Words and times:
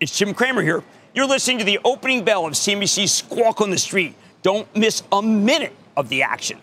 It's 0.00 0.16
Jim 0.16 0.32
Cramer 0.32 0.62
here. 0.62 0.84
You're 1.12 1.26
listening 1.26 1.58
to 1.58 1.64
the 1.64 1.80
opening 1.84 2.24
bell 2.24 2.46
of 2.46 2.52
CNBC's 2.52 3.10
Squawk 3.10 3.60
on 3.60 3.70
the 3.70 3.78
Street. 3.78 4.14
Don't 4.42 4.68
miss 4.76 5.02
a 5.10 5.20
minute 5.20 5.74
of 5.96 6.08
the 6.08 6.22
action. 6.22 6.60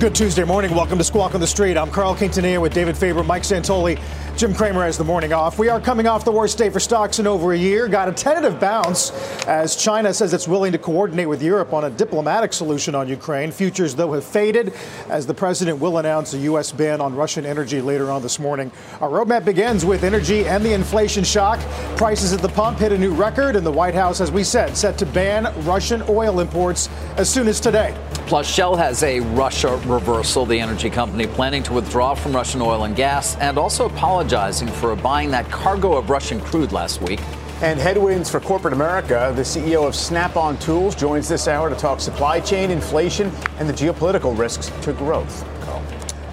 Good 0.00 0.14
Tuesday 0.14 0.44
morning. 0.44 0.74
Welcome 0.74 0.96
to 0.96 1.04
Squawk 1.04 1.34
on 1.34 1.40
the 1.42 1.46
Street. 1.46 1.76
I'm 1.76 1.90
Carl 1.90 2.14
Quintanilla 2.14 2.62
with 2.62 2.72
David 2.72 2.96
Faber, 2.96 3.22
Mike 3.22 3.42
Santoli, 3.42 4.00
Jim 4.36 4.52
Cramer 4.52 4.84
has 4.84 4.98
the 4.98 5.04
morning 5.04 5.32
off. 5.32 5.58
We 5.58 5.70
are 5.70 5.80
coming 5.80 6.06
off 6.06 6.26
the 6.26 6.30
worst 6.30 6.58
day 6.58 6.68
for 6.68 6.78
stocks 6.78 7.18
in 7.18 7.26
over 7.26 7.54
a 7.54 7.56
year. 7.56 7.88
Got 7.88 8.10
a 8.10 8.12
tentative 8.12 8.60
bounce 8.60 9.10
as 9.46 9.76
China 9.76 10.12
says 10.12 10.34
it's 10.34 10.46
willing 10.46 10.72
to 10.72 10.78
coordinate 10.78 11.26
with 11.26 11.42
Europe 11.42 11.72
on 11.72 11.84
a 11.84 11.90
diplomatic 11.90 12.52
solution 12.52 12.94
on 12.94 13.08
Ukraine. 13.08 13.50
Futures, 13.50 13.94
though, 13.94 14.12
have 14.12 14.24
faded 14.24 14.74
as 15.08 15.26
the 15.26 15.32
president 15.32 15.78
will 15.78 15.96
announce 15.96 16.34
a 16.34 16.38
U.S. 16.38 16.70
ban 16.70 17.00
on 17.00 17.14
Russian 17.14 17.46
energy 17.46 17.80
later 17.80 18.10
on 18.10 18.20
this 18.20 18.38
morning. 18.38 18.70
Our 19.00 19.08
roadmap 19.08 19.46
begins 19.46 19.86
with 19.86 20.04
energy 20.04 20.46
and 20.46 20.62
the 20.62 20.74
inflation 20.74 21.24
shock. 21.24 21.58
Prices 21.96 22.34
at 22.34 22.40
the 22.42 22.50
pump 22.50 22.78
hit 22.78 22.92
a 22.92 22.98
new 22.98 23.14
record, 23.14 23.56
and 23.56 23.64
the 23.64 23.72
White 23.72 23.94
House, 23.94 24.20
as 24.20 24.30
we 24.30 24.44
said, 24.44 24.76
set 24.76 24.98
to 24.98 25.06
ban 25.06 25.50
Russian 25.64 26.02
oil 26.10 26.40
imports 26.40 26.90
as 27.16 27.30
soon 27.30 27.48
as 27.48 27.58
today. 27.58 27.96
Plus, 28.26 28.46
Shell 28.52 28.74
has 28.74 29.02
a 29.04 29.20
Russia 29.20 29.80
reversal. 29.86 30.44
The 30.44 30.58
energy 30.58 30.90
company 30.90 31.26
planning 31.28 31.62
to 31.62 31.72
withdraw 31.72 32.14
from 32.14 32.34
Russian 32.34 32.60
oil 32.60 32.84
and 32.84 32.94
gas 32.96 33.36
and 33.36 33.56
also 33.56 33.88
apologizing 34.26 34.66
for 34.66 34.96
buying 34.96 35.30
that 35.30 35.48
cargo 35.52 35.96
of 35.96 36.10
Russian 36.10 36.40
crude 36.40 36.72
last 36.72 37.00
week. 37.00 37.20
And 37.62 37.78
headwinds 37.78 38.28
for 38.28 38.40
corporate 38.40 38.72
America. 38.72 39.32
The 39.36 39.42
CEO 39.42 39.86
of 39.86 39.94
Snap-on 39.94 40.58
Tools 40.58 40.96
joins 40.96 41.28
this 41.28 41.46
hour 41.46 41.70
to 41.70 41.76
talk 41.76 42.00
supply 42.00 42.40
chain, 42.40 42.72
inflation, 42.72 43.30
and 43.58 43.68
the 43.68 43.72
geopolitical 43.72 44.36
risks 44.36 44.72
to 44.82 44.92
growth. 44.94 45.44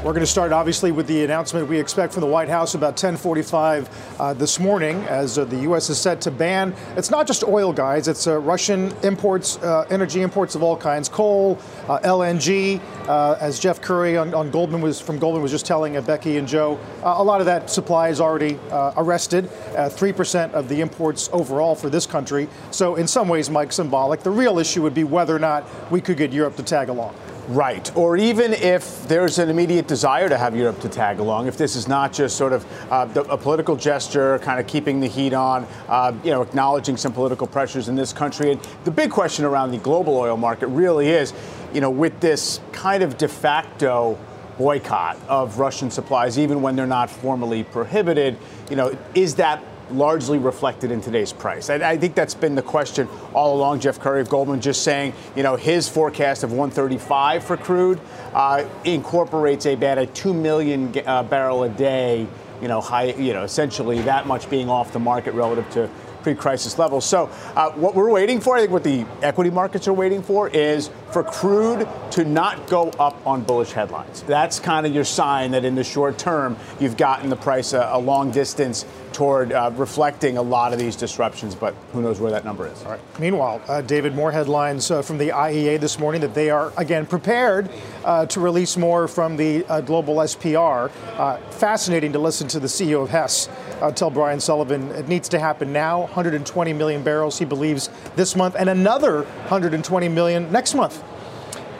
We're 0.03 0.11
going 0.11 0.19
to 0.19 0.27
start 0.27 0.51
obviously 0.51 0.91
with 0.91 1.07
the 1.07 1.23
announcement 1.23 1.69
we 1.69 1.79
expect 1.79 2.11
from 2.11 2.19
the 2.19 2.27
White 2.27 2.49
House 2.49 2.75
about 2.75 2.97
10:45 2.97 3.87
uh, 4.19 4.33
this 4.33 4.59
morning, 4.59 4.97
as 5.03 5.37
uh, 5.37 5.45
the 5.45 5.55
U.S. 5.59 5.89
is 5.89 5.97
set 5.97 6.19
to 6.21 6.31
ban. 6.31 6.75
It's 6.97 7.09
not 7.09 7.25
just 7.25 7.45
oil, 7.45 7.71
guys. 7.71 8.09
It's 8.09 8.27
uh, 8.27 8.37
Russian 8.39 8.93
imports, 9.03 9.59
uh, 9.59 9.87
energy 9.89 10.21
imports 10.21 10.55
of 10.55 10.61
all 10.61 10.75
kinds, 10.75 11.07
coal, 11.07 11.57
uh, 11.87 11.99
LNG. 11.99 12.81
Uh, 13.07 13.37
as 13.39 13.61
Jeff 13.61 13.79
Currie 13.79 14.17
on, 14.17 14.33
on, 14.33 14.51
Goldman 14.51 14.81
was 14.81 14.99
from 14.99 15.19
Goldman 15.19 15.41
was 15.41 15.51
just 15.51 15.65
telling 15.65 15.93
Becky 16.01 16.35
and 16.35 16.49
Joe, 16.49 16.77
a 17.03 17.23
lot 17.23 17.39
of 17.39 17.45
that 17.45 17.69
supply 17.69 18.09
is 18.09 18.19
already 18.19 18.59
arrested. 18.97 19.49
Three 19.91 20.11
percent 20.11 20.53
of 20.53 20.67
the 20.67 20.81
imports 20.81 21.29
overall 21.31 21.75
for 21.75 21.89
this 21.89 22.05
country. 22.05 22.49
So 22.71 22.95
in 22.95 23.07
some 23.07 23.29
ways, 23.29 23.49
Mike, 23.49 23.71
symbolic. 23.71 24.21
The 24.21 24.31
real 24.31 24.59
issue 24.59 24.81
would 24.81 24.93
be 24.93 25.05
whether 25.05 25.33
or 25.33 25.39
not 25.39 25.65
we 25.89 26.01
could 26.01 26.17
get 26.17 26.33
Europe 26.33 26.57
to 26.57 26.63
tag 26.63 26.89
along. 26.89 27.15
Right. 27.49 27.93
Or 27.97 28.15
even 28.15 28.53
if 28.53 29.05
there's 29.09 29.37
an 29.37 29.49
immediate 29.49 29.85
desire 29.85 30.29
to 30.29 30.37
have 30.37 30.55
Europe 30.55 30.79
to 30.79 30.89
tag 30.89 31.19
along, 31.19 31.47
if 31.47 31.57
this 31.57 31.75
is 31.75 31.89
not 31.89 32.13
just 32.13 32.37
sort 32.37 32.53
of 32.53 32.65
uh, 32.89 33.07
a 33.29 33.37
political 33.37 33.75
gesture, 33.75 34.39
kind 34.39 34.61
of 34.61 34.67
keeping 34.67 35.01
the 35.01 35.07
heat 35.07 35.33
on, 35.33 35.67
uh, 35.89 36.13
you 36.23 36.31
know, 36.31 36.41
acknowledging 36.41 36.95
some 36.95 37.11
political 37.11 37.45
pressures 37.45 37.89
in 37.89 37.95
this 37.95 38.13
country. 38.13 38.53
And 38.53 38.61
the 38.85 38.91
big 38.91 39.11
question 39.11 39.43
around 39.43 39.71
the 39.71 39.77
global 39.77 40.15
oil 40.15 40.37
market 40.37 40.67
really 40.67 41.09
is, 41.09 41.33
you 41.73 41.81
know, 41.81 41.89
with 41.89 42.17
this 42.21 42.61
kind 42.71 43.03
of 43.03 43.17
de 43.17 43.27
facto 43.27 44.17
boycott 44.57 45.17
of 45.27 45.59
Russian 45.59 45.91
supplies, 45.91 46.39
even 46.39 46.61
when 46.61 46.77
they're 46.77 46.87
not 46.87 47.09
formally 47.09 47.63
prohibited, 47.63 48.37
you 48.69 48.77
know, 48.77 48.97
is 49.15 49.35
that 49.35 49.61
largely 49.91 50.37
reflected 50.37 50.91
in 50.91 51.01
today's 51.01 51.33
price? 51.33 51.69
I, 51.69 51.75
I, 51.75 51.97
think 51.97 52.15
that's 52.15 52.33
been 52.33 52.55
the 52.55 52.61
question 52.61 53.07
all 53.33 53.55
along. 53.55 53.79
Jeff 53.79 53.99
Currie 53.99 54.21
of 54.21 54.29
Goldman 54.29 54.61
just 54.61 54.83
saying, 54.83 55.13
you 55.35 55.43
know, 55.43 55.55
his 55.55 55.87
forecast 55.89 56.43
of 56.43 56.51
135 56.51 57.43
for 57.43 57.57
crude 57.57 57.99
uh, 58.33 58.65
incorporates 58.83 59.65
about 59.65 59.97
a 59.97 60.05
2 60.05 60.33
million 60.33 60.93
uh, 61.05 61.23
barrel 61.23 61.63
a 61.63 61.69
day, 61.69 62.27
you 62.61 62.67
know, 62.67 62.81
high, 62.81 63.13
you 63.13 63.33
know, 63.33 63.43
essentially 63.43 64.01
that 64.01 64.27
much 64.27 64.49
being 64.49 64.69
off 64.69 64.93
the 64.93 64.99
market 64.99 65.33
relative 65.33 65.69
to 65.71 65.89
pre-crisis 66.23 66.79
levels. 66.79 67.05
So 67.05 67.29
uh, 67.55 67.71
what 67.71 67.93
we're 67.93 68.09
waiting 68.09 68.39
for, 68.39 68.55
I 68.55 68.61
think 68.61 68.71
what 68.71 68.83
the 68.83 69.05
equity 69.21 69.49
markets 69.49 69.87
are 69.87 69.93
waiting 69.93 70.23
for 70.23 70.49
is 70.49 70.89
for 71.11 71.23
crude 71.23 71.87
to 72.11 72.25
not 72.25 72.67
go 72.67 72.89
up 72.91 73.25
on 73.27 73.43
bullish 73.43 73.73
headlines. 73.73 74.23
That's 74.23 74.59
kind 74.59 74.87
of 74.87 74.95
your 74.95 75.03
sign 75.03 75.51
that 75.51 75.65
in 75.65 75.75
the 75.75 75.83
short 75.83 76.17
term 76.17 76.57
you've 76.79 76.97
gotten 76.97 77.29
the 77.29 77.35
price 77.35 77.73
a, 77.73 77.89
a 77.91 77.99
long 77.99 78.31
distance 78.31 78.85
toward 79.13 79.53
uh, 79.53 79.71
reflecting 79.75 80.37
a 80.37 80.41
lot 80.41 80.73
of 80.73 80.79
these 80.79 80.95
disruptions, 80.95 81.55
but 81.55 81.73
who 81.91 82.01
knows 82.01 82.19
where 82.19 82.31
that 82.31 82.43
number 82.43 82.67
is. 82.67 82.83
All 82.83 82.91
right. 82.91 83.19
Meanwhile, 83.19 83.61
uh, 83.67 83.81
David, 83.81 84.15
more 84.15 84.31
headlines 84.31 84.89
uh, 84.91 85.01
from 85.01 85.17
the 85.17 85.29
IEA 85.29 85.79
this 85.79 85.99
morning 85.99 86.21
that 86.21 86.33
they 86.33 86.49
are, 86.49 86.73
again, 86.77 87.05
prepared 87.05 87.69
uh, 88.03 88.25
to 88.27 88.39
release 88.39 88.75
more 88.75 89.07
from 89.07 89.37
the 89.37 89.65
uh, 89.65 89.81
global 89.81 90.15
SPR. 90.15 90.91
Uh, 91.17 91.37
fascinating 91.51 92.11
to 92.13 92.19
listen 92.19 92.47
to 92.47 92.59
the 92.59 92.67
CEO 92.67 93.03
of 93.03 93.09
Hess 93.09 93.49
tell 93.95 94.09
Brian 94.09 94.39
Sullivan 94.39 94.89
it 94.91 95.09
needs 95.09 95.27
to 95.27 95.39
happen 95.39 95.73
now 95.73 96.01
120 96.01 96.71
million 96.71 97.03
barrels, 97.03 97.37
he 97.37 97.43
believes, 97.43 97.89
this 98.15 98.33
month, 98.33 98.55
and 98.57 98.69
another 98.69 99.23
120 99.23 100.07
million 100.07 100.49
next 100.51 100.73
month. 100.73 101.03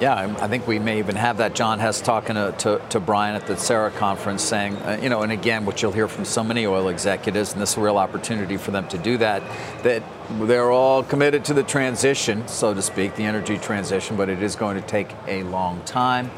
Yeah, 0.02 0.36
I 0.40 0.48
think 0.48 0.68
we 0.68 0.80
may 0.80 1.00
even 1.00 1.16
have 1.16 1.38
that 1.38 1.56
John 1.56 1.80
Hess 1.80 2.02
talking 2.02 2.36
to, 2.36 2.54
to, 2.59 2.81
to 2.90 3.00
Brian 3.00 3.36
at 3.36 3.48
the 3.48 3.54
CERA 3.54 3.92
conference 3.96 4.44
saying, 4.44 4.76
uh, 4.78 5.00
you 5.02 5.08
know, 5.08 5.22
and 5.22 5.31
again, 5.31 5.66
what 5.66 5.81
you'll 5.81 5.92
hear 5.94 6.08
from 6.08 6.26
so 6.26 6.44
many 6.44 6.66
oil 6.66 6.90
executives, 6.90 7.54
and 7.54 7.62
this 7.62 7.72
is 7.72 7.78
a 7.78 7.81
real 7.81 7.98
opportunity 7.98 8.58
for 8.58 8.72
them 8.72 8.88
to 8.90 8.98
do 8.98 9.18
that, 9.18 9.44
that 9.84 10.03
they're 10.42 10.72
all 10.72 11.03
committed 11.03 11.46
to 11.46 11.53
the 11.53 11.64
transition, 11.64 12.46
so 12.48 12.74
to 12.74 12.82
speak, 12.82 13.16
the 13.16 13.24
energy 13.24 13.58
transition, 13.58 14.18
but 14.18 14.30
it 14.30 14.44
is 14.44 14.56
going 14.56 14.76
to 14.76 14.88
take 14.88 15.09
a 15.28 15.44
long 15.44 15.82
time. 15.84 16.30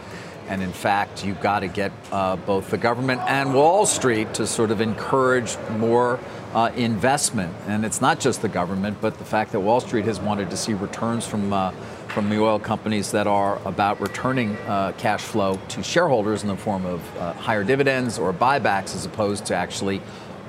And 0.47 0.61
in 0.61 0.71
fact, 0.71 1.25
you've 1.25 1.41
got 1.41 1.61
to 1.61 1.67
get 1.67 1.91
uh, 2.11 2.35
both 2.35 2.69
the 2.69 2.77
government 2.77 3.21
and 3.21 3.55
Wall 3.55 3.85
Street 3.87 4.35
to 4.35 4.45
sort 4.45 4.69
of 4.69 4.79
encourage 4.79 5.57
more 5.71 6.19
uh, 6.53 6.71
investment. 6.75 7.53
And 7.67 7.83
it's 7.83 7.99
not 7.99 8.19
just 8.19 8.43
the 8.43 8.47
government, 8.47 8.97
but 9.01 9.17
the 9.17 9.25
fact 9.25 9.53
that 9.53 9.61
Wall 9.61 9.79
Street 9.79 10.05
has 10.05 10.19
wanted 10.19 10.51
to 10.51 10.57
see 10.57 10.73
returns 10.73 11.25
from 11.25 11.51
uh, 11.51 11.71
from 12.15 12.29
the 12.29 12.39
oil 12.39 12.57
companies 12.57 13.11
that 13.11 13.27
are 13.27 13.59
about 13.67 13.99
returning 13.99 14.55
uh, 14.67 14.93
cash 14.97 15.21
flow 15.21 15.59
to 15.67 15.83
shareholders 15.83 16.43
in 16.43 16.47
the 16.47 16.55
form 16.55 16.85
of 16.85 17.17
uh, 17.17 17.33
higher 17.33 17.61
dividends 17.61 18.17
or 18.17 18.31
buybacks 18.31 18.95
as 18.95 19.05
opposed 19.05 19.45
to 19.45 19.53
actually 19.53 20.01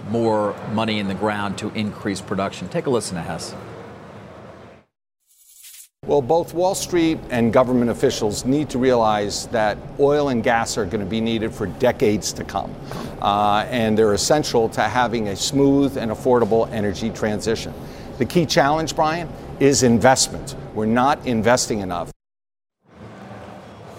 more 0.08 0.54
money 0.74 1.00
in 1.00 1.08
the 1.08 1.14
ground 1.14 1.58
to 1.58 1.68
increase 1.70 2.20
production. 2.20 2.68
Take 2.68 2.86
a 2.86 2.90
listen 2.90 3.16
to 3.16 3.22
Hess. 3.22 3.52
Well, 6.04 6.22
both 6.22 6.54
Wall 6.54 6.76
Street 6.76 7.18
and 7.30 7.52
government 7.52 7.90
officials 7.90 8.44
need 8.44 8.70
to 8.70 8.78
realize 8.78 9.48
that 9.48 9.76
oil 9.98 10.28
and 10.28 10.44
gas 10.44 10.78
are 10.78 10.84
going 10.84 11.00
to 11.00 11.10
be 11.10 11.20
needed 11.20 11.52
for 11.52 11.66
decades 11.66 12.32
to 12.34 12.44
come. 12.44 12.72
Uh, 13.20 13.66
and 13.70 13.98
they're 13.98 14.14
essential 14.14 14.68
to 14.68 14.82
having 14.82 15.26
a 15.26 15.34
smooth 15.34 15.96
and 15.98 16.12
affordable 16.12 16.70
energy 16.70 17.10
transition. 17.10 17.74
The 18.18 18.24
key 18.24 18.46
challenge, 18.46 18.94
Brian, 18.94 19.28
is 19.60 19.82
investment. 19.82 20.54
We're 20.74 20.86
not 20.86 21.26
investing 21.26 21.80
enough. 21.80 22.10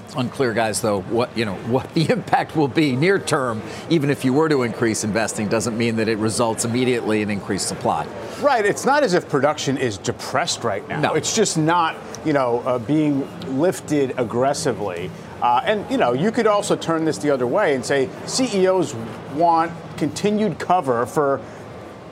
It's 0.06 0.16
unclear, 0.16 0.54
guys, 0.54 0.82
though, 0.82 1.02
what 1.02 1.38
you 1.38 1.44
know 1.44 1.56
what 1.68 1.94
the 1.94 2.10
impact 2.10 2.56
will 2.56 2.68
be 2.68 2.96
near 2.96 3.20
term. 3.20 3.62
Even 3.90 4.10
if 4.10 4.24
you 4.24 4.34
were 4.34 4.48
to 4.48 4.64
increase 4.64 5.04
investing, 5.04 5.48
doesn't 5.48 5.78
mean 5.78 5.98
that 5.98 6.08
it 6.08 6.18
results 6.18 6.64
immediately 6.64 7.22
in 7.22 7.30
increased 7.30 7.68
supply. 7.68 8.08
Right. 8.42 8.66
It's 8.66 8.86
not 8.86 9.04
as 9.04 9.14
if 9.14 9.28
production 9.28 9.78
is 9.78 9.98
depressed 9.98 10.64
right 10.64 10.88
now. 10.88 11.02
No. 11.02 11.14
It's 11.16 11.36
just 11.36 11.58
not, 11.58 11.96
you 12.24 12.34
know, 12.34 12.60
uh, 12.60 12.80
being 12.80 13.28
lifted 13.60 14.14
aggressively. 14.18 15.12
Uh, 15.42 15.62
and 15.66 15.90
you 15.92 15.98
know, 15.98 16.14
you 16.14 16.32
could 16.32 16.48
also 16.48 16.76
turn 16.76 17.06
this 17.06 17.18
the 17.18 17.30
other 17.30 17.46
way 17.46 17.76
and 17.76 17.86
say 17.86 18.10
CEOs 18.26 18.96
want 19.36 19.72
continued 19.98 20.58
cover 20.58 21.06
for 21.06 21.42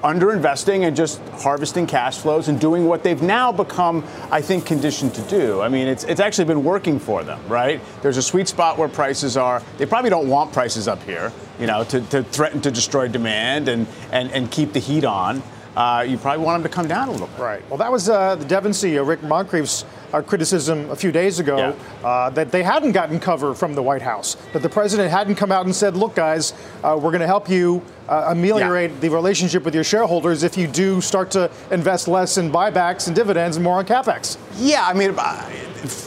underinvesting 0.06 0.86
and 0.88 0.96
just 0.96 1.20
harvesting 1.30 1.88
cash 1.88 2.20
flows 2.20 2.48
and 2.48 2.60
doing 2.60 2.86
what 2.86 3.02
they've 3.02 3.24
now 3.24 3.52
become, 3.52 4.06
I 4.30 4.40
think, 4.40 4.66
conditioned 4.66 5.16
to 5.16 5.22
do. 5.24 5.62
I 5.62 5.68
mean, 5.68 5.88
it's, 5.88 6.04
it's 6.04 6.20
actually 6.20 6.46
been 6.46 6.64
working 6.64 7.00
for 7.00 7.24
them, 7.24 7.40
right? 7.48 7.82
There's 8.04 8.18
a 8.18 8.22
sweet 8.22 8.48
spot 8.48 8.78
where 8.78 8.88
prices 8.88 9.36
are. 9.36 9.64
They 9.78 9.88
probably 9.88 10.12
don't 10.12 10.30
want 10.30 10.54
prices 10.54 10.88
up 10.88 11.02
here, 11.04 11.34
you 11.60 11.66
know, 11.66 11.84
to, 11.86 12.02
to 12.02 12.22
threaten 12.24 12.62
to 12.62 12.72
destroy 12.72 13.08
demand 13.08 13.68
and, 13.68 13.88
and, 14.12 14.32
and 14.32 14.52
keep 14.52 14.74
the 14.74 14.80
heat 14.80 15.06
on. 15.06 15.42
Uh, 15.76 16.06
you 16.08 16.18
probably 16.18 16.46
want 16.46 16.62
them 16.62 16.72
to 16.72 16.74
come 16.74 16.88
down 16.88 17.10
a 17.10 17.12
little. 17.12 17.28
Right. 17.38 17.68
Well, 17.70 17.78
that 17.80 17.92
was 17.92 18.08
uh, 18.08 18.36
the 18.36 18.46
Devon 18.46 18.72
CEO, 18.72 19.06
Rick 19.06 19.22
Muncrief's 19.22 19.86
uh, 20.16 20.22
criticism 20.22 20.90
a 20.90 20.96
few 20.96 21.12
days 21.12 21.40
ago 21.40 21.58
Yeah. 21.58 22.08
uh, 22.08 22.30
that 22.32 22.52
they 22.52 22.64
hadn't 22.64 22.94
gotten 22.94 23.20
cover 23.20 23.54
from 23.54 23.76
the 23.76 23.84
White 23.84 24.02
House, 24.02 24.38
that 24.54 24.62
the 24.62 24.70
president 24.70 25.12
hadn't 25.12 25.36
come 25.36 25.52
out 25.52 25.66
and 25.66 25.76
said, 25.76 25.96
"Look, 25.98 26.16
guys, 26.16 26.54
uh, 26.84 26.98
we're 27.02 27.12
going 27.12 27.22
to 27.22 27.28
help 27.28 27.50
you 27.50 27.82
uh, 28.08 28.28
ameliorate 28.30 29.02
the 29.02 29.10
relationship 29.10 29.64
with 29.66 29.76
your 29.76 29.84
shareholders 29.84 30.44
if 30.44 30.58
you 30.58 30.68
do 30.68 31.02
start 31.02 31.32
to 31.32 31.50
invest 31.72 32.08
less 32.08 32.38
in 32.38 32.52
buybacks 32.52 33.08
and 33.08 33.16
dividends 33.16 33.58
and 33.58 33.64
more 33.64 33.78
on 33.80 33.86
capex." 33.86 34.38
Yeah, 34.58 34.86
I 34.88 34.94
mean, 34.94 35.14
uh, 35.18 35.50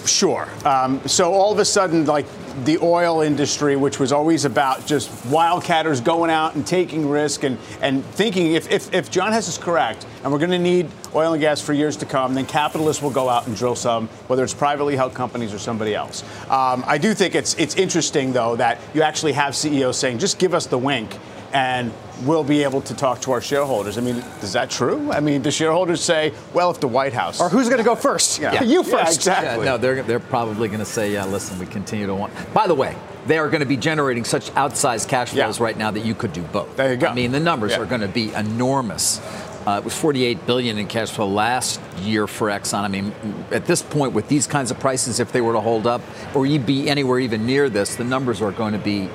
sure. 0.07 0.49
Um, 0.65 1.01
so 1.07 1.33
all 1.33 1.53
of 1.53 1.59
a 1.59 1.65
sudden, 1.65 2.07
like 2.07 2.27
the 2.65 2.79
oil 2.79 3.21
industry, 3.21 3.77
which 3.77 4.01
was 4.01 4.11
always 4.11 4.45
about 4.45 4.85
just 4.87 5.11
wildcatters 5.29 6.03
going 6.03 6.31
out 6.31 6.57
and 6.57 6.67
taking 6.67 7.09
risk 7.09 7.45
and, 7.45 7.57
and 7.81 8.05
thinking 8.05 8.55
if, 8.55 8.69
if, 8.71 8.93
if 8.93 9.11
John 9.13 9.33
Hess 9.33 9.47
is 9.47 9.59
correct 9.59 10.07
and 10.25 10.33
we're 10.33 10.41
going 10.41 10.51
to 10.51 10.59
need 10.59 10.89
oil 11.15 11.33
and 11.33 11.41
gas 11.41 11.61
for 11.61 11.73
years 11.73 11.97
to 11.99 12.07
come, 12.07 12.35
then 12.35 12.47
capitalists 12.47 13.03
will 13.03 13.11
go 13.11 13.29
out 13.29 13.47
and 13.47 13.57
drill 13.57 13.75
some, 13.77 14.09
whether 14.29 14.43
it's 14.45 14.55
privately 14.55 14.97
held 14.97 15.15
companies 15.15 15.53
or 15.55 15.59
somebody 15.59 15.95
else. 15.95 16.23
Um, 16.51 16.85
I 16.87 16.99
do 16.99 17.15
think 17.15 17.35
it's, 17.35 17.55
it's 17.55 17.75
interesting, 17.77 18.33
though, 18.33 18.57
that 18.57 18.79
you 18.95 19.03
actually 19.03 19.33
have 19.33 19.55
CEOs 19.57 19.99
saying, 19.99 20.19
just 20.19 20.39
give 20.39 20.55
us 20.55 20.67
the 20.67 20.79
wink 20.79 21.17
and 21.53 21.93
we'll 22.25 22.45
be 22.45 22.63
able 22.63 22.83
to 22.83 22.95
talk 22.95 23.21
to 23.23 23.33
our 23.33 23.41
shareholders. 23.41 23.97
I 23.97 24.03
mean, 24.03 24.17
is 24.43 24.53
that 24.53 24.69
true? 24.69 25.11
I 25.11 25.21
mean, 25.21 25.41
do 25.41 25.51
shareholders 25.51 26.03
say, 26.03 26.35
well, 26.53 26.71
if 26.71 26.79
the 26.81 26.89
White 26.89 27.15
House. 27.15 27.41
Or 27.41 27.49
who's 27.49 27.69
going 27.69 27.79
to 27.79 27.85
go 27.85 27.95
first? 27.95 28.39
Yeah. 28.39 28.63
You 28.63 28.83
Yeah, 28.85 29.05
first. 29.05 29.17
exactly. 29.17 29.65
Yeah, 29.65 29.73
no, 29.73 29.79
they're, 29.79 30.03
they're 30.03 30.21
probably 30.21 30.69
going 30.69 30.81
to 30.81 30.85
say, 30.85 31.11
yeah, 31.13 31.25
listen, 31.25 31.59
we 31.59 31.65
continue 31.65 32.07
to 32.07 32.15
want. 32.15 32.35
By 32.53 32.67
the 32.67 32.75
way, 32.75 32.95
they 33.27 33.39
are 33.39 33.49
going 33.49 33.61
to 33.61 33.67
be 33.67 33.79
generating 33.79 34.25
such 34.25 34.51
outsized 34.53 35.09
cash 35.09 35.31
flows 35.31 35.59
Yeah. 35.59 35.65
right 35.65 35.77
now 35.79 35.91
that 35.91 36.05
you 36.05 36.15
could 36.15 36.35
do 36.35 36.43
both. 36.43 36.77
There 36.77 36.91
you 36.93 36.99
go. 36.99 37.07
I 37.07 37.15
mean, 37.15 37.33
the 37.33 37.41
numbers 37.41 37.73
Yeah. 37.73 37.81
are 37.81 37.87
going 37.87 38.01
to 38.03 38.09
be 38.09 38.33
enormous. 38.35 39.21
Uh, 39.69 39.77
it 39.77 39.85
was 39.85 39.95
48 39.95 40.47
billion 40.47 40.79
in 40.79 40.87
cash 40.87 41.11
flow 41.11 41.29
last 41.29 41.79
year 42.01 42.27
for 42.27 42.49
Exxon. 42.49 42.85
I 42.85 42.89
mean, 42.89 43.13
at 43.51 43.67
this 43.67 43.83
point, 43.83 44.15
with 44.15 44.27
these 44.27 44.47
kinds 44.47 44.71
of 44.71 44.81
prices, 44.81 45.21
if 45.21 45.31
they 45.31 45.43
were 45.43 45.53
to 45.53 45.61
hold 45.61 45.87
up 45.87 46.01
or 46.35 46.47
you'd 46.47 46.65
be 46.65 46.89
anywhere 46.89 47.19
even 47.19 47.45
near 47.45 47.69
this, 47.69 47.95
the 47.95 48.05
numbers 48.05 48.41
are 48.41 48.51
going 48.51 48.73
to 48.73 48.79
be 48.79 49.11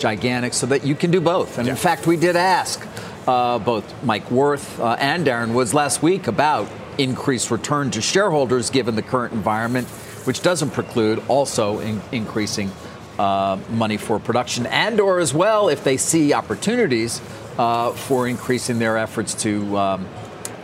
gigantic. 0.00 0.52
So 0.52 0.66
that 0.66 0.84
you 0.84 0.96
can 0.96 1.12
do 1.12 1.20
both. 1.20 1.58
And 1.58 1.68
in 1.68 1.76
fact, 1.76 2.08
we 2.08 2.16
did 2.16 2.34
ask 2.34 2.84
uh, 3.28 3.60
both 3.60 4.02
Mike 4.02 4.28
Wirth 4.32 4.80
uh, 4.80 4.96
and 4.98 5.24
Darren 5.24 5.54
Woods 5.54 5.72
last 5.72 6.02
week 6.02 6.26
about 6.26 6.68
increased 6.98 7.52
return 7.52 7.92
to 7.92 8.02
shareholders 8.02 8.70
given 8.70 8.96
the 8.96 9.02
current 9.02 9.32
environment, 9.32 9.86
which 10.26 10.42
doesn't 10.42 10.70
preclude 10.70 11.22
also 11.28 11.78
in- 11.78 12.02
increasing 12.10 12.68
uh, 13.16 13.58
money 13.70 13.96
for 13.96 14.18
production 14.18 14.66
and 14.66 14.98
or 14.98 15.20
as 15.20 15.32
well 15.32 15.68
if 15.68 15.84
they 15.84 15.96
see 15.96 16.32
opportunities 16.32 17.20
uh, 17.58 17.92
for 17.92 18.28
increasing 18.28 18.78
their 18.78 18.96
efforts 18.96 19.34
to 19.42 19.76
um, 19.76 20.06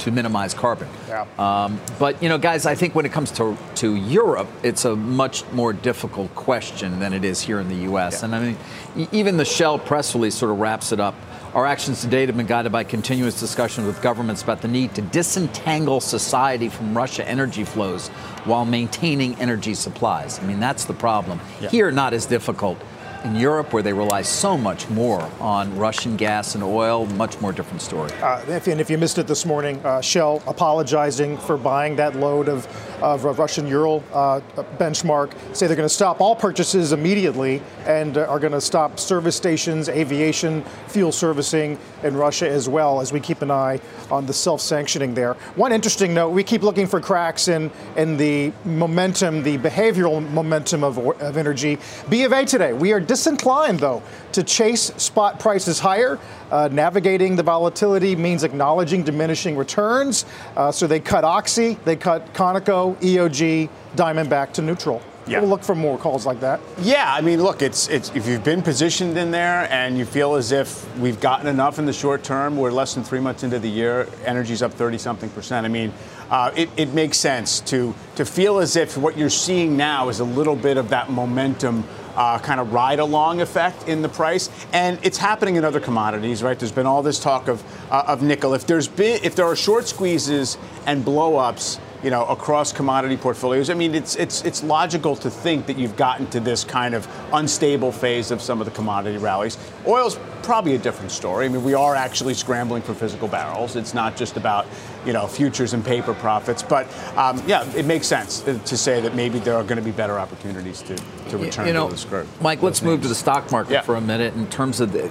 to 0.01 0.11
minimize 0.11 0.55
carbon. 0.55 0.89
Yeah. 1.09 1.27
Um, 1.39 1.81
but 1.99 2.23
you 2.23 2.29
know, 2.29 2.39
guys, 2.39 2.67
I 2.67 2.75
think 2.75 2.95
when 2.95 3.07
it 3.07 3.13
comes 3.13 3.31
to 3.33 3.57
to 3.77 3.95
Europe, 3.95 4.49
it's 4.63 4.85
a 4.85 4.97
much 4.97 5.45
more 5.53 5.73
difficult 5.73 6.35
question 6.35 6.99
than 6.99 7.13
it 7.13 7.25
is 7.25 7.41
here 7.41 7.61
in 7.61 7.69
the 7.69 7.83
U.S. 7.91 8.23
And 8.23 8.35
I 8.35 8.41
mean, 8.41 9.09
even 9.13 9.37
the 9.37 9.45
Shell 9.45 9.79
press 9.81 10.15
release 10.15 10.35
sort 10.35 10.51
of 10.51 10.59
wraps 10.59 10.93
it 10.93 11.01
up. 11.01 11.15
Our 11.53 11.67
actions 11.67 12.03
to 12.03 12.07
date 12.07 12.29
have 12.29 12.37
been 12.37 12.47
guided 12.47 12.71
by 12.71 12.85
continuous 12.85 13.41
discussions 13.41 13.85
with 13.85 14.01
governments 14.01 14.41
about 14.41 14.63
the 14.63 14.69
need 14.69 14.95
to 14.95 15.03
disentangle 15.03 16.01
society 16.01 16.69
from 16.69 16.97
Russia 16.97 17.29
energy 17.29 17.65
flows 17.65 18.07
while 18.45 18.65
maintaining 18.65 19.35
energy 19.41 19.75
supplies. 19.75 20.39
I 20.39 20.45
mean, 20.45 20.61
that's 20.61 20.85
the 20.85 20.95
problem. 20.95 21.41
Here, 21.71 21.91
not 21.91 22.15
as 22.15 22.25
difficult. 22.27 22.81
In 23.23 23.37
Europe, 23.37 23.75
where 23.75 23.83
they 23.83 23.93
rely 23.93 24.23
so 24.23 24.57
much 24.57 24.89
more 24.89 25.21
on 25.41 25.77
Russian 25.77 26.17
gas 26.17 26.55
and 26.55 26.65
oil, 26.65 27.05
much 27.05 27.39
more 27.43 27.53
different 27.53 27.83
story. 27.83 28.11
Uh, 28.15 28.43
if, 28.49 28.67
and 28.67 28.81
if 28.81 28.89
you 28.89 28.97
missed 28.97 29.19
it 29.19 29.27
this 29.27 29.45
morning, 29.45 29.79
uh, 29.85 30.01
Shell 30.01 30.43
apologizing 30.47 31.37
for 31.37 31.59
buying 31.59 31.97
that 31.97 32.17
load 32.17 32.49
of, 32.49 32.67
of 33.03 33.25
Russian 33.25 33.67
Ural 33.67 34.03
uh, 34.15 34.41
benchmark. 34.79 35.35
Say 35.55 35.67
they're 35.67 35.77
going 35.77 35.87
to 35.89 35.95
stop 35.95 36.23
all 36.23 36.35
purchases 36.35 36.93
immediately 36.93 37.61
and 37.85 38.17
uh, 38.17 38.25
are 38.25 38.39
going 38.39 38.55
to 38.55 38.61
stop 38.61 38.99
service 38.99 39.37
stations, 39.37 39.91
aviation, 39.91 40.65
fuel 40.89 41.13
servicing 41.13 41.79
in 42.03 42.17
Russia 42.17 42.49
as 42.49 42.71
well 42.71 43.03
as 43.03 43.13
we 43.13 43.21
keep 43.21 43.43
an 43.43 43.51
eye 43.51 43.81
on 44.11 44.25
the 44.25 44.33
self-sanctioning 44.33 45.13
there. 45.13 45.35
One 45.57 45.73
interesting 45.73 46.15
note: 46.15 46.31
we 46.31 46.43
keep 46.43 46.63
looking 46.63 46.87
for 46.87 47.03
cracks 47.03 47.49
in 47.49 47.71
in 47.97 48.17
the 48.17 48.51
momentum, 48.65 49.43
the 49.43 49.59
behavioral 49.59 50.27
momentum 50.31 50.83
of, 50.83 50.97
of 50.97 51.37
energy. 51.37 51.79
B 52.09 52.25
of 52.25 52.33
A 52.33 52.47
today, 52.47 52.73
we 52.73 52.95
are 52.95 53.10
disinclined 53.11 53.81
though 53.81 54.01
to 54.31 54.41
chase 54.45 54.93
spot 54.97 55.41
prices 55.41 55.81
higher. 55.81 56.17
Uh, 56.53 56.69
navigating 56.71 57.35
the 57.35 57.43
volatility 57.43 58.15
means 58.15 58.45
acknowledging 58.45 59.03
diminishing 59.03 59.57
returns. 59.57 60.25
Uh, 60.57 60.71
so 60.71 60.87
they 60.87 61.01
cut 61.01 61.25
Oxy, 61.25 61.77
they 61.85 61.97
cut 61.97 62.33
Conoco, 62.35 62.95
EOG, 63.01 63.69
Diamondback 63.97 64.53
to 64.53 64.63
neutral. 64.63 65.03
Yeah. 65.27 65.41
We'll 65.41 65.51
look 65.51 65.63
for 65.63 65.75
more 65.75 65.99
calls 65.99 66.25
like 66.25 66.41
that. 66.41 66.61
Yeah, 66.79 67.13
I 67.13 67.21
mean, 67.21 67.43
look, 67.43 67.63
it's 67.63 67.89
it's 67.89 68.11
if 68.15 68.27
you've 68.27 68.45
been 68.45 68.63
positioned 68.63 69.19
in 69.19 69.31
there 69.31 69.71
and 69.71 69.99
you 69.99 70.05
feel 70.05 70.35
as 70.35 70.51
if 70.51 70.97
we've 70.99 71.21
gotten 71.21 71.47
enough 71.47 71.79
in 71.79 71.87
the 71.87 71.93
short 71.93 72.23
term, 72.23 72.57
we're 72.57 72.73
less 72.73 72.95
than 72.95 73.05
three 73.05 73.21
months 73.21 73.43
into 73.43 73.59
the 73.59 73.69
year, 73.69 74.09
energy's 74.25 74.63
up 74.63 74.73
30 74.73 74.99
something 74.99 75.31
percent. 75.31 75.67
I 75.67 75.69
mean, 75.69 75.93
uh, 76.31 76.53
it, 76.57 76.71
it 76.77 76.95
makes 76.95 77.19
sense 77.19 77.61
to 77.61 77.95
to 78.17 78.25
feel 78.25 78.59
as 78.59 78.77
if 78.77 78.97
what 78.97 79.19
you're 79.19 79.31
seeing 79.31 79.77
now 79.77 80.09
is 80.09 80.21
a 80.21 80.25
little 80.25 80.57
bit 80.57 80.77
of 80.77 80.89
that 80.89 81.11
momentum. 81.11 81.85
Uh, 82.17 82.39
kind 82.39 82.61
of 82.61 82.73
ride 82.73 82.99
along 82.99 83.41
effect 83.41 83.89
in 83.89 84.03
the 84.03 84.09
price, 84.09 84.51
and 84.73 84.99
it's 85.03 85.19
happening 85.19 85.57
in 85.57 85.65
other 85.65 85.81
commodities, 85.81 86.43
right? 86.43 86.59
There's 86.59 86.73
been 86.73 86.87
all 86.87 87.03
this 87.03 87.19
talk 87.21 87.49
of 87.49 87.63
uh, 87.91 88.05
of 88.07 88.23
nickel. 88.23 88.53
If 88.55 88.67
there's 88.67 88.89
been 88.89 89.21
if 89.23 89.37
there 89.37 89.47
are 89.47 89.57
short 89.57 89.87
squeezes 89.87 90.59
and 90.87 91.05
blowups, 91.05 91.79
you 92.03 92.11
know, 92.11 92.25
across 92.27 92.73
commodity 92.73 93.17
portfolios. 93.17 93.69
I 93.69 93.75
mean, 93.75 93.95
it's 93.95 94.17
it's 94.17 94.43
it's 94.45 94.63
logical 94.63 95.17
to 95.17 95.31
think 95.31 95.67
that 95.67 95.79
you've 95.79 95.97
gotten 95.97 96.27
to 96.31 96.41
this 96.41 96.65
kind 96.65 96.95
of 96.95 97.07
unstable 97.33 97.93
phase 97.93 98.31
of 98.31 98.41
some 98.41 98.61
of 98.61 98.65
the 98.65 98.71
commodity 98.73 99.19
rallies. 99.19 99.59
Oil's 99.87 100.19
probably 100.43 100.75
a 100.75 100.79
different 100.79 101.11
story. 101.11 101.45
I 101.45 101.49
mean, 101.49 101.63
we 101.63 101.75
are 101.75 101.95
actually 101.95 102.35
scrambling 102.35 102.83
for 102.83 102.95
physical 102.95 103.29
barrels. 103.29 103.77
It's 103.77 103.93
not 103.93 104.17
just 104.17 104.37
about 104.37 104.67
you 105.05 105.13
know 105.13 105.27
futures 105.27 105.75
and 105.75 105.85
paper 105.85 106.15
profits. 106.15 106.63
But 106.63 106.87
um, 107.17 107.43
yeah, 107.47 107.71
it 107.75 107.85
makes 107.85 108.07
sense 108.07 108.41
to 108.41 108.77
say 108.77 109.01
that 109.03 109.15
maybe 109.15 109.39
there 109.39 109.57
are 109.57 109.65
going 109.65 109.79
to 109.79 109.85
be 109.85 109.93
better 109.93 110.19
opportunities 110.19 110.81
to 110.83 110.97
to 111.29 111.37
return 111.39 111.67
you 111.67 111.73
know, 111.75 111.87
to 111.89 111.93
this 111.93 112.05
group. 112.07 112.27
Mike, 112.41 112.63
let's 112.63 112.83
move 112.83 113.03
to 113.03 113.09
the 113.09 113.15
stock 113.15 113.53
market 113.53 113.73
Yeah. 113.73 113.83
for 113.83 113.97
a 113.97 114.01
minute 114.01 114.35
in 114.35 114.47
terms 114.49 114.81
of 114.81 114.93
the. 114.93 115.11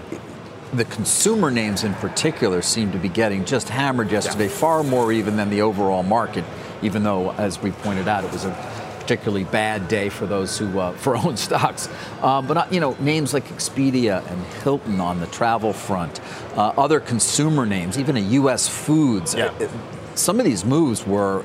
The 0.71 0.85
consumer 0.85 1.49
names 1.49 1.83
in 1.83 1.95
particular 1.95 2.61
seem 2.61 2.91
to 2.91 2.99
be 2.99 3.09
getting 3.09 3.43
just 3.43 3.69
hammered 3.69 4.11
yesterday, 4.11 4.47
far 4.47 4.83
more 4.83 5.11
even 5.11 5.35
than 5.35 5.49
the 5.49 5.63
overall 5.63 6.03
market. 6.03 6.45
Even 6.81 7.03
though, 7.03 7.31
as 7.31 7.61
we 7.61 7.71
pointed 7.71 8.07
out, 8.07 8.23
it 8.23 8.31
was 8.31 8.45
a 8.45 8.51
particularly 9.09 9.45
bad 9.45 9.87
day 9.87 10.07
for 10.07 10.27
those 10.27 10.57
who 10.59 10.79
uh, 10.79 10.91
for 11.03 11.17
own 11.17 11.35
stocks. 11.35 11.89
Um, 12.21 12.45
but 12.45 12.57
uh, 12.57 12.67
you 12.69 12.79
know, 12.79 12.95
names 12.99 13.33
like 13.33 13.47
Expedia 13.49 14.25
and 14.29 14.43
Hilton 14.63 14.99
on 14.99 15.19
the 15.19 15.27
travel 15.27 15.73
front, 15.73 16.19
uh, 16.55 16.73
other 16.77 16.99
consumer 16.99 17.65
names, 17.65 17.97
even 17.97 18.17
a 18.17 18.21
U.S. 18.41 18.67
Foods. 18.67 19.33
Yeah. 19.33 19.45
uh, 19.59 19.67
some 20.15 20.37
of 20.37 20.45
these 20.45 20.65
moves 20.65 21.07
were 21.07 21.43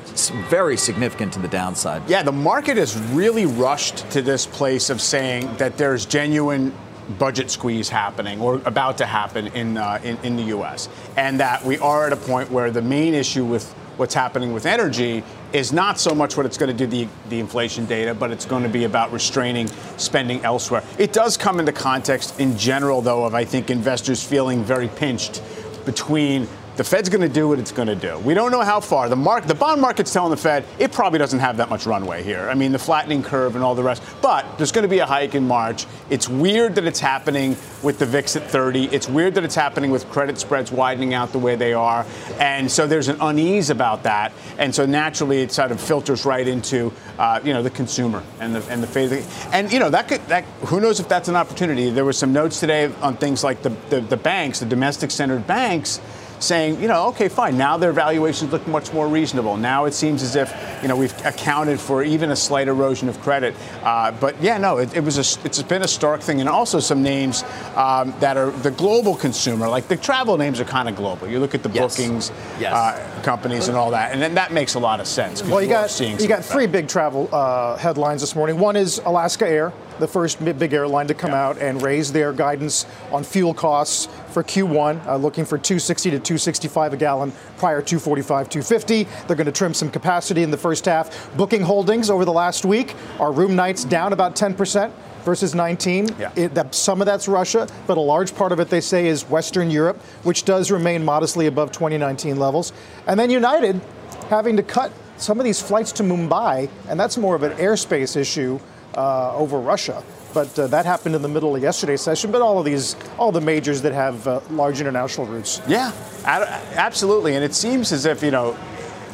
very 0.50 0.76
significant 0.76 1.32
to 1.35 1.38
the 1.38 1.49
downside. 1.49 2.02
Yeah, 2.08 2.25
the 2.25 2.32
market 2.32 2.76
has 2.76 2.99
really 3.12 3.47
rushed 3.47 4.11
to 4.11 4.20
this 4.20 4.47
place 4.47 4.90
of 4.90 5.00
saying 5.00 5.56
that 5.58 5.78
there's 5.78 6.04
genuine 6.04 6.75
budget 7.18 7.50
squeeze 7.50 7.88
happening 7.88 8.40
or 8.40 8.56
about 8.64 8.99
to 8.99 9.06
happen 9.06 9.47
in, 9.49 9.76
uh, 9.76 10.00
in, 10.02 10.16
in 10.25 10.37
the 10.37 10.44
U.S. 10.44 10.88
And 11.16 11.38
that 11.40 11.64
we 11.64 11.78
are 11.78 12.06
at 12.06 12.12
a 12.12 12.16
point 12.16 12.50
where 12.50 12.70
the 12.70 12.82
main 12.82 13.14
issue 13.14 13.44
with 13.44 13.73
what's 13.96 14.14
happening 14.14 14.52
with 14.52 14.66
energy 14.66 15.22
is 15.52 15.72
not 15.72 16.00
so 16.00 16.14
much 16.14 16.36
what 16.36 16.46
it's 16.46 16.58
going 16.58 16.76
to 16.76 16.76
do 16.76 16.86
the, 16.86 17.08
the 17.28 17.38
inflation 17.38 17.86
data, 17.86 18.14
but 18.14 18.30
it's 18.30 18.44
going 18.44 18.62
to 18.62 18.68
be 18.68 18.84
about 18.84 19.12
restraining 19.12 19.68
spending 19.96 20.44
elsewhere. 20.44 20.82
It 20.98 21.12
does 21.12 21.36
come 21.36 21.60
into 21.60 21.72
context 21.72 22.40
in 22.40 22.58
general, 22.58 23.00
though, 23.02 23.24
of 23.24 23.34
I 23.34 23.44
think 23.44 23.70
investors 23.70 24.24
feeling 24.24 24.64
very 24.64 24.88
pinched 24.88 25.42
between 25.84 26.48
the 26.76 26.85
Fed's 26.85 27.09
going 27.09 27.21
to 27.21 27.28
do 27.28 27.49
what 27.49 27.59
it's 27.59 27.71
going 27.71 27.88
to 27.88 27.95
do. 27.95 28.19
We 28.19 28.35
don't 28.35 28.50
know 28.50 28.62
how 28.62 28.81
far. 28.81 29.09
The 29.09 29.16
mark, 29.16 29.47
the 29.47 29.54
bond 29.54 29.81
market's 29.81 30.12
telling 30.12 30.31
the 30.31 30.37
Fed 30.37 30.64
it 30.78 30.93
probably 30.93 31.19
doesn't 31.19 31.38
have 31.38 31.57
that 31.59 31.71
much 31.71 31.87
runway 31.87 32.23
here. 32.23 32.49
I 32.50 32.54
mean, 32.54 32.73
the 32.73 32.78
flattening 32.78 33.23
curve 33.23 33.54
and 33.54 33.64
all 33.64 33.75
the 33.75 33.83
rest. 33.83 34.02
But 34.21 34.59
there's 34.59 34.73
going 34.73 34.83
to 34.83 34.88
be 34.88 34.99
a 34.99 35.07
hike 35.07 35.35
in 35.35 35.47
March. 35.47 35.87
It's 36.11 36.28
weird 36.28 36.75
that 36.75 36.85
it's 36.85 37.00
happening 37.00 37.57
with 37.83 37.99
the 37.99 38.07
VIX 38.07 38.37
at 38.37 38.50
30. 38.50 38.87
It's 38.87 39.09
weird 39.09 39.35
that 39.35 39.45
it's 39.45 39.54
happening 39.54 39.90
with 39.90 40.09
credit 40.11 40.38
spreads 40.38 40.73
widening 40.73 41.14
out 41.14 41.33
the 41.33 41.38
way 41.38 41.54
they 41.54 41.75
are. 41.75 42.04
And 42.38 42.71
so 42.71 42.87
there's 42.87 43.09
an 43.09 43.19
unease 43.21 43.71
about 43.71 44.02
that. 44.02 44.33
And 44.59 44.75
so 44.75 44.85
naturally, 44.87 45.43
it 45.43 45.52
sort 45.52 45.71
of 45.71 45.81
filters 45.81 46.25
right 46.25 46.47
into 46.47 46.93
uh, 47.19 47.40
you 47.45 47.52
know 47.52 47.62
the 47.62 47.71
consumer 47.71 48.23
and 48.40 48.54
the 48.54 48.73
and 48.73 48.83
the 48.83 48.87
faith. 48.87 49.49
And 49.52 49.73
you 49.73 49.78
know 49.78 49.90
that 49.90 50.09
could 50.09 50.26
that 50.26 50.45
who 50.66 50.81
knows 50.81 50.99
if 50.99 51.09
that's 51.09 51.28
an 51.28 51.37
opportunity. 51.37 51.90
There 51.90 52.04
were 52.04 52.12
some 52.12 52.33
notes 52.33 52.59
today 52.59 52.93
on 53.00 53.16
things 53.16 53.45
like 53.45 53.62
the 53.62 53.71
the, 53.90 54.00
the 54.00 54.16
banks, 54.16 54.61
the 54.61 54.66
domestic 54.66 55.11
centered 55.11 55.47
banks 55.47 56.00
saying, 56.44 56.80
you 56.80 56.88
know, 56.88 57.08
okay, 57.08 57.28
fine. 57.28 57.56
Now 57.56 57.76
their 57.76 57.92
valuations 57.92 58.52
look 58.52 58.66
much 58.68 58.92
more 58.92 59.08
reasonable. 59.08 59.56
Now 59.56 59.86
it 59.86 59.94
seems 59.94 60.22
as 60.22 60.36
if 60.36 60.52
you 60.82 60.88
know 60.88 60.96
we've 60.96 61.14
accounted 61.26 61.80
for 61.80 62.02
even 62.04 62.30
a 62.30 62.36
slight 62.36 62.68
erosion 62.68 63.08
of 63.08 63.20
credit. 63.20 63.54
Uh, 63.82 64.12
but 64.12 64.40
yeah, 64.42 64.58
no, 64.58 64.78
it, 64.78 64.94
it 64.94 65.00
was 65.02 65.16
a, 65.18 65.46
it's 65.46 65.62
been 65.62 65.82
a 65.82 65.88
stark 65.88 66.20
thing, 66.20 66.40
and 66.40 66.48
also 66.48 66.78
some 66.80 67.02
names 67.02 67.42
um, 67.76 68.14
that 68.20 68.36
are 68.36 68.50
the 68.50 68.70
global 68.70 69.14
consumer, 69.16 69.68
like 69.68 69.88
the 69.88 69.96
travel 69.96 70.36
names 70.38 70.60
are 70.60 70.64
kind 70.64 70.88
of 70.88 70.96
global. 70.96 71.26
You 71.28 71.40
look 71.40 71.54
at 71.54 71.62
the 71.62 71.70
Yes. 71.70 71.96
bookings 71.96 72.30
Yes. 72.60 72.72
uh, 72.72 73.22
companies 73.24 73.68
and 73.68 73.76
all 73.76 73.90
that, 73.90 74.12
and 74.12 74.20
then 74.22 74.34
that 74.34 74.52
makes 74.52 74.74
a 74.74 74.78
lot 74.78 75.00
of 75.00 75.06
sense. 75.06 75.42
Well, 75.42 75.62
you 75.62 75.68
got 75.68 75.98
you 76.00 76.28
got 76.28 76.44
three 76.44 76.66
big 76.66 76.86
travel 76.88 77.28
uh, 77.32 77.76
headlines 77.76 78.20
this 78.20 78.36
morning. 78.36 78.58
One 78.58 78.76
is 78.76 79.00
Alaska 79.04 79.48
Air, 79.48 79.72
the 79.98 80.06
first 80.06 80.44
big 80.44 80.72
airline 80.72 81.06
to 81.08 81.14
come 81.14 81.32
out 81.32 81.58
and 81.58 81.82
raise 81.82 82.12
their 82.12 82.32
guidance 82.32 82.86
on 83.12 83.24
fuel 83.24 83.54
costs 83.54 84.08
for 84.30 84.42
Q1, 84.42 85.06
uh, 85.06 85.16
looking 85.16 85.44
for 85.44 85.58
260 85.58 86.10
to 86.10 86.18
265 86.18 86.92
a 86.92 86.96
gallon, 86.96 87.32
prior 87.58 87.80
245, 87.80 88.48
250. 88.48 89.04
They're 89.26 89.36
going 89.36 89.46
to 89.46 89.52
trim 89.52 89.74
some 89.74 89.90
capacity 89.90 90.42
in 90.42 90.50
the 90.50 90.56
first 90.56 90.84
half. 90.84 91.34
Booking 91.36 91.62
holdings 91.62 92.10
over 92.10 92.24
the 92.24 92.32
last 92.32 92.64
week 92.64 92.94
are 93.18 93.32
room 93.32 93.56
nights 93.56 93.84
down 93.84 94.12
about 94.12 94.36
10 94.36 94.54
percent 94.54 94.92
versus 95.24 95.54
19. 95.54 96.10
Yeah. 96.18 96.32
It, 96.36 96.54
that, 96.54 96.74
some 96.74 97.00
of 97.00 97.06
that's 97.06 97.26
Russia, 97.26 97.66
but 97.86 97.96
a 97.96 98.00
large 98.00 98.34
part 98.34 98.52
of 98.52 98.60
it, 98.60 98.68
they 98.68 98.80
say, 98.80 99.06
is 99.06 99.28
Western 99.28 99.70
Europe, 99.70 100.00
which 100.22 100.44
does 100.44 100.70
remain 100.70 101.04
modestly 101.04 101.46
above 101.46 101.72
2019 101.72 102.38
levels. 102.38 102.72
And 103.06 103.18
then 103.18 103.30
United 103.30 103.80
having 104.28 104.56
to 104.56 104.62
cut 104.62 104.92
some 105.16 105.38
of 105.38 105.44
these 105.44 105.60
flights 105.60 105.92
to 105.92 106.02
Mumbai, 106.02 106.68
and 106.88 106.98
that's 106.98 107.16
more 107.16 107.34
of 107.34 107.42
an 107.42 107.52
airspace 107.52 108.16
issue 108.16 108.58
uh, 108.96 109.34
over 109.36 109.58
Russia. 109.58 110.02
But 110.32 110.58
uh, 110.58 110.66
that 110.68 110.84
happened 110.84 111.14
in 111.14 111.22
the 111.22 111.28
middle 111.28 111.54
of 111.54 111.62
yesterday's 111.62 112.00
session. 112.00 112.32
But 112.32 112.42
all 112.42 112.58
of 112.58 112.64
these, 112.64 112.96
all 113.18 113.30
the 113.30 113.40
majors 113.40 113.82
that 113.82 113.92
have 113.92 114.26
uh, 114.26 114.40
large 114.50 114.80
international 114.80 115.26
routes. 115.26 115.60
Yeah, 115.68 115.92
a- 116.24 116.78
absolutely. 116.78 117.36
And 117.36 117.44
it 117.44 117.54
seems 117.54 117.92
as 117.92 118.04
if, 118.04 118.22
you 118.22 118.32
know, 118.32 118.54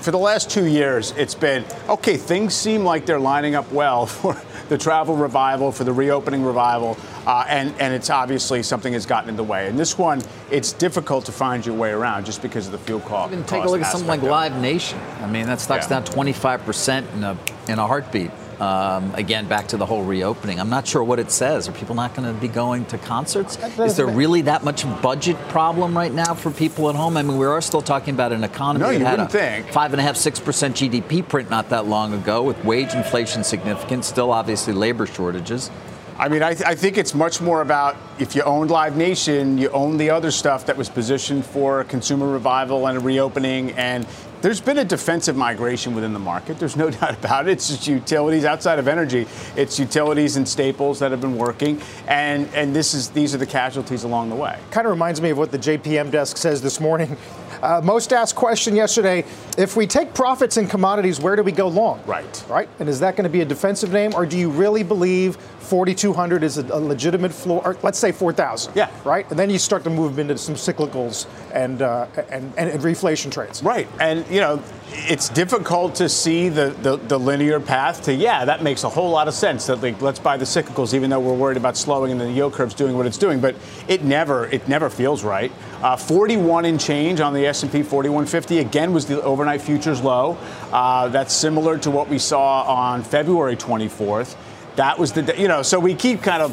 for 0.00 0.12
the 0.12 0.18
last 0.18 0.48
two 0.50 0.64
years, 0.64 1.12
it's 1.18 1.34
been 1.34 1.62
okay, 1.88 2.16
things 2.16 2.54
seem 2.54 2.84
like 2.84 3.04
they're 3.04 3.20
lining 3.20 3.54
up 3.54 3.70
well 3.70 4.06
for 4.20 4.34
the 4.70 4.78
travel 4.78 5.14
revival, 5.14 5.70
for 5.72 5.84
the 5.84 5.92
reopening 5.92 6.42
revival. 6.42 6.96
Uh, 7.26 7.44
and, 7.48 7.74
and 7.78 7.92
it's 7.92 8.08
obviously 8.08 8.62
something 8.62 8.94
has 8.94 9.04
gotten 9.04 9.28
in 9.28 9.36
the 9.36 9.44
way. 9.44 9.68
And 9.68 9.78
this 9.78 9.98
one, 9.98 10.22
it's 10.50 10.72
difficult 10.72 11.26
to 11.26 11.32
find 11.32 11.66
your 11.66 11.74
way 11.74 11.90
around 11.90 12.24
just 12.24 12.40
because 12.40 12.64
of 12.64 12.72
the 12.72 12.78
fuel 12.78 13.00
cost. 13.00 13.30
Even 13.32 13.44
take 13.44 13.62
a 13.64 13.68
look 13.68 13.82
at 13.82 13.90
something 13.92 14.08
like 14.08 14.20
aspect 14.20 14.22
of 14.22 14.28
it. 14.28 14.54
Live 14.54 14.62
Nation. 14.62 14.98
I 15.20 15.26
mean, 15.26 15.46
that 15.48 15.60
stock's 15.60 15.84
Yeah. 15.90 16.00
down 16.00 16.04
25% 16.04 17.12
in 17.14 17.24
a, 17.24 17.36
in 17.68 17.78
a 17.78 17.86
heartbeat. 17.86 18.30
Um, 18.60 19.14
again, 19.14 19.48
back 19.48 19.68
to 19.68 19.78
the 19.78 19.86
whole 19.86 20.04
reopening. 20.04 20.60
I'm 20.60 20.68
not 20.68 20.86
sure 20.86 21.02
what 21.02 21.18
it 21.18 21.30
says. 21.30 21.66
Are 21.66 21.72
people 21.72 21.94
not 21.94 22.14
going 22.14 22.32
to 22.32 22.38
be 22.38 22.46
going 22.46 22.84
to 22.86 22.98
concerts? 22.98 23.56
Is 23.78 23.96
there 23.96 24.06
really 24.06 24.42
that 24.42 24.64
much 24.64 24.84
budget 25.00 25.38
problem 25.48 25.96
right 25.96 26.12
now 26.12 26.34
for 26.34 26.50
people 26.50 26.90
at 26.90 26.94
home? 26.94 27.16
I 27.16 27.22
mean, 27.22 27.38
we 27.38 27.46
are 27.46 27.60
still 27.62 27.80
talking 27.80 28.12
about 28.12 28.32
an 28.32 28.44
economy 28.44 28.84
No, 28.84 28.92
that 28.92 29.00
had 29.00 29.10
wouldn't 29.12 29.28
a 29.30 29.32
think. 29.62 29.68
five 29.72 29.92
and 29.94 30.00
a 30.00 30.02
half, 30.02 30.16
six 30.16 30.38
percent 30.38 30.76
GDP 30.76 31.26
print 31.26 31.48
not 31.48 31.70
that 31.70 31.86
long 31.86 32.12
ago, 32.12 32.42
with 32.42 32.62
wage 32.62 32.92
inflation 32.92 33.44
significant, 33.44 34.04
still 34.04 34.30
obviously 34.30 34.74
labor 34.74 35.06
shortages. 35.06 35.70
I 36.18 36.28
mean, 36.28 36.42
I, 36.42 36.52
th- 36.52 36.66
I 36.68 36.74
think 36.74 36.98
it's 36.98 37.14
much 37.14 37.40
more 37.40 37.62
about 37.62 37.96
if 38.18 38.36
you 38.36 38.42
owned 38.42 38.70
Live 38.70 38.94
Nation, 38.94 39.56
you 39.56 39.70
own 39.70 39.96
the 39.96 40.10
other 40.10 40.30
stuff 40.30 40.66
that 40.66 40.76
was 40.76 40.90
positioned 40.90 41.46
for 41.46 41.80
a 41.80 41.84
consumer 41.86 42.28
revival 42.28 42.86
and 42.88 42.98
a 42.98 43.00
reopening. 43.00 43.72
And 43.72 44.06
there's 44.42 44.60
been 44.60 44.78
a 44.78 44.84
defensive 44.84 45.36
migration 45.36 45.94
within 45.94 46.12
the 46.12 46.18
market. 46.18 46.58
There's 46.58 46.76
no 46.76 46.90
doubt 47.00 47.18
about 47.18 47.48
it. 47.48 47.52
It's 47.52 47.68
just 47.68 47.86
utilities 47.86 48.44
outside 48.44 48.78
of 48.78 48.88
energy. 48.88 49.26
It's 49.56 49.78
utilities 49.78 50.36
and 50.36 50.48
staples 50.48 50.98
that 51.00 51.10
have 51.10 51.20
been 51.20 51.36
working, 51.36 51.80
and 52.06 52.48
and 52.54 52.74
this 52.74 52.94
is 52.94 53.10
these 53.10 53.34
are 53.34 53.38
the 53.38 53.46
casualties 53.46 54.04
along 54.04 54.30
the 54.30 54.36
way. 54.36 54.58
Kind 54.70 54.86
of 54.86 54.92
reminds 54.92 55.20
me 55.20 55.30
of 55.30 55.38
what 55.38 55.50
the 55.50 55.58
JPM 55.58 56.10
desk 56.10 56.36
says 56.36 56.62
this 56.62 56.80
morning. 56.80 57.16
Uh, 57.62 57.80
most 57.82 58.12
asked 58.12 58.34
question 58.36 58.74
yesterday: 58.74 59.24
If 59.58 59.76
we 59.76 59.86
take 59.86 60.14
profits 60.14 60.56
in 60.56 60.66
commodities, 60.66 61.20
where 61.20 61.36
do 61.36 61.42
we 61.42 61.52
go 61.52 61.68
long? 61.68 62.02
Right. 62.06 62.44
Right. 62.48 62.68
And 62.78 62.88
is 62.88 63.00
that 63.00 63.16
going 63.16 63.24
to 63.24 63.30
be 63.30 63.40
a 63.40 63.44
defensive 63.44 63.92
name, 63.92 64.14
or 64.14 64.26
do 64.26 64.38
you 64.38 64.50
really 64.50 64.82
believe 64.82 65.36
4,200 65.36 66.42
is 66.42 66.58
a, 66.58 66.62
a 66.74 66.80
legitimate 66.80 67.32
floor? 67.32 67.62
Or 67.64 67.76
let's 67.82 67.98
say 67.98 68.12
4,000. 68.12 68.74
Yeah. 68.74 68.90
Right. 69.04 69.28
And 69.30 69.38
then 69.38 69.50
you 69.50 69.58
start 69.58 69.84
to 69.84 69.90
move 69.90 70.18
into 70.18 70.36
some 70.38 70.54
cyclicals 70.54 71.26
and 71.52 71.82
uh, 71.82 72.06
and, 72.30 72.52
and, 72.56 72.70
and 72.70 72.82
reflation 72.82 73.30
trades. 73.30 73.62
Right. 73.62 73.88
And, 74.00 74.26
you 74.28 74.40
know, 74.40 74.62
it's 74.92 75.28
difficult 75.28 75.94
to 75.96 76.08
see 76.08 76.48
the, 76.48 76.70
the, 76.82 76.96
the 76.96 77.18
linear 77.18 77.60
path 77.60 78.02
to, 78.02 78.14
yeah, 78.14 78.44
that 78.44 78.62
makes 78.62 78.84
a 78.84 78.88
whole 78.88 79.10
lot 79.10 79.28
of 79.28 79.34
sense 79.34 79.66
that, 79.66 79.82
like, 79.82 80.00
let's 80.00 80.18
buy 80.18 80.36
the 80.36 80.44
cyclicals, 80.44 80.94
even 80.94 81.10
though 81.10 81.20
we're 81.20 81.34
worried 81.34 81.56
about 81.56 81.76
slowing 81.76 82.10
and 82.12 82.20
the 82.20 82.30
yield 82.30 82.52
curve's 82.52 82.74
doing 82.74 82.96
what 82.96 83.06
it's 83.06 83.18
doing. 83.18 83.40
But 83.40 83.54
it 83.86 84.02
never, 84.02 84.46
it 84.46 84.66
never 84.68 84.90
feels 84.90 85.22
right. 85.22 85.52
Uh, 85.82 85.96
41 85.96 86.66
in 86.66 86.76
change 86.76 87.20
on 87.20 87.32
the 87.32 87.46
S&P 87.46 87.82
4150, 87.82 88.58
again, 88.58 88.92
was 88.92 89.06
the 89.06 89.22
overnight 89.22 89.62
futures 89.62 90.02
low. 90.02 90.36
Uh, 90.70 91.08
that's 91.08 91.32
similar 91.32 91.78
to 91.78 91.90
what 91.90 92.08
we 92.08 92.18
saw 92.18 92.62
on 92.64 93.02
February 93.02 93.56
24th. 93.56 94.36
That 94.76 94.98
was 94.98 95.12
the, 95.12 95.34
you 95.38 95.48
know, 95.48 95.62
so 95.62 95.80
we 95.80 95.94
keep 95.94 96.22
kind 96.22 96.42
of 96.42 96.52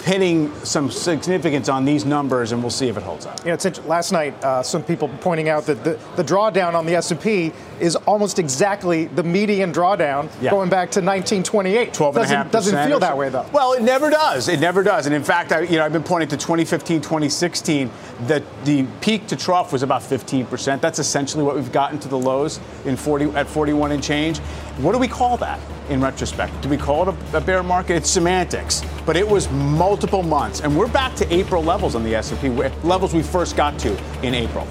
pinning 0.00 0.54
some 0.64 0.90
significance 0.90 1.68
on 1.68 1.84
these 1.84 2.04
numbers, 2.04 2.52
and 2.52 2.62
we'll 2.62 2.70
see 2.70 2.88
if 2.88 2.96
it 2.96 3.02
holds 3.02 3.26
up. 3.26 3.38
You 3.40 3.46
know, 3.46 3.54
it's 3.54 3.84
last 3.84 4.12
night, 4.12 4.34
uh, 4.44 4.62
some 4.62 4.82
people 4.82 5.08
pointing 5.20 5.48
out 5.48 5.66
that 5.66 5.84
the, 5.84 5.98
the 6.16 6.24
drawdown 6.24 6.74
on 6.74 6.86
the 6.86 6.94
S&P 6.96 7.52
is 7.80 7.96
almost 7.96 8.38
exactly 8.38 9.06
the 9.06 9.22
median 9.22 9.72
drawdown 9.72 10.28
Yeah. 10.40 10.50
going 10.50 10.68
back 10.68 10.90
to 10.92 11.00
1928. 11.00 11.92
12 11.94 12.16
and 12.16 12.22
doesn't, 12.24 12.52
doesn't 12.52 12.88
feel 12.88 12.98
that 13.00 13.16
way 13.16 13.28
though. 13.28 13.46
Well, 13.52 13.72
it 13.72 13.82
never 13.82 14.10
does. 14.10 14.48
It 14.48 14.60
never 14.60 14.82
does. 14.82 15.06
And 15.06 15.14
in 15.14 15.22
fact, 15.24 15.52
I, 15.52 15.60
you 15.60 15.76
know, 15.78 15.84
I've 15.84 15.92
been 15.92 16.02
pointing 16.02 16.28
to 16.30 16.36
2015, 16.36 17.00
2016. 17.00 17.90
That 18.26 18.42
the 18.64 18.84
peak 19.00 19.26
to 19.28 19.36
trough 19.36 19.72
was 19.72 19.82
about 19.82 20.02
15 20.02 20.46
percent. 20.46 20.82
That's 20.82 20.98
essentially 20.98 21.42
what 21.42 21.54
we've 21.56 21.72
gotten 21.72 21.98
to 22.00 22.08
the 22.08 22.18
lows 22.18 22.60
in 22.84 22.96
40 22.96 23.30
at 23.30 23.48
41 23.48 23.92
and 23.92 24.02
change. 24.02 24.40
What 24.80 24.92
do 24.92 24.98
we 24.98 25.08
call 25.08 25.36
that 25.38 25.60
in 25.90 26.00
retrospect? 26.00 26.62
Do 26.62 26.70
we 26.70 26.78
call 26.78 27.06
it 27.06 27.14
a, 27.34 27.36
a 27.36 27.40
bear 27.42 27.62
market? 27.62 27.96
It's 27.96 28.08
semantics. 28.08 28.82
But 29.04 29.14
it 29.14 29.28
was 29.28 29.50
multiple 29.50 30.22
months, 30.22 30.60
and 30.60 30.74
we're 30.74 30.88
back 30.88 31.14
to 31.16 31.34
April 31.34 31.62
levels 31.62 31.94
on 31.94 32.02
the 32.02 32.14
S&P, 32.14 32.48
levels 32.48 33.12
we 33.12 33.22
first 33.22 33.56
got 33.56 33.78
to 33.80 33.94
in 34.22 34.34
April 34.34 34.66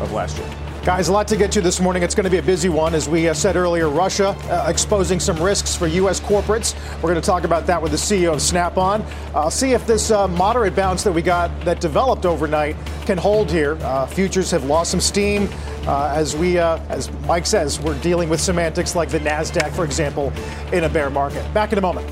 of 0.00 0.12
last 0.12 0.36
year. 0.36 0.63
Guys, 0.84 1.08
a 1.08 1.12
lot 1.12 1.26
to 1.26 1.34
get 1.34 1.50
to 1.50 1.62
this 1.62 1.80
morning. 1.80 2.02
It's 2.02 2.14
going 2.14 2.24
to 2.24 2.30
be 2.30 2.36
a 2.36 2.42
busy 2.42 2.68
one. 2.68 2.94
As 2.94 3.08
we 3.08 3.26
uh, 3.26 3.32
said 3.32 3.56
earlier, 3.56 3.88
Russia 3.88 4.36
uh, 4.50 4.66
exposing 4.68 5.18
some 5.18 5.42
risks 5.42 5.74
for 5.74 5.86
U.S. 5.86 6.20
corporates. 6.20 6.74
We're 6.96 7.08
going 7.08 7.14
to 7.14 7.22
talk 7.22 7.44
about 7.44 7.66
that 7.68 7.80
with 7.80 7.90
the 7.90 7.96
CEO 7.96 8.34
of 8.34 8.42
Snap-on. 8.42 9.00
Uh, 9.32 9.48
see 9.48 9.72
if 9.72 9.86
this 9.86 10.10
uh, 10.10 10.28
moderate 10.28 10.76
bounce 10.76 11.02
that 11.04 11.12
we 11.12 11.22
got 11.22 11.58
that 11.64 11.80
developed 11.80 12.26
overnight 12.26 12.76
can 13.06 13.16
hold 13.16 13.50
here. 13.50 13.78
Uh, 13.80 14.04
futures 14.04 14.50
have 14.50 14.64
lost 14.64 14.90
some 14.90 15.00
steam. 15.00 15.48
Uh, 15.86 16.12
as 16.14 16.36
we, 16.36 16.58
as 16.58 17.10
Mike 17.22 17.46
says, 17.46 17.80
we're 17.80 17.98
dealing 18.02 18.28
with 18.28 18.38
semantics 18.38 18.94
like 18.94 19.08
the 19.08 19.20
Nasdaq, 19.20 19.74
for 19.74 19.86
example, 19.86 20.34
in 20.70 20.84
a 20.84 20.88
bear 20.90 21.08
market. 21.08 21.50
Back 21.54 21.72
in 21.72 21.78
a 21.78 21.80
moment. 21.80 22.06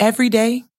Every 0.00 0.30
day, 0.30 0.64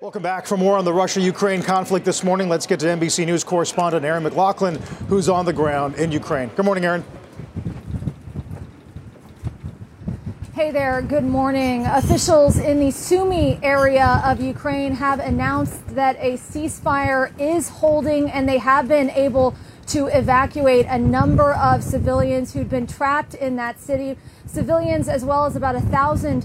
Welcome 0.00 0.22
back 0.22 0.46
for 0.46 0.56
more 0.56 0.78
on 0.78 0.84
the 0.84 0.92
Russia 0.92 1.20
Ukraine 1.20 1.60
conflict 1.60 2.06
this 2.06 2.22
morning. 2.22 2.48
Let's 2.48 2.68
get 2.68 2.78
to 2.80 2.86
NBC 2.86 3.26
News 3.26 3.42
correspondent 3.42 4.04
Erin 4.04 4.22
McLaughlin, 4.22 4.76
who's 5.08 5.28
on 5.28 5.44
the 5.44 5.52
ground 5.52 5.96
in 5.96 6.12
Ukraine. 6.12 6.50
Good 6.54 6.64
morning, 6.64 6.84
Erin. 6.84 7.04
Hey 10.54 10.70
there, 10.70 11.02
good 11.02 11.24
morning. 11.24 11.84
Officials 11.86 12.58
in 12.58 12.78
the 12.78 12.92
Sumy 12.92 13.58
area 13.60 14.22
of 14.24 14.40
Ukraine 14.40 14.92
have 14.92 15.18
announced 15.18 15.88
that 15.96 16.16
a 16.20 16.34
ceasefire 16.34 17.32
is 17.40 17.68
holding 17.68 18.30
and 18.30 18.48
they 18.48 18.58
have 18.58 18.86
been 18.86 19.10
able 19.10 19.56
to 19.88 20.06
evacuate 20.06 20.86
a 20.86 20.98
number 20.98 21.54
of 21.54 21.82
civilians 21.82 22.52
who'd 22.52 22.68
been 22.68 22.86
trapped 22.86 23.34
in 23.34 23.56
that 23.56 23.80
city. 23.80 24.18
Civilians, 24.46 25.08
as 25.08 25.24
well 25.24 25.46
as 25.46 25.56
about 25.56 25.74
a 25.74 25.80
thousand 25.80 26.42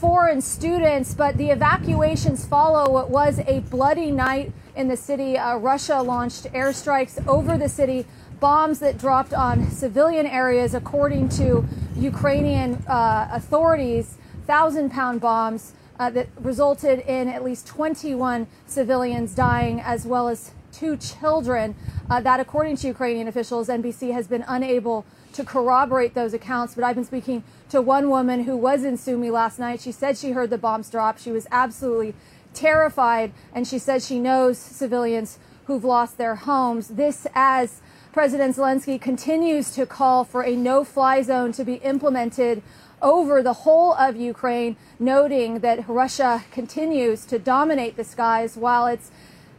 foreign 0.00 0.40
students. 0.40 1.14
But 1.14 1.36
the 1.36 1.50
evacuations 1.50 2.46
follow 2.46 2.90
what 2.90 3.10
was 3.10 3.38
a 3.46 3.60
bloody 3.60 4.10
night 4.10 4.52
in 4.74 4.88
the 4.88 4.96
city. 4.96 5.36
Uh, 5.38 5.56
Russia 5.56 6.02
launched 6.02 6.44
airstrikes 6.52 7.24
over 7.26 7.58
the 7.58 7.68
city 7.68 8.06
bombs 8.40 8.78
that 8.80 8.98
dropped 8.98 9.32
on 9.32 9.70
civilian 9.70 10.26
areas, 10.26 10.74
according 10.74 11.28
to 11.30 11.66
Ukrainian 11.96 12.74
uh, 12.86 13.28
authorities, 13.32 14.18
thousand 14.46 14.90
pound 14.90 15.20
bombs 15.20 15.72
uh, 15.98 16.10
that 16.10 16.28
resulted 16.40 17.00
in 17.00 17.28
at 17.28 17.42
least 17.42 17.66
21 17.66 18.46
civilians 18.66 19.34
dying, 19.34 19.80
as 19.80 20.06
well 20.06 20.28
as 20.28 20.52
two 20.78 20.96
children. 20.96 21.74
Uh, 22.08 22.20
that, 22.20 22.38
according 22.40 22.76
to 22.76 22.86
Ukrainian 22.86 23.26
officials, 23.28 23.68
NBC 23.68 24.12
has 24.12 24.26
been 24.28 24.44
unable 24.46 25.04
to 25.32 25.44
corroborate 25.44 26.14
those 26.14 26.34
accounts. 26.34 26.74
But 26.74 26.84
I've 26.84 26.94
been 26.94 27.04
speaking 27.04 27.42
to 27.70 27.80
one 27.80 28.10
woman 28.10 28.44
who 28.44 28.56
was 28.56 28.84
in 28.84 28.96
Sumy 28.96 29.30
last 29.30 29.58
night. 29.58 29.80
She 29.80 29.92
said 29.92 30.16
she 30.16 30.32
heard 30.32 30.50
the 30.50 30.58
bombs 30.58 30.90
drop. 30.90 31.18
She 31.18 31.32
was 31.32 31.46
absolutely 31.50 32.14
terrified, 32.54 33.32
and 33.54 33.66
she 33.66 33.78
said 33.78 34.02
she 34.02 34.18
knows 34.18 34.58
civilians 34.58 35.38
who've 35.66 35.84
lost 35.84 36.16
their 36.16 36.36
homes. 36.36 36.88
This 36.88 37.26
as 37.34 37.80
President 38.12 38.56
Zelensky 38.56 39.00
continues 39.00 39.72
to 39.72 39.84
call 39.84 40.24
for 40.24 40.42
a 40.42 40.56
no 40.56 40.84
fly 40.84 41.22
zone 41.22 41.52
to 41.52 41.64
be 41.64 41.74
implemented 41.74 42.62
over 43.02 43.42
the 43.42 43.52
whole 43.52 43.92
of 43.92 44.16
Ukraine, 44.16 44.76
noting 44.98 45.58
that 45.58 45.86
Russia 45.86 46.44
continues 46.50 47.26
to 47.26 47.38
dominate 47.38 47.96
the 47.96 48.04
skies 48.04 48.56
while 48.56 48.86
its 48.86 49.10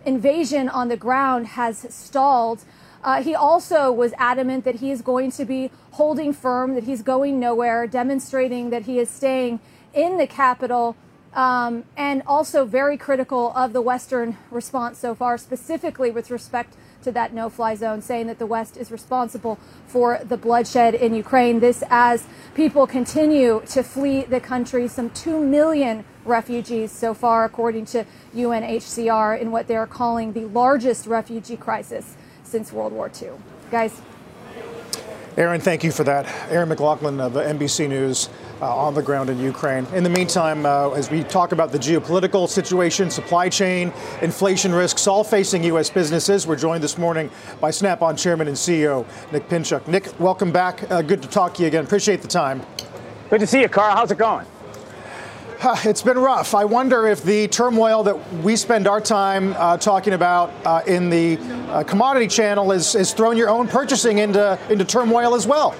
invasion 0.05 0.69
on 0.69 0.87
the 0.87 0.97
ground 0.97 1.47
has 1.47 1.85
stalled. 1.89 2.63
Uh, 3.03 3.21
he 3.21 3.35
also 3.35 3.91
was 3.91 4.13
adamant 4.17 4.63
that 4.65 4.75
he 4.75 4.91
is 4.91 5.01
going 5.01 5.31
to 5.31 5.45
be 5.45 5.71
holding 5.91 6.33
firm, 6.33 6.75
that 6.75 6.83
he's 6.83 7.01
going 7.01 7.39
nowhere, 7.39 7.87
demonstrating 7.87 8.69
that 8.69 8.83
he 8.83 8.99
is 8.99 9.09
staying 9.09 9.59
in 9.93 10.17
the 10.17 10.27
capital, 10.27 10.95
um, 11.33 11.83
and 11.95 12.23
also 12.25 12.65
very 12.65 12.97
critical 12.97 13.53
of 13.55 13.73
the 13.73 13.81
Western 13.81 14.37
response 14.51 14.97
so 14.97 15.13
far, 15.13 15.37
specifically 15.37 16.11
with 16.11 16.31
respect 16.31 16.75
to 17.03 17.11
that 17.11 17.33
no 17.33 17.49
fly 17.49 17.75
zone, 17.75 18.01
saying 18.01 18.27
that 18.27 18.39
the 18.39 18.45
West 18.45 18.77
is 18.77 18.91
responsible 18.91 19.57
for 19.87 20.19
the 20.23 20.37
bloodshed 20.37 20.95
in 20.95 21.13
Ukraine. 21.13 21.59
This 21.59 21.83
as 21.89 22.25
people 22.55 22.87
continue 22.87 23.61
to 23.67 23.83
flee 23.83 24.23
the 24.23 24.39
country, 24.39 24.87
some 24.87 25.09
2 25.11 25.39
million 25.39 26.05
refugees 26.25 26.91
so 26.91 27.13
far, 27.13 27.45
according 27.45 27.85
to 27.85 28.05
UNHCR, 28.35 29.39
in 29.39 29.51
what 29.51 29.67
they 29.67 29.75
are 29.75 29.87
calling 29.87 30.33
the 30.33 30.45
largest 30.45 31.07
refugee 31.07 31.57
crisis 31.57 32.15
since 32.43 32.71
World 32.71 32.93
War 32.93 33.11
II. 33.21 33.31
Guys. 33.71 34.01
Erin, 35.37 35.61
thank 35.61 35.83
you 35.83 35.91
for 35.91 36.03
that. 36.03 36.25
Erin 36.49 36.69
McLaughlin 36.69 37.19
of 37.19 37.33
NBC 37.33 37.87
News 37.87 38.29
uh, 38.61 38.75
on 38.75 38.93
the 38.93 39.01
ground 39.01 39.29
in 39.29 39.39
Ukraine. 39.39 39.85
In 39.93 40.03
the 40.03 40.09
meantime, 40.09 40.65
uh, 40.65 40.91
as 40.91 41.11
we 41.11 41.23
talk 41.23 41.51
about 41.51 41.71
the 41.71 41.77
geopolitical 41.77 42.47
situation, 42.47 43.09
supply 43.09 43.49
chain, 43.49 43.93
inflation 44.21 44.73
risks, 44.73 45.07
all 45.07 45.23
facing 45.23 45.63
U.S. 45.65 45.89
businesses, 45.89 46.47
we're 46.47 46.55
joined 46.55 46.83
this 46.83 46.97
morning 46.97 47.29
by 47.59 47.71
Snap-on 47.71 48.15
Chairman 48.15 48.47
and 48.47 48.57
CEO 48.57 49.05
Nick 49.31 49.47
Pinchuk. 49.49 49.87
Nick, 49.87 50.19
welcome 50.19 50.51
back. 50.51 50.89
Uh, 50.91 51.01
good 51.01 51.21
to 51.21 51.27
talk 51.27 51.53
to 51.55 51.61
you 51.61 51.67
again. 51.67 51.83
Appreciate 51.83 52.21
the 52.21 52.27
time. 52.27 52.61
Good 53.29 53.41
to 53.41 53.47
see 53.47 53.61
you, 53.61 53.69
Carl. 53.69 53.95
How's 53.95 54.11
it 54.11 54.17
going? 54.17 54.45
It's 55.85 56.03
been 56.03 56.19
rough. 56.19 56.53
I 56.53 56.65
wonder 56.65 57.07
if 57.07 57.23
the 57.23 57.47
turmoil 57.47 58.03
that 58.03 58.33
we 58.43 58.55
spend 58.55 58.87
our 58.87 59.01
time 59.01 59.53
uh, 59.57 59.77
talking 59.77 60.13
about 60.13 60.51
uh, 60.65 60.81
in 60.85 61.09
the 61.09 61.37
uh, 61.69 61.83
commodity 61.83 62.27
channel 62.27 62.71
has, 62.71 62.93
has 62.93 63.13
thrown 63.13 63.37
your 63.37 63.49
own 63.49 63.67
purchasing 63.67 64.19
into, 64.19 64.57
into 64.69 64.85
turmoil 64.85 65.33
as 65.33 65.47
well. 65.47 65.75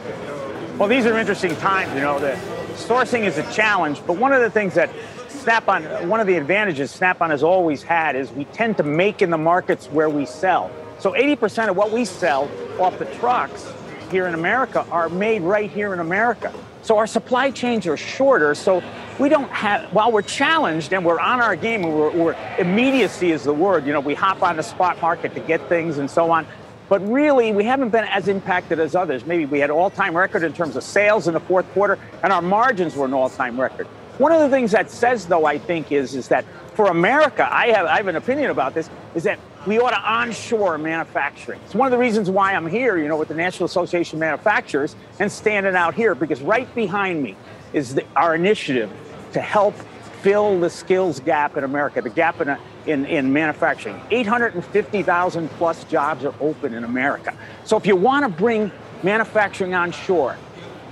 Well, 0.78 0.90
these 0.90 1.06
are 1.06 1.18
interesting 1.18 1.56
times. 1.58 1.94
You 1.94 2.02
know, 2.02 2.20
the 2.20 2.40
sourcing 2.78 3.24
is 3.24 3.38
a 3.38 3.52
challenge, 3.52 4.02
but 4.06 4.18
one 4.18 4.32
of 4.34 4.42
the 4.42 4.50
things 4.50 4.76
that 4.76 4.90
Snap-on, 5.28 6.10
one 6.10 6.20
of 6.20 6.28
the 6.28 6.36
advantages 6.36 6.92
Snap-on 6.92 7.30
has 7.30 7.42
always 7.42 7.82
had 7.82 8.16
is 8.16 8.32
we 8.32 8.46
tend 8.46 8.78
to 8.78 8.84
make 8.84 9.22
in 9.22 9.30
the 9.30 9.38
markets 9.38 9.88
where 9.88 10.10
we 10.10 10.26
sell. 10.26 10.70
So 11.00 11.14
80% 11.14 11.70
of 11.70 11.78
what 11.78 11.92
we 11.92 12.06
sell 12.06 12.50
off 12.80 13.00
the 13.00 13.06
trucks 13.06 13.72
here 14.12 14.28
in 14.28 14.34
America 14.34 14.86
are 14.92 15.10
made 15.10 15.42
right 15.42 15.70
here 15.70 15.94
in 15.94 16.00
America. 16.00 16.54
So 16.82 16.98
our 16.98 17.08
supply 17.08 17.52
chains 17.52 17.86
are 17.88 17.98
shorter. 17.98 18.56
So 18.56 18.82
we 19.20 19.30
don't 19.30 19.50
have, 19.52 19.92
while 19.94 20.12
we're 20.12 20.22
challenged 20.22 20.94
and 20.94 21.06
we're 21.06 21.20
on 21.20 21.42
our 21.42 21.56
game, 21.56 21.84
and 21.84 21.94
we're, 21.94 22.12
we're, 22.12 22.56
immediacy 22.58 23.32
is 23.32 23.44
the 23.44 23.54
word. 23.54 23.86
You 23.86 23.94
know, 23.94 24.00
we 24.00 24.14
hop 24.14 24.42
on 24.44 24.58
the 24.58 24.64
spot 24.64 25.02
market 25.02 25.34
to 25.36 25.40
get 25.42 25.68
things 25.70 25.98
and 25.98 26.10
so 26.10 26.32
on. 26.32 26.48
But 26.90 27.08
really, 27.08 27.52
we 27.52 27.66
haven't 27.66 27.90
been 27.90 28.06
as 28.06 28.28
impacted 28.28 28.80
as 28.80 28.96
others. 28.96 29.26
Maybe 29.26 29.46
we 29.46 29.60
had 29.60 29.70
all-time 29.70 30.16
record 30.16 30.44
in 30.44 30.54
terms 30.54 30.76
of 30.76 30.84
sales 30.84 31.28
in 31.28 31.34
the 31.34 31.40
fourth 31.40 31.70
quarter, 31.74 32.00
and 32.24 32.32
our 32.32 32.42
margins 32.42 32.96
were 32.96 33.06
an 33.06 33.14
all-time 33.14 33.60
record. 33.60 33.88
One 34.18 34.32
of 34.32 34.40
the 34.40 34.50
things 34.50 34.72
that 34.72 34.90
says, 34.90 35.28
though, 35.28 35.46
I 35.46 35.58
think, 35.58 35.92
is, 35.92 36.16
is 36.16 36.30
that 36.30 36.46
for 36.74 36.86
America, 36.86 37.48
I 37.52 37.68
have, 37.68 37.86
I 37.86 37.98
have 37.98 38.08
an 38.08 38.16
opinion 38.16 38.52
about 38.52 38.74
this, 38.74 38.90
is 39.16 39.24
that 39.24 39.40
we 39.68 39.80
ought 39.80 39.90
to 39.90 40.00
onshore 40.00 40.78
manufacturing. 40.78 41.60
It's 41.66 41.76
one 41.76 41.88
of 41.88 41.92
the 41.92 41.98
reasons 41.98 42.30
why 42.30 42.54
I'm 42.54 42.68
here, 42.68 42.98
you 42.98 43.08
know, 43.08 43.18
with 43.18 43.28
the 43.28 43.36
National 43.36 43.66
Association 43.66 44.18
of 44.18 44.22
Manufacturers 44.22 44.96
and 45.20 45.32
standing 45.32 45.76
out 45.76 45.94
here, 45.94 46.16
because 46.16 46.42
right 46.42 46.74
behind 46.74 47.22
me 47.22 47.36
is 47.74 47.96
the, 47.96 48.06
our 48.16 48.34
initiative 48.34 48.90
to 49.34 49.42
help 49.42 49.76
fill 50.22 50.60
the 50.60 50.70
skills 50.70 51.20
gap 51.20 51.58
in 51.58 51.64
America, 51.64 52.02
the 52.02 52.10
gap 52.10 52.40
in, 52.42 52.58
in, 52.88 53.06
in 53.06 53.34
manufacturing. 53.34 54.02
850,000 54.12 55.50
plus 55.52 55.84
jobs 55.86 56.26
are 56.26 56.34
open 56.40 56.74
in 56.74 56.84
America. 56.84 57.34
So 57.66 57.78
if 57.78 57.86
you 57.86 57.96
want 57.96 58.24
to 58.24 58.30
bring 58.30 58.72
manufacturing 59.04 59.74
onshore, 59.74 60.38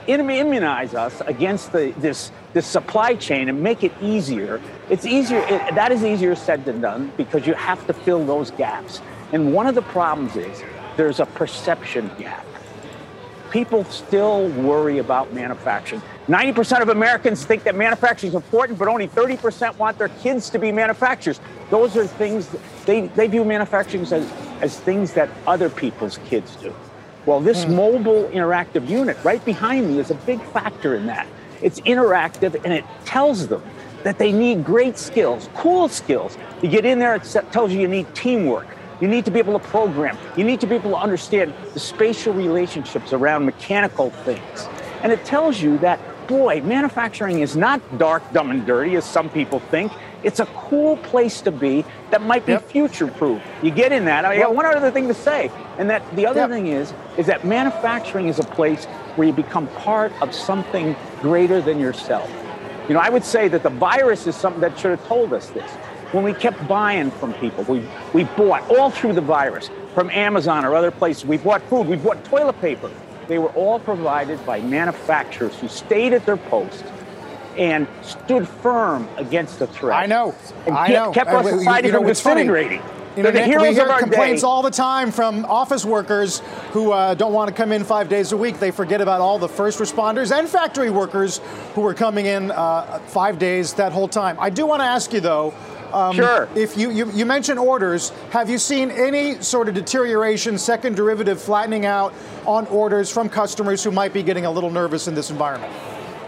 immunize 0.08 0.94
us 0.94 1.22
against 1.22 1.72
the, 1.72 1.94
this, 1.98 2.32
this 2.54 2.68
supply 2.68 3.16
chain 3.16 3.50
and 3.50 3.62
make 3.62 3.84
it 3.84 3.92
easier. 4.02 4.62
It's 4.90 5.06
easier, 5.06 5.40
it, 5.40 5.76
that 5.76 5.92
is 5.92 6.04
easier 6.04 6.36
said 6.36 6.66
than 6.66 6.82
done 6.82 7.12
because 7.18 7.48
you 7.48 7.54
have 7.54 7.86
to 7.88 7.94
fill 7.94 8.26
those 8.26 8.52
gaps. 8.52 9.02
And 9.32 9.54
one 9.54 9.68
of 9.68 9.76
the 9.76 9.82
problems 9.82 10.36
is 10.36 10.64
there's 10.98 11.20
a 11.20 11.26
perception 11.26 12.12
gap. 12.20 12.46
People 13.56 13.86
still 13.86 14.50
worry 14.50 14.98
about 14.98 15.32
manufacturing. 15.32 16.02
90% 16.28 16.82
of 16.82 16.90
Americans 16.90 17.46
think 17.46 17.64
that 17.64 17.74
manufacturing 17.74 18.32
is 18.32 18.36
important, 18.36 18.78
but 18.78 18.90
only 18.90 19.08
30% 19.08 19.78
want 19.78 19.98
their 19.98 20.10
kids 20.10 20.50
to 20.50 20.60
be 20.60 20.74
manufacturers. 20.74 21.40
Those 21.70 21.96
are 21.96 22.06
things, 22.06 22.54
they, 22.86 23.08
they 23.08 23.28
view 23.28 23.46
manufacturing 23.46 24.04
as, 24.04 24.30
as 24.60 24.78
things 24.82 25.14
that 25.14 25.30
other 25.48 25.70
people's 25.70 26.18
kids 26.26 26.58
do. 26.58 26.76
Well, 27.26 27.40
this 27.40 27.64
mm. 27.64 27.76
mobile 27.78 28.26
interactive 28.34 28.90
unit 28.90 29.16
right 29.24 29.44
behind 29.46 29.88
me 29.88 30.00
is 30.00 30.12
a 30.12 30.16
big 30.16 30.44
factor 30.48 30.94
in 30.94 31.06
that. 31.06 31.26
It's 31.62 31.80
interactive 31.80 32.62
and 32.66 32.74
it 32.74 32.84
tells 33.06 33.48
them 33.48 33.64
that 34.04 34.18
they 34.18 34.34
need 34.34 34.66
great 34.66 34.98
skills, 34.98 35.48
cool 35.56 35.88
skills. 35.88 36.38
You 36.62 36.68
get 36.68 36.84
in 36.84 37.00
there, 37.00 37.16
it 37.16 37.24
tells 37.54 37.72
you 37.72 37.80
you 37.80 37.88
need 37.88 38.14
teamwork. 38.14 38.68
You 39.02 39.08
need 39.08 39.26
to 39.26 39.32
be 39.32 39.40
able 39.40 39.60
to 39.60 39.68
program. 39.68 40.18
You 40.38 40.44
need 40.44 40.62
to 40.62 40.68
be 40.68 40.76
able 40.76 40.92
to 40.92 40.98
understand 40.98 41.54
the 41.74 41.80
spatial 41.80 42.34
relationships 42.34 43.14
around 43.14 43.46
mechanical 43.46 44.10
things. 44.10 44.68
And 45.04 45.12
it 45.12 45.24
tells 45.26 45.62
you 45.62 45.78
that 45.80 46.00
boy, 46.28 46.62
manufacturing 46.62 47.40
is 47.40 47.56
not 47.56 47.98
dark, 47.98 48.24
dumb, 48.34 48.52
and 48.52 48.66
dirty 48.66 48.96
as 48.96 49.06
some 49.06 49.30
people 49.30 49.60
think. 49.60 49.92
It's 50.24 50.40
a 50.40 50.46
cool 50.48 50.98
place 50.98 51.42
to 51.42 51.52
be 51.52 51.86
that 52.10 52.22
might 52.22 52.46
be 52.46 52.54
yep. 52.54 52.64
future 52.64 53.08
proof. 53.08 53.42
You 53.62 53.70
get 53.70 53.92
in 53.92 54.06
that. 54.06 54.26
I 54.26 54.38
got 54.40 54.56
one 54.56 54.66
other 54.66 54.90
thing 54.90 55.08
to 55.08 55.14
say, 55.14 55.52
and 55.78 55.90
that 55.90 56.04
the 56.16 56.26
other 56.26 56.42
yep. 56.42 56.50
thing 56.50 56.68
is, 56.68 56.94
is 57.18 57.28
that 57.28 57.46
manufacturing 57.46 58.28
is 58.28 58.40
a 58.40 58.44
place 58.44 58.86
where 59.16 59.28
you 59.28 59.34
become 59.34 59.68
part 59.68 60.12
of 60.22 60.34
something 60.34 60.96
greater 61.22 61.62
than 61.62 61.80
yourself. 61.80 62.30
You 62.88 62.96
know, 62.96 63.00
I 63.00 63.10
would 63.10 63.24
say 63.24 63.48
that 63.50 63.64
the 63.64 63.70
virus 63.70 64.28
is 64.28 64.36
something 64.36 64.62
that 64.62 64.80
should 64.80 64.92
have 64.92 65.08
told 65.08 65.34
us 65.34 65.50
this. 65.50 65.72
When 66.12 66.24
we 66.24 66.34
kept 66.34 66.68
buying 66.68 67.12
from 67.12 67.34
people, 67.36 67.64
we, 67.64 67.86
we 68.14 68.24
bought 68.24 68.70
all 68.70 68.90
through 68.90 69.14
the 69.14 69.22
virus 69.22 69.70
from 69.94 70.10
Amazon 70.10 70.66
or 70.66 70.76
other 70.76 70.92
places. 70.92 71.26
We 71.26 71.38
bought 71.38 71.62
food, 71.64 71.88
we 71.88 71.96
bought 71.96 72.24
toilet 72.26 72.60
paper. 72.62 72.92
They 73.28 73.40
were 73.40 73.50
all 73.50 73.80
provided 73.80 74.46
by 74.46 74.62
manufacturers 74.62 75.56
who 75.60 75.68
stayed 75.68 76.14
at 76.14 76.26
their 76.26 76.38
post 76.38 76.84
and 77.58 77.88
stood 78.02 78.48
firm 78.48 79.08
against 79.18 79.60
the 79.60 79.68
threat. 79.68 79.98
I 79.98 80.06
know. 80.06 80.36
And 80.66 80.76
I 80.76 80.88
kept, 80.88 81.06
know. 81.06 81.12
kept 81.12 81.30
our 81.30 81.44
society 81.44 81.90
from 81.90 82.06
disintegrating. 82.06 82.82
You 83.16 83.24
know, 83.24 83.32
Nick, 83.32 83.62
we 83.62 83.74
hear 83.74 83.98
complaints 83.98 84.42
day. 84.42 84.48
all 84.48 84.62
the 84.62 84.70
time 84.70 85.10
from 85.10 85.46
office 85.46 85.86
workers 85.86 86.40
who 86.72 86.92
uh, 86.92 87.14
don't 87.14 87.32
want 87.32 87.48
to 87.48 87.56
come 87.56 87.72
in 87.72 87.86
five 87.86 88.10
days 88.10 88.34
a 88.34 88.38
week. 88.38 88.60
They 88.60 88.72
forget 88.72 89.00
about 89.00 89.22
all 89.22 89.40
the 89.40 89.48
first 89.48 89.80
responders 89.80 90.38
and 90.38 90.50
factory 90.50 90.90
workers 90.90 91.40
who 91.76 91.82
were 91.82 91.94
coming 91.94 92.26
in 92.26 92.52
uh, 92.52 93.00
five 93.08 93.40
days 93.40 93.74
that 93.76 93.94
whole 93.94 94.10
time. 94.10 94.36
I 94.38 94.50
do 94.50 94.66
want 94.66 94.82
to 94.82 94.86
ask 94.86 95.14
you 95.14 95.22
though. 95.22 95.54
Um, 95.94 96.16
Sure. 96.16 96.48
If 96.56 96.78
you, 96.78 96.92
you 96.92 97.10
you 97.12 97.26
mentioned 97.26 97.60
orders, 97.60 98.10
have 98.32 98.50
you 98.50 98.58
seen 98.58 98.92
any 98.92 99.42
sort 99.42 99.68
of 99.68 99.76
deterioration, 99.76 100.58
second 100.58 100.96
derivative 100.96 101.42
flattening 101.42 101.86
out 101.86 102.14
on 102.46 102.68
orders 102.68 103.10
from 103.10 103.30
customers 103.30 103.84
who 103.84 103.92
might 103.92 104.14
be 104.14 104.24
getting 104.24 104.46
a 104.46 104.52
little 104.52 104.72
nervous 104.72 105.08
in 105.08 105.16
this 105.16 105.30
environment? 105.30 105.72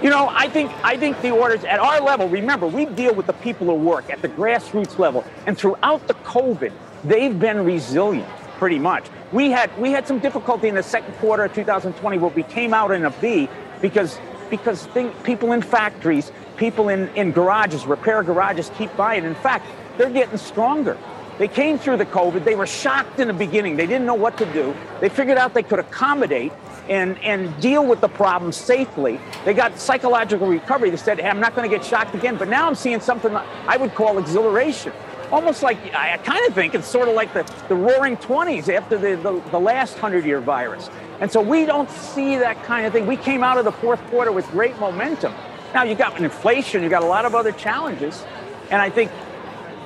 You 0.02 0.12
know, 0.12 0.30
I 0.32 0.48
think 0.48 0.72
I 0.84 0.96
think 0.96 1.20
the 1.22 1.32
orders 1.32 1.64
at 1.64 1.80
our 1.80 2.00
level. 2.02 2.30
Remember, 2.30 2.68
we 2.68 2.86
deal 2.86 3.16
with 3.16 3.26
the 3.26 3.34
people 3.34 3.68
who 3.68 3.74
work 3.74 4.10
at 4.12 4.22
the 4.22 4.30
grassroots 4.30 5.00
level, 5.00 5.24
and 5.48 5.58
throughout 5.58 6.08
the 6.08 6.14
COVID, 6.14 6.72
they've 7.04 7.38
been 7.38 7.66
resilient 7.66 8.30
pretty 8.58 8.78
much. 8.78 9.06
We 9.32 9.50
had 9.50 9.76
we 9.80 9.92
had 9.92 10.08
some 10.08 10.20
difficulty 10.20 10.68
in 10.68 10.76
the 10.76 10.84
second 10.84 11.14
quarter 11.16 11.46
of 11.46 11.54
2020, 11.54 12.18
but 12.20 12.36
we 12.36 12.44
came 12.44 12.74
out 12.74 12.92
in 12.92 13.06
a 13.06 13.10
V 13.10 13.50
because 13.82 14.20
because 14.50 14.86
thing, 14.88 15.12
people 15.24 15.52
in 15.52 15.62
factories, 15.62 16.32
people 16.58 16.90
in 16.90 17.08
in 17.16 17.32
garages, 17.32 17.86
repair 17.86 18.24
garages 18.24 18.72
keep 18.78 18.96
buying. 18.98 19.24
In 19.24 19.36
fact, 19.36 19.66
they're 19.98 20.10
getting 20.10 20.38
stronger. 20.38 20.98
They 21.38 21.48
came 21.48 21.78
through 21.78 21.98
the 21.98 22.06
COVID. 22.06 22.44
They 22.44 22.56
were 22.56 22.66
shocked 22.66 23.20
in 23.20 23.28
the 23.28 23.34
beginning. 23.34 23.76
They 23.76 23.86
didn't 23.86 24.08
know 24.08 24.16
what 24.16 24.38
to 24.40 24.46
do. 24.54 24.76
They 25.02 25.10
figured 25.10 25.38
out 25.38 25.54
they 25.54 25.64
could 25.64 25.80
accommodate 25.80 26.52
and, 26.90 27.18
and 27.20 27.60
deal 27.62 27.86
with 27.86 28.02
the 28.02 28.08
problem 28.08 28.52
safely. 28.52 29.20
They 29.46 29.54
got 29.54 29.78
psychological 29.78 30.48
recovery. 30.48 30.90
They 30.90 30.98
said, 30.98 31.20
hey, 31.20 31.28
I'm 31.28 31.40
not 31.40 31.56
going 31.56 31.70
to 31.70 31.76
get 31.76 31.86
shocked 31.86 32.16
again. 32.16 32.38
But 32.38 32.48
now 32.48 32.68
I'm 32.68 32.76
seeing 32.76 33.00
something 33.00 33.36
I 33.36 33.78
would 33.78 33.94
call 33.94 34.18
exhilaration. 34.18 34.94
Almost 35.32 35.62
like, 35.62 35.78
I, 35.94 36.18
kind 36.18 36.48
of 36.48 36.56
think 36.56 36.74
it's 36.74 36.88
sort 36.88 37.10
of 37.10 37.14
like 37.14 37.34
the, 37.34 37.44
the 37.68 37.76
roaring 37.76 38.18
20s 38.18 38.74
after 38.74 38.98
the, 38.98 39.16
the, 39.22 39.44
the 39.52 39.60
last 39.60 39.94
100 39.94 40.26
year 40.26 40.40
virus. 40.40 40.90
And 41.20 41.32
so 41.32 41.42
we 41.42 41.66
don't 41.66 41.90
see 41.90 42.38
that 42.38 42.64
kind 42.64 42.86
of 42.86 42.94
thing. 42.94 43.06
We 43.06 43.18
came 43.18 43.44
out 43.44 43.58
of 43.58 43.66
the 43.66 43.72
fourth 43.72 44.02
quarter 44.08 44.32
with 44.32 44.50
great 44.52 44.80
momentum. 44.80 45.34
Now 45.74 45.84
you 45.84 45.96
got 45.96 46.20
inflation, 46.20 46.84
you 46.84 46.90
got 46.90 47.04
a 47.04 47.08
lot 47.08 47.26
of 47.26 47.36
other 47.36 47.52
challenges. 47.52 48.24
And 48.72 48.82
I 48.82 48.90
think 48.90 49.12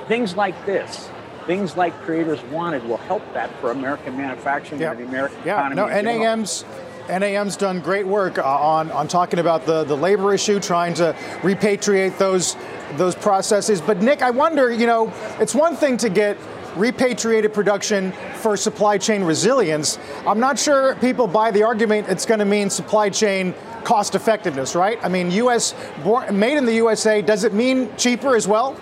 things 0.08 0.36
like 0.36 0.66
this, 0.66 1.08
things 1.46 1.76
like 1.76 1.92
creators 2.02 2.42
wanted 2.44 2.84
will 2.84 2.96
help 2.98 3.22
that 3.34 3.50
for 3.60 3.70
American 3.70 4.16
manufacturing 4.16 4.82
and 4.82 4.98
the 4.98 5.04
American 5.04 5.38
Yeah, 5.44 5.58
economy. 5.68 6.02
no. 6.02 6.02
NAM's 6.02 6.64
NAM's 7.08 7.56
done 7.56 7.80
great 7.80 8.06
work 8.06 8.38
uh, 8.38 8.42
on 8.44 8.90
on 8.92 9.08
talking 9.08 9.40
about 9.40 9.66
the 9.66 9.84
the 9.84 9.96
labor 9.96 10.32
issue, 10.32 10.60
trying 10.60 10.94
to 10.94 11.14
repatriate 11.42 12.16
those 12.18 12.56
those 12.96 13.14
processes. 13.14 13.80
But 13.80 14.02
Nick, 14.02 14.22
I 14.22 14.30
wonder, 14.30 14.70
you 14.70 14.86
know, 14.86 15.12
it's 15.40 15.54
one 15.54 15.74
thing 15.76 15.96
to 15.98 16.08
get 16.08 16.36
repatriated 16.76 17.52
production 17.52 18.12
for 18.36 18.56
supply 18.56 18.98
chain 18.98 19.24
resilience. 19.24 19.98
I'm 20.26 20.40
not 20.40 20.58
sure 20.58 20.94
people 20.96 21.26
buy 21.26 21.50
the 21.50 21.64
argument 21.64 22.08
it's 22.08 22.24
going 22.24 22.38
to 22.40 22.46
mean 22.46 22.70
supply 22.70 23.10
chain 23.10 23.52
cost 23.84 24.14
effectiveness, 24.14 24.74
right? 24.74 24.98
I 25.02 25.08
mean, 25.08 25.30
U.S. 25.32 25.74
Born, 26.02 26.38
made 26.38 26.56
in 26.56 26.64
the 26.64 26.74
USA, 26.74 27.22
does 27.22 27.44
it 27.44 27.52
mean 27.52 27.94
cheaper 27.96 28.36
as 28.36 28.48
well? 28.48 28.76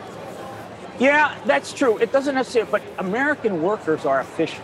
Yeah, 0.99 1.35
that's 1.47 1.73
true. 1.73 1.97
It 1.99 2.13
doesn't 2.13 2.35
necessarily, 2.35 2.71
but 2.71 2.83
American 2.99 3.63
workers 3.63 4.05
are 4.05 4.21
efficient. 4.21 4.63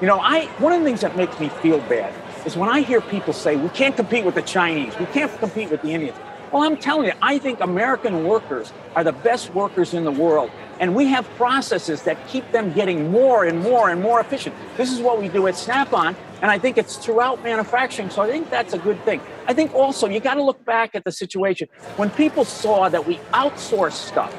You 0.00 0.06
know, 0.06 0.18
I 0.20 0.46
one 0.58 0.72
of 0.72 0.80
the 0.80 0.84
things 0.84 1.00
that 1.00 1.16
makes 1.16 1.38
me 1.40 1.48
feel 1.48 1.78
bad 1.80 2.14
is 2.46 2.56
when 2.56 2.68
I 2.68 2.80
hear 2.80 3.00
people 3.00 3.32
say 3.32 3.56
we 3.56 3.68
can't 3.70 3.96
compete 3.96 4.24
with 4.24 4.34
the 4.34 4.42
Chinese, 4.42 4.98
we 4.98 5.06
can't 5.06 5.30
compete 5.38 5.70
with 5.70 5.82
the 5.82 5.92
Indians. 5.92 6.16
Well, 6.52 6.62
I'm 6.62 6.76
telling 6.76 7.06
you, 7.06 7.12
I 7.22 7.38
think 7.38 7.60
American 7.60 8.24
workers 8.24 8.72
are 8.96 9.04
the 9.04 9.12
best 9.12 9.54
workers 9.54 9.94
in 9.94 10.04
the 10.04 10.10
world, 10.10 10.50
and 10.80 10.94
we 10.94 11.06
have 11.06 11.28
processes 11.36 12.02
that 12.02 12.26
keep 12.28 12.50
them 12.50 12.72
getting 12.72 13.10
more 13.10 13.44
and 13.44 13.60
more 13.60 13.90
and 13.90 14.02
more 14.02 14.20
efficient. 14.20 14.56
This 14.76 14.90
is 14.90 15.00
what 15.00 15.20
we 15.20 15.28
do 15.28 15.46
at 15.46 15.56
Snap-on, 15.56 16.16
and 16.42 16.50
I 16.50 16.58
think 16.58 16.78
it's 16.78 16.96
throughout 16.96 17.42
manufacturing. 17.42 18.10
So 18.10 18.22
I 18.22 18.28
think 18.28 18.50
that's 18.50 18.72
a 18.72 18.78
good 18.78 19.02
thing. 19.04 19.20
I 19.46 19.54
think 19.54 19.74
also 19.74 20.08
you 20.08 20.20
got 20.20 20.34
to 20.34 20.42
look 20.42 20.64
back 20.64 20.94
at 20.94 21.04
the 21.04 21.12
situation 21.12 21.68
when 21.96 22.10
people 22.10 22.44
saw 22.44 22.88
that 22.88 23.06
we 23.06 23.16
outsourced 23.32 23.92
stuff 24.08 24.32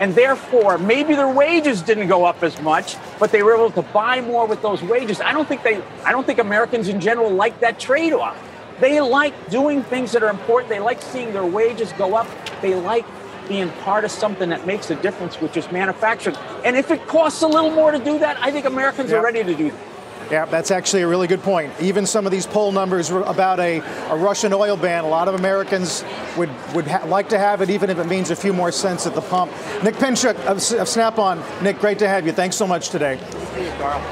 and 0.00 0.14
therefore 0.14 0.78
maybe 0.78 1.14
their 1.14 1.28
wages 1.28 1.82
didn't 1.82 2.08
go 2.08 2.24
up 2.24 2.42
as 2.42 2.58
much 2.62 2.96
but 3.18 3.30
they 3.30 3.42
were 3.42 3.54
able 3.54 3.70
to 3.70 3.82
buy 3.92 4.20
more 4.22 4.46
with 4.46 4.62
those 4.62 4.82
wages 4.82 5.20
i 5.20 5.30
don't 5.30 5.46
think 5.46 5.62
they 5.62 5.80
i 6.06 6.10
don't 6.10 6.24
think 6.26 6.38
americans 6.38 6.88
in 6.88 6.98
general 7.00 7.30
like 7.30 7.60
that 7.60 7.78
trade-off 7.78 8.34
they 8.80 8.98
like 9.02 9.34
doing 9.50 9.82
things 9.82 10.12
that 10.12 10.22
are 10.22 10.30
important 10.30 10.70
they 10.70 10.80
like 10.80 11.02
seeing 11.02 11.32
their 11.34 11.44
wages 11.44 11.92
go 11.98 12.14
up 12.14 12.26
they 12.62 12.74
like 12.74 13.04
being 13.46 13.68
part 13.82 14.04
of 14.04 14.10
something 14.10 14.48
that 14.48 14.66
makes 14.66 14.90
a 14.90 14.94
difference 14.96 15.38
which 15.40 15.56
is 15.58 15.70
manufacturing 15.70 16.36
and 16.64 16.76
if 16.76 16.90
it 16.90 17.06
costs 17.06 17.42
a 17.42 17.46
little 17.46 17.70
more 17.70 17.90
to 17.90 17.98
do 18.02 18.18
that 18.18 18.38
i 18.40 18.50
think 18.50 18.64
americans 18.64 19.10
Yeah. 19.10 19.18
are 19.18 19.22
ready 19.22 19.44
to 19.44 19.54
do 19.54 19.70
that 19.70 19.89
Yeah, 20.30 20.44
that's 20.44 20.70
actually 20.70 21.02
a 21.02 21.08
really 21.08 21.26
good 21.26 21.42
point. 21.42 21.72
Even 21.80 22.06
some 22.06 22.24
of 22.24 22.30
these 22.30 22.46
poll 22.46 22.70
numbers 22.70 23.10
about 23.10 23.58
a, 23.58 23.78
a 24.10 24.16
Russian 24.16 24.52
oil 24.52 24.76
ban, 24.76 25.04
a 25.04 25.08
lot 25.08 25.26
of 25.26 25.34
Americans 25.34 26.04
would, 26.36 26.50
would 26.72 26.86
like 27.06 27.28
to 27.30 27.38
have 27.38 27.62
it, 27.62 27.70
even 27.70 27.90
if 27.90 27.98
it 27.98 28.06
means 28.06 28.30
a 28.30 28.36
few 28.36 28.52
more 28.52 28.70
cents 28.70 29.06
at 29.06 29.14
the 29.14 29.22
pump. 29.22 29.50
Nick 29.82 29.96
Pinchuk 29.96 30.36
of, 30.46 30.80
of 30.80 30.88
Snap-on. 30.88 31.42
Nick, 31.62 31.78
great 31.78 31.98
to 31.98 32.08
have 32.08 32.26
you. 32.26 32.32
Thanks 32.32 32.54
so 32.56 32.66
much 32.66 32.90
today. 32.90 33.18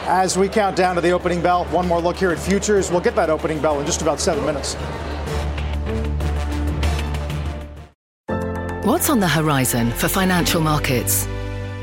As 0.06 0.36
we 0.36 0.48
count 0.48 0.74
down 0.76 0.96
to 0.96 1.00
the 1.00 1.10
opening 1.12 1.40
bell, 1.40 1.66
one 1.66 1.86
more 1.86 2.00
look 2.00 2.16
here 2.16 2.32
at 2.32 2.38
futures. 2.38 2.90
We'll 2.90 3.00
get 3.00 3.14
that 3.14 3.30
opening 3.30 3.60
bell 3.62 3.78
in 3.78 3.86
just 3.86 4.02
about 4.02 4.18
seven 4.18 4.44
minutes. 4.44 4.76
What's 8.84 9.08
on 9.10 9.20
the 9.20 9.28
horizon 9.28 9.90
for 9.92 10.08
financial 10.08 10.60
markets? 10.60 11.28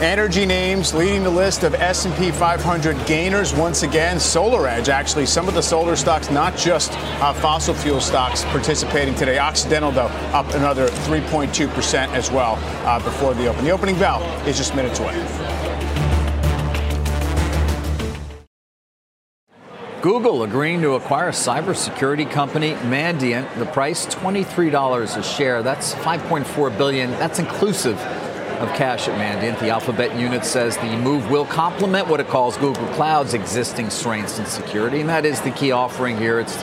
Energy 0.00 0.46
names 0.46 0.94
leading 0.94 1.24
the 1.24 1.30
list 1.30 1.64
of 1.64 1.74
S&P 1.74 2.30
500 2.30 3.04
gainers 3.04 3.52
once 3.52 3.82
again. 3.82 4.18
SolarEdge, 4.18 4.88
actually, 4.88 5.26
some 5.26 5.48
of 5.48 5.54
the 5.54 5.60
solar 5.60 5.96
stocks, 5.96 6.30
not 6.30 6.56
just 6.56 6.92
uh, 7.20 7.32
fossil 7.32 7.74
fuel 7.74 8.00
stocks, 8.00 8.44
participating 8.44 9.12
today. 9.16 9.38
Occidental, 9.40 9.90
though, 9.90 10.06
up 10.32 10.48
another 10.54 10.86
3.2% 10.86 12.08
as 12.10 12.30
well 12.30 12.54
uh, 12.86 13.02
before 13.02 13.34
the 13.34 13.48
open. 13.48 13.64
The 13.64 13.72
opening 13.72 13.98
bell 13.98 14.22
is 14.46 14.56
just 14.56 14.76
minutes 14.76 15.00
away. 15.00 15.16
Google 20.00 20.44
agreeing 20.44 20.80
to 20.82 20.92
acquire 20.92 21.32
cybersecurity 21.32 22.30
company 22.30 22.74
Mandiant. 22.74 23.52
The 23.58 23.66
price 23.66 24.06
$23 24.06 25.16
a 25.16 25.22
share. 25.24 25.64
That's 25.64 25.92
5.4 25.94 26.78
billion. 26.78 27.10
That's 27.10 27.40
inclusive 27.40 27.98
of 28.58 28.68
cash 28.74 29.08
at 29.08 29.18
Mandiant. 29.18 29.58
The 29.60 29.70
Alphabet 29.70 30.18
unit 30.18 30.44
says 30.44 30.76
the 30.76 30.96
move 30.96 31.30
will 31.30 31.46
complement 31.46 32.08
what 32.08 32.20
it 32.20 32.28
calls 32.28 32.56
Google 32.56 32.86
Cloud's 32.88 33.34
existing 33.34 33.90
strengths 33.90 34.38
in 34.38 34.46
security, 34.46 35.00
and 35.00 35.08
that 35.08 35.24
is 35.24 35.40
the 35.40 35.50
key 35.50 35.72
offering 35.72 36.16
here. 36.16 36.40
It's 36.40 36.62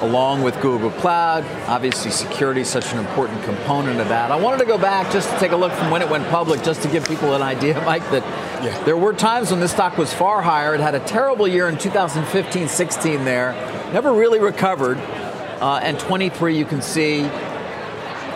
along 0.00 0.42
with 0.42 0.60
Google 0.60 0.90
Cloud. 0.90 1.44
Obviously, 1.68 2.10
security 2.10 2.60
is 2.60 2.68
such 2.68 2.92
an 2.92 2.98
important 2.98 3.42
component 3.44 4.00
of 4.00 4.08
that. 4.08 4.30
I 4.30 4.36
wanted 4.36 4.58
to 4.58 4.66
go 4.66 4.78
back 4.78 5.10
just 5.12 5.30
to 5.30 5.38
take 5.38 5.52
a 5.52 5.56
look 5.56 5.72
from 5.72 5.90
when 5.90 6.02
it 6.02 6.08
went 6.08 6.26
public, 6.28 6.62
just 6.62 6.82
to 6.82 6.88
give 6.88 7.06
people 7.06 7.34
an 7.34 7.42
idea, 7.42 7.80
Mike, 7.86 8.02
that 8.10 8.84
there 8.84 8.96
were 8.96 9.12
times 9.12 9.50
when 9.50 9.60
this 9.60 9.72
stock 9.72 9.96
was 9.96 10.12
far 10.12 10.42
higher. 10.42 10.74
It 10.74 10.80
had 10.80 10.94
a 10.94 11.00
terrible 11.00 11.48
year 11.48 11.68
in 11.68 11.78
2015 11.78 12.68
16 12.68 13.24
there, 13.24 13.52
never 13.92 14.12
really 14.12 14.38
recovered. 14.38 14.98
Uh, 14.98 15.80
and 15.82 15.98
23, 15.98 16.58
you 16.58 16.66
can 16.66 16.82
see, 16.82 17.20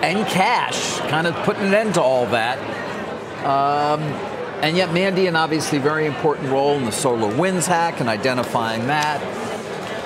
and 0.02 0.26
cash, 0.26 0.98
kind 1.10 1.26
of 1.26 1.34
putting 1.44 1.64
an 1.64 1.74
end 1.74 1.94
to 1.94 2.02
all 2.02 2.24
that. 2.26 2.58
Um, 3.44 4.02
and 4.62 4.76
yet 4.76 4.90
Mandiant 4.90 5.34
obviously 5.34 5.78
very 5.78 6.06
important 6.06 6.50
role 6.50 6.76
in 6.76 6.84
the 6.84 6.90
SolarWinds 6.90 7.66
hack 7.66 8.00
and 8.00 8.08
identifying 8.08 8.86
that 8.88 9.49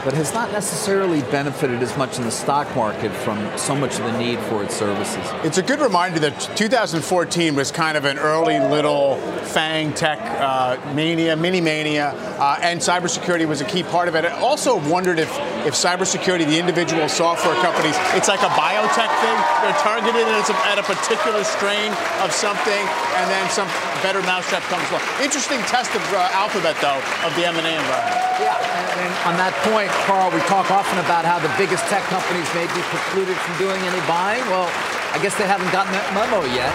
but 0.04 0.12
has 0.12 0.34
not 0.34 0.52
necessarily 0.52 1.22
benefited 1.22 1.82
as 1.82 1.96
much 1.96 2.18
in 2.18 2.24
the 2.24 2.30
stock 2.30 2.68
market 2.76 3.10
from 3.10 3.38
so 3.56 3.74
much 3.74 3.98
of 3.98 4.04
the 4.04 4.18
need 4.18 4.38
for 4.40 4.62
its 4.62 4.76
services. 4.76 5.24
It's 5.42 5.56
a 5.56 5.62
good 5.62 5.80
reminder 5.80 6.20
that 6.20 6.38
2014 6.56 7.54
was 7.54 7.72
kind 7.72 7.96
of 7.96 8.04
an 8.04 8.18
early 8.18 8.60
little 8.60 9.16
FANG 9.54 9.94
tech 9.94 10.18
uh, 10.20 10.76
mania, 10.94 11.36
mini 11.36 11.60
mania, 11.60 12.12
uh, 12.38 12.58
and 12.60 12.80
cybersecurity 12.80 13.48
was 13.48 13.62
a 13.62 13.64
key 13.64 13.82
part 13.82 14.08
of 14.08 14.14
it. 14.14 14.26
I 14.26 14.30
also 14.40 14.76
wondered 14.90 15.18
if, 15.18 15.30
if 15.64 15.72
cybersecurity, 15.72 16.44
the 16.46 16.58
individual 16.58 17.08
software 17.08 17.56
companies, 17.62 17.96
it's 18.12 18.28
like 18.28 18.42
a 18.42 18.52
biotech 18.52 19.08
thing. 19.24 19.38
They're 19.64 19.80
targeted 19.80 20.28
at 20.68 20.78
a 20.78 20.82
particular 20.82 21.44
strain 21.44 21.92
of 22.20 22.32
something, 22.32 22.84
and 23.16 23.30
then 23.30 23.48
some 23.48 23.68
better 24.02 24.20
mousetrap 24.22 24.62
comes 24.68 24.84
along. 24.90 25.00
Interesting 25.22 25.60
test 25.70 25.94
of 25.94 26.02
uh, 26.12 26.28
Alphabet, 26.36 26.76
though, 26.82 27.00
of 27.24 27.32
the 27.36 27.46
M&A 27.48 27.62
environment. 27.62 28.20
Yeah, 28.36 28.58
and, 28.58 29.00
and 29.00 29.12
on 29.30 29.34
that 29.38 29.54
point, 29.70 29.93
Carl, 30.04 30.30
we 30.34 30.42
talk 30.50 30.70
often 30.70 30.98
about 31.00 31.24
how 31.24 31.38
the 31.38 31.52
biggest 31.56 31.86
tech 31.86 32.02
companies 32.10 32.46
may 32.52 32.66
be 32.74 32.82
precluded 32.90 33.38
from 33.38 33.54
doing 33.56 33.80
any 33.86 34.02
buying. 34.04 34.42
Well, 34.50 34.68
I 35.14 35.22
guess 35.22 35.38
they 35.38 35.46
haven't 35.46 35.70
gotten 35.70 35.94
that 35.94 36.06
memo 36.10 36.42
yet. 36.50 36.74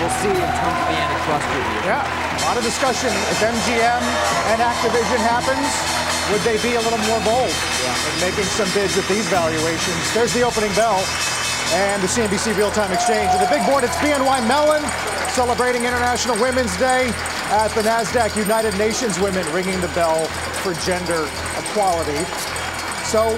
We'll 0.00 0.16
see 0.24 0.32
in 0.32 0.50
terms 0.58 0.78
of 0.80 0.86
the 0.88 0.98
antitrust 0.98 1.46
review. 1.52 1.80
Yeah, 1.84 2.02
a 2.02 2.44
lot 2.48 2.56
of 2.56 2.64
discussion. 2.64 3.12
If 3.30 3.38
MGM 3.44 4.02
and 4.50 4.58
Activision 4.58 5.20
happens, 5.22 5.68
would 6.32 6.42
they 6.42 6.56
be 6.64 6.74
a 6.74 6.82
little 6.82 7.00
more 7.04 7.20
bold 7.22 7.52
yeah. 7.84 8.08
in 8.10 8.14
making 8.24 8.48
some 8.56 8.66
bids 8.72 8.96
at 8.96 9.06
these 9.06 9.28
valuations? 9.28 10.00
There's 10.16 10.32
the 10.32 10.42
opening 10.42 10.72
bell 10.72 10.98
and 11.76 12.02
the 12.02 12.08
CNBC 12.08 12.56
Real-Time 12.56 12.92
Exchange. 12.92 13.30
And 13.32 13.40
the 13.40 13.50
big 13.52 13.64
board, 13.68 13.84
it's 13.84 13.96
BNY 14.00 14.48
Mellon 14.48 14.82
celebrating 15.30 15.84
International 15.84 16.38
Women's 16.40 16.76
Day 16.78 17.10
at 17.50 17.68
the 17.74 17.82
NASDAQ 17.82 18.36
United 18.36 18.76
Nations 18.78 19.18
Women 19.18 19.44
ringing 19.52 19.80
the 19.80 19.88
bell 19.88 20.24
for 20.62 20.74
gender 20.86 21.28
equality. 21.58 22.22
So 23.14 23.28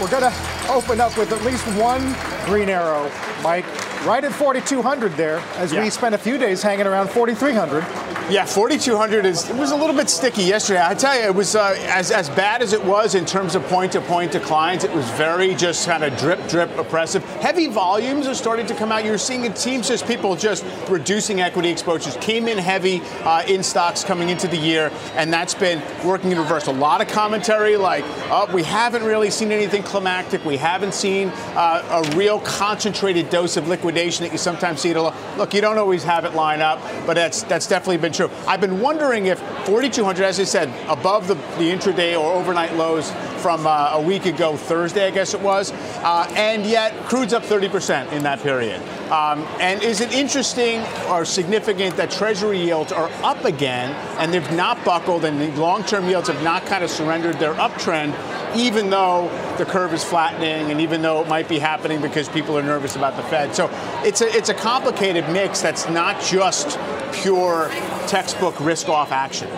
we're 0.00 0.08
going 0.08 0.22
to 0.22 0.32
open 0.70 0.98
up 0.98 1.18
with 1.18 1.30
at 1.30 1.44
least 1.44 1.66
one 1.76 2.16
green 2.46 2.70
arrow, 2.70 3.12
Mike, 3.42 3.66
right 4.06 4.22
at 4.22 4.32
4,200 4.32 5.12
there, 5.12 5.38
as 5.56 5.72
yeah. 5.72 5.82
we 5.82 5.90
spent 5.90 6.14
a 6.14 6.18
few 6.18 6.38
days 6.38 6.62
hanging 6.62 6.86
around 6.86 7.08
4,300. 7.10 7.82
Yeah, 8.28 8.44
4,200 8.44 9.24
is 9.24 9.48
it 9.48 9.54
was 9.54 9.70
a 9.70 9.76
little 9.76 9.94
bit 9.94 10.10
sticky 10.10 10.42
yesterday. 10.42 10.82
I 10.84 10.94
tell 10.94 11.16
you, 11.16 11.26
it 11.26 11.34
was 11.34 11.54
uh, 11.54 11.76
as 11.86 12.10
as 12.10 12.28
bad 12.30 12.60
as 12.60 12.72
it 12.72 12.84
was 12.84 13.14
in 13.14 13.24
terms 13.24 13.54
of 13.54 13.62
point 13.66 13.92
to 13.92 14.00
point 14.00 14.32
declines. 14.32 14.82
It 14.82 14.92
was 14.92 15.08
very 15.10 15.54
just 15.54 15.86
kind 15.86 16.02
of 16.02 16.16
drip 16.18 16.48
drip 16.48 16.76
oppressive. 16.76 17.24
Heavy 17.40 17.68
volumes 17.68 18.26
are 18.26 18.34
starting 18.34 18.66
to 18.66 18.74
come 18.74 18.90
out. 18.90 19.04
You're 19.04 19.16
seeing 19.16 19.44
it 19.44 19.56
seems 19.56 19.86
just 19.86 20.08
people 20.08 20.34
just 20.34 20.64
reducing 20.88 21.40
equity 21.40 21.68
exposures. 21.68 22.16
Came 22.16 22.48
in 22.48 22.58
heavy 22.58 23.00
uh, 23.22 23.44
in 23.46 23.62
stocks 23.62 24.02
coming 24.02 24.28
into 24.28 24.48
the 24.48 24.56
year, 24.56 24.90
and 25.14 25.32
that's 25.32 25.54
been 25.54 25.80
working 26.04 26.32
in 26.32 26.38
reverse. 26.38 26.66
A 26.66 26.72
lot 26.72 27.00
of 27.00 27.06
commentary 27.06 27.76
like, 27.76 28.02
oh, 28.28 28.50
we 28.52 28.64
haven't 28.64 29.04
really 29.04 29.30
seen 29.30 29.52
anything 29.52 29.84
climactic. 29.84 30.44
We 30.44 30.56
haven't 30.56 30.94
seen 30.94 31.28
uh, 31.54 32.02
a 32.04 32.16
real 32.16 32.40
concentrated 32.40 33.30
dose 33.30 33.56
of 33.56 33.68
liquidation 33.96 34.24
that 34.24 34.32
you 34.32 34.38
sometimes 34.38 34.80
see. 34.80 34.92
To 34.92 35.14
look, 35.36 35.54
you 35.54 35.60
don't 35.60 35.78
always 35.78 36.04
have 36.04 36.24
it 36.24 36.34
line 36.34 36.60
up, 36.60 36.80
but 37.06 37.14
that's 37.14 37.42
that's 37.44 37.66
definitely 37.66 37.98
been 37.98 38.12
true. 38.12 38.30
I've 38.46 38.60
been 38.60 38.80
wondering 38.80 39.26
if 39.26 39.38
4,200, 39.66 40.24
as 40.24 40.40
I 40.40 40.44
said, 40.44 40.68
above 40.88 41.28
the, 41.28 41.34
the 41.34 41.70
intraday 41.70 42.18
or 42.18 42.32
overnight 42.32 42.74
lows 42.74 43.10
from 43.40 43.66
uh, 43.66 43.90
a 43.92 44.00
week 44.00 44.26
ago, 44.26 44.56
Thursday, 44.56 45.06
I 45.06 45.10
guess 45.10 45.34
it 45.34 45.40
was, 45.40 45.72
uh, 45.72 46.30
and 46.36 46.66
yet 46.66 46.92
crude's 47.04 47.32
up 47.32 47.42
30% 47.42 48.12
in 48.12 48.22
that 48.24 48.40
period. 48.40 48.80
Um, 49.10 49.46
and 49.60 49.82
is 49.82 50.00
it 50.00 50.12
interesting 50.12 50.82
or 51.08 51.24
significant 51.24 51.96
that 51.96 52.10
Treasury 52.10 52.58
yields 52.58 52.90
are 52.90 53.08
up 53.22 53.44
again 53.44 53.92
and 54.18 54.34
they've 54.34 54.52
not 54.52 54.84
buckled 54.84 55.24
and 55.24 55.40
the 55.40 55.60
long-term 55.60 56.08
yields 56.08 56.28
have 56.28 56.42
not 56.42 56.66
kind 56.66 56.82
of 56.82 56.90
surrendered 56.90 57.38
their 57.38 57.54
uptrend, 57.54 58.16
even 58.56 58.90
though 58.90 59.28
the 59.58 59.64
curve 59.64 59.92
is 59.92 60.04
flattening 60.04 60.70
and 60.70 60.80
even 60.80 61.02
though 61.02 61.22
it 61.22 61.28
might 61.28 61.48
be 61.48 61.58
happening 61.58 62.00
because 62.00 62.28
people 62.28 62.56
are 62.56 62.62
nervous 62.62 62.96
about 62.96 63.16
the 63.16 63.22
Fed. 63.24 63.54
So 63.54 63.70
it's 64.04 64.20
a 64.20 64.28
it's 64.36 64.48
a 64.48 64.54
complicated 64.54 65.28
mix 65.30 65.60
that's 65.60 65.88
not 65.88 66.20
just 66.22 66.78
pure 67.12 67.68
textbook 68.06 68.58
risk-off 68.60 69.12
action. 69.12 69.48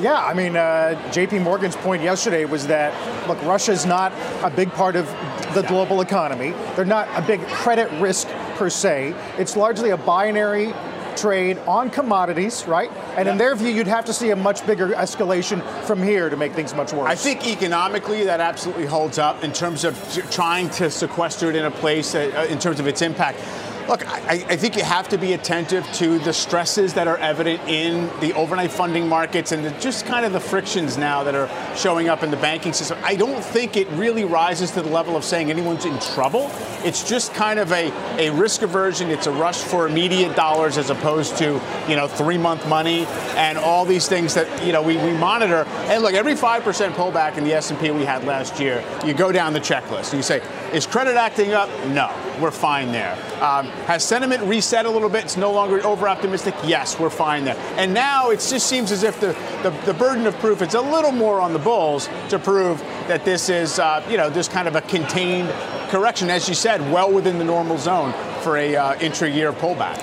Yeah, 0.00 0.16
I 0.16 0.32
mean, 0.32 0.56
uh, 0.56 0.98
JP 1.10 1.42
Morgan's 1.42 1.76
point 1.76 2.02
yesterday 2.02 2.46
was 2.46 2.66
that, 2.68 2.94
look, 3.28 3.42
Russia's 3.42 3.84
not 3.84 4.12
a 4.42 4.48
big 4.48 4.70
part 4.72 4.96
of 4.96 5.06
the 5.52 5.62
global 5.68 6.00
economy. 6.00 6.54
They're 6.74 6.86
not 6.86 7.06
a 7.14 7.20
big 7.20 7.46
credit 7.48 7.90
risk 8.00 8.26
per 8.56 8.70
se. 8.70 9.14
It's 9.36 9.56
largely 9.56 9.90
a 9.90 9.98
binary 9.98 10.72
trade 11.16 11.58
on 11.66 11.90
commodities, 11.90 12.66
right? 12.66 12.90
And 13.16 13.26
yeah. 13.26 13.32
in 13.32 13.38
their 13.38 13.54
view, 13.54 13.68
you'd 13.68 13.86
have 13.86 14.04
to 14.06 14.12
see 14.12 14.30
a 14.30 14.36
much 14.36 14.66
bigger 14.66 14.88
escalation 14.88 15.62
from 15.84 16.02
here 16.02 16.28
to 16.28 16.36
make 16.36 16.52
things 16.52 16.74
much 16.74 16.92
worse. 16.92 17.08
I 17.08 17.14
think 17.14 17.46
economically 17.46 18.24
that 18.24 18.40
absolutely 18.40 18.86
holds 18.86 19.18
up 19.18 19.44
in 19.44 19.52
terms 19.52 19.84
of 19.84 19.96
trying 20.30 20.70
to 20.70 20.90
sequester 20.90 21.50
it 21.50 21.56
in 21.56 21.64
a 21.64 21.70
place 21.70 22.14
uh, 22.14 22.46
in 22.48 22.58
terms 22.58 22.80
of 22.80 22.86
its 22.86 23.02
impact. 23.02 23.38
Look, 23.88 24.06
I, 24.06 24.44
I, 24.48 24.56
think 24.56 24.76
you 24.76 24.84
have 24.84 25.08
to 25.08 25.18
be 25.18 25.32
attentive 25.32 25.84
to 25.94 26.18
the 26.20 26.32
stresses 26.32 26.94
that 26.94 27.08
are 27.08 27.16
evident 27.16 27.60
in 27.68 28.08
the 28.20 28.32
overnight 28.34 28.70
funding 28.70 29.08
markets 29.08 29.50
and 29.50 29.64
the, 29.64 29.70
just 29.80 30.06
kind 30.06 30.24
of 30.24 30.32
the 30.32 30.38
frictions 30.38 30.96
now 30.96 31.24
that 31.24 31.34
are 31.34 31.48
showing 31.76 32.08
up 32.08 32.22
in 32.22 32.30
the 32.30 32.36
banking 32.36 32.72
system. 32.72 32.98
I 33.02 33.16
don't 33.16 33.42
think 33.42 33.76
it 33.76 33.88
really 33.90 34.24
rises 34.24 34.70
to 34.72 34.82
the 34.82 34.88
level 34.90 35.16
of 35.16 35.24
saying 35.24 35.50
anyone's 35.50 35.86
in 35.86 35.98
trouble. 35.98 36.50
It's 36.84 37.08
just 37.08 37.34
kind 37.34 37.58
of 37.58 37.72
a, 37.72 37.90
a 38.18 38.30
risk 38.30 38.62
aversion. 38.62 39.10
It's 39.10 39.26
a 39.26 39.32
rush 39.32 39.62
for 39.62 39.88
immediate 39.88 40.36
dollars 40.36 40.78
as 40.78 40.90
opposed 40.90 41.36
to, 41.38 41.60
you 41.88 41.96
know, 41.96 42.06
three 42.06 42.38
month 42.38 42.68
money 42.68 43.06
and 43.34 43.58
all 43.58 43.84
these 43.84 44.08
things 44.08 44.34
that, 44.34 44.64
you 44.64 44.72
know, 44.72 44.82
we, 44.82 44.96
we 44.98 45.12
monitor. 45.14 45.64
And 45.88 46.02
look, 46.02 46.14
every 46.14 46.34
5% 46.34 46.62
pullback 46.92 47.36
in 47.36 47.44
the 47.44 47.54
S&P 47.54 47.90
we 47.90 48.04
had 48.04 48.24
last 48.24 48.60
year, 48.60 48.84
you 49.04 49.14
go 49.14 49.32
down 49.32 49.52
the 49.52 49.60
checklist 49.60 50.10
and 50.10 50.18
you 50.18 50.22
say, 50.22 50.42
is 50.72 50.86
credit 50.86 51.16
acting 51.16 51.54
up? 51.54 51.68
No, 51.88 52.14
we're 52.40 52.50
fine 52.50 52.92
there. 52.92 53.12
Um, 53.42 53.66
has 53.86 54.04
sentiment 54.04 54.42
reset 54.42 54.86
a 54.86 54.90
little 54.90 55.08
bit? 55.08 55.24
It's 55.24 55.36
no 55.36 55.52
longer 55.52 55.84
over 55.86 56.08
optimistic? 56.08 56.54
Yes, 56.64 56.98
we're 56.98 57.10
fine 57.10 57.44
there. 57.44 57.56
And 57.76 57.92
now 57.92 58.30
it 58.30 58.40
just 58.40 58.66
seems 58.66 58.90
as 58.92 59.02
if 59.02 59.20
the, 59.20 59.36
the, 59.62 59.70
the 59.86 59.94
burden 59.94 60.26
of 60.26 60.36
proof, 60.38 60.62
it's 60.62 60.74
a 60.74 60.80
little 60.80 61.12
more 61.12 61.40
on 61.40 61.52
the 61.52 61.58
bulls 61.58 62.08
to 62.30 62.38
prove 62.38 62.78
that 63.08 63.24
this 63.24 63.48
is, 63.48 63.78
uh, 63.78 64.04
you 64.08 64.16
know, 64.16 64.30
just 64.30 64.50
kind 64.50 64.68
of 64.68 64.76
a 64.76 64.80
contained 64.82 65.48
correction, 65.90 66.30
as 66.30 66.48
you 66.48 66.54
said, 66.54 66.80
well 66.92 67.12
within 67.12 67.38
the 67.38 67.44
normal 67.44 67.78
zone 67.78 68.12
for 68.42 68.56
a 68.56 68.76
uh, 68.76 68.98
intra-year 69.00 69.52
pullback. 69.52 70.00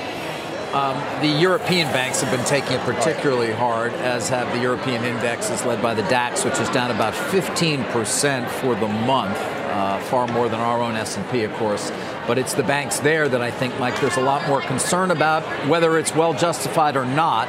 Um, 0.73 0.97
the 1.21 1.29
European 1.29 1.87
banks 1.93 2.21
have 2.21 2.29
been 2.29 2.45
taking 2.45 2.73
it 2.73 2.81
particularly 2.81 3.53
hard, 3.53 3.93
as 3.93 4.27
have 4.27 4.53
the 4.53 4.61
European 4.61 5.05
indexes 5.05 5.63
led 5.63 5.81
by 5.81 5.93
the 5.93 6.03
DAX, 6.03 6.43
which 6.43 6.59
is 6.59 6.69
down 6.69 6.91
about 6.91 7.13
15% 7.13 8.49
for 8.49 8.75
the 8.75 8.87
month, 8.87 9.37
uh, 9.37 9.97
far 10.01 10.27
more 10.27 10.49
than 10.49 10.59
our 10.59 10.81
own 10.81 10.95
S&P, 10.95 11.43
of 11.43 11.53
course. 11.53 11.89
But 12.27 12.37
it's 12.37 12.53
the 12.53 12.63
banks 12.63 12.99
there 12.99 13.29
that 13.29 13.41
I 13.41 13.51
think, 13.51 13.79
Mike, 13.79 13.99
there's 14.01 14.17
a 14.17 14.21
lot 14.21 14.45
more 14.49 14.61
concern 14.61 15.11
about 15.11 15.43
whether 15.67 15.97
it's 15.97 16.13
well 16.13 16.33
justified 16.33 16.97
or 16.97 17.05
not. 17.05 17.47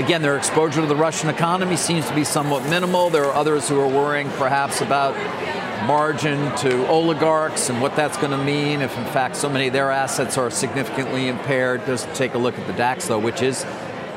Again, 0.00 0.22
their 0.22 0.38
exposure 0.38 0.80
to 0.80 0.86
the 0.86 0.96
Russian 0.96 1.28
economy 1.28 1.76
seems 1.76 2.08
to 2.08 2.14
be 2.14 2.24
somewhat 2.24 2.68
minimal. 2.70 3.10
There 3.10 3.26
are 3.26 3.34
others 3.34 3.68
who 3.68 3.78
are 3.78 3.86
worrying 3.86 4.30
perhaps 4.30 4.80
about 4.80 5.14
margin 5.86 6.56
to 6.56 6.86
oligarchs 6.88 7.68
and 7.68 7.82
what 7.82 7.94
that's 7.94 8.16
going 8.16 8.30
to 8.30 8.42
mean 8.42 8.80
if, 8.80 8.96
in 8.96 9.04
fact, 9.04 9.36
so 9.36 9.50
many 9.50 9.66
of 9.66 9.74
their 9.74 9.90
assets 9.90 10.38
are 10.38 10.50
significantly 10.50 11.28
impaired. 11.28 11.84
Just 11.84 12.12
take 12.14 12.32
a 12.32 12.38
look 12.38 12.58
at 12.58 12.66
the 12.66 12.72
DAX, 12.72 13.06
though, 13.06 13.18
which 13.18 13.42
is 13.42 13.62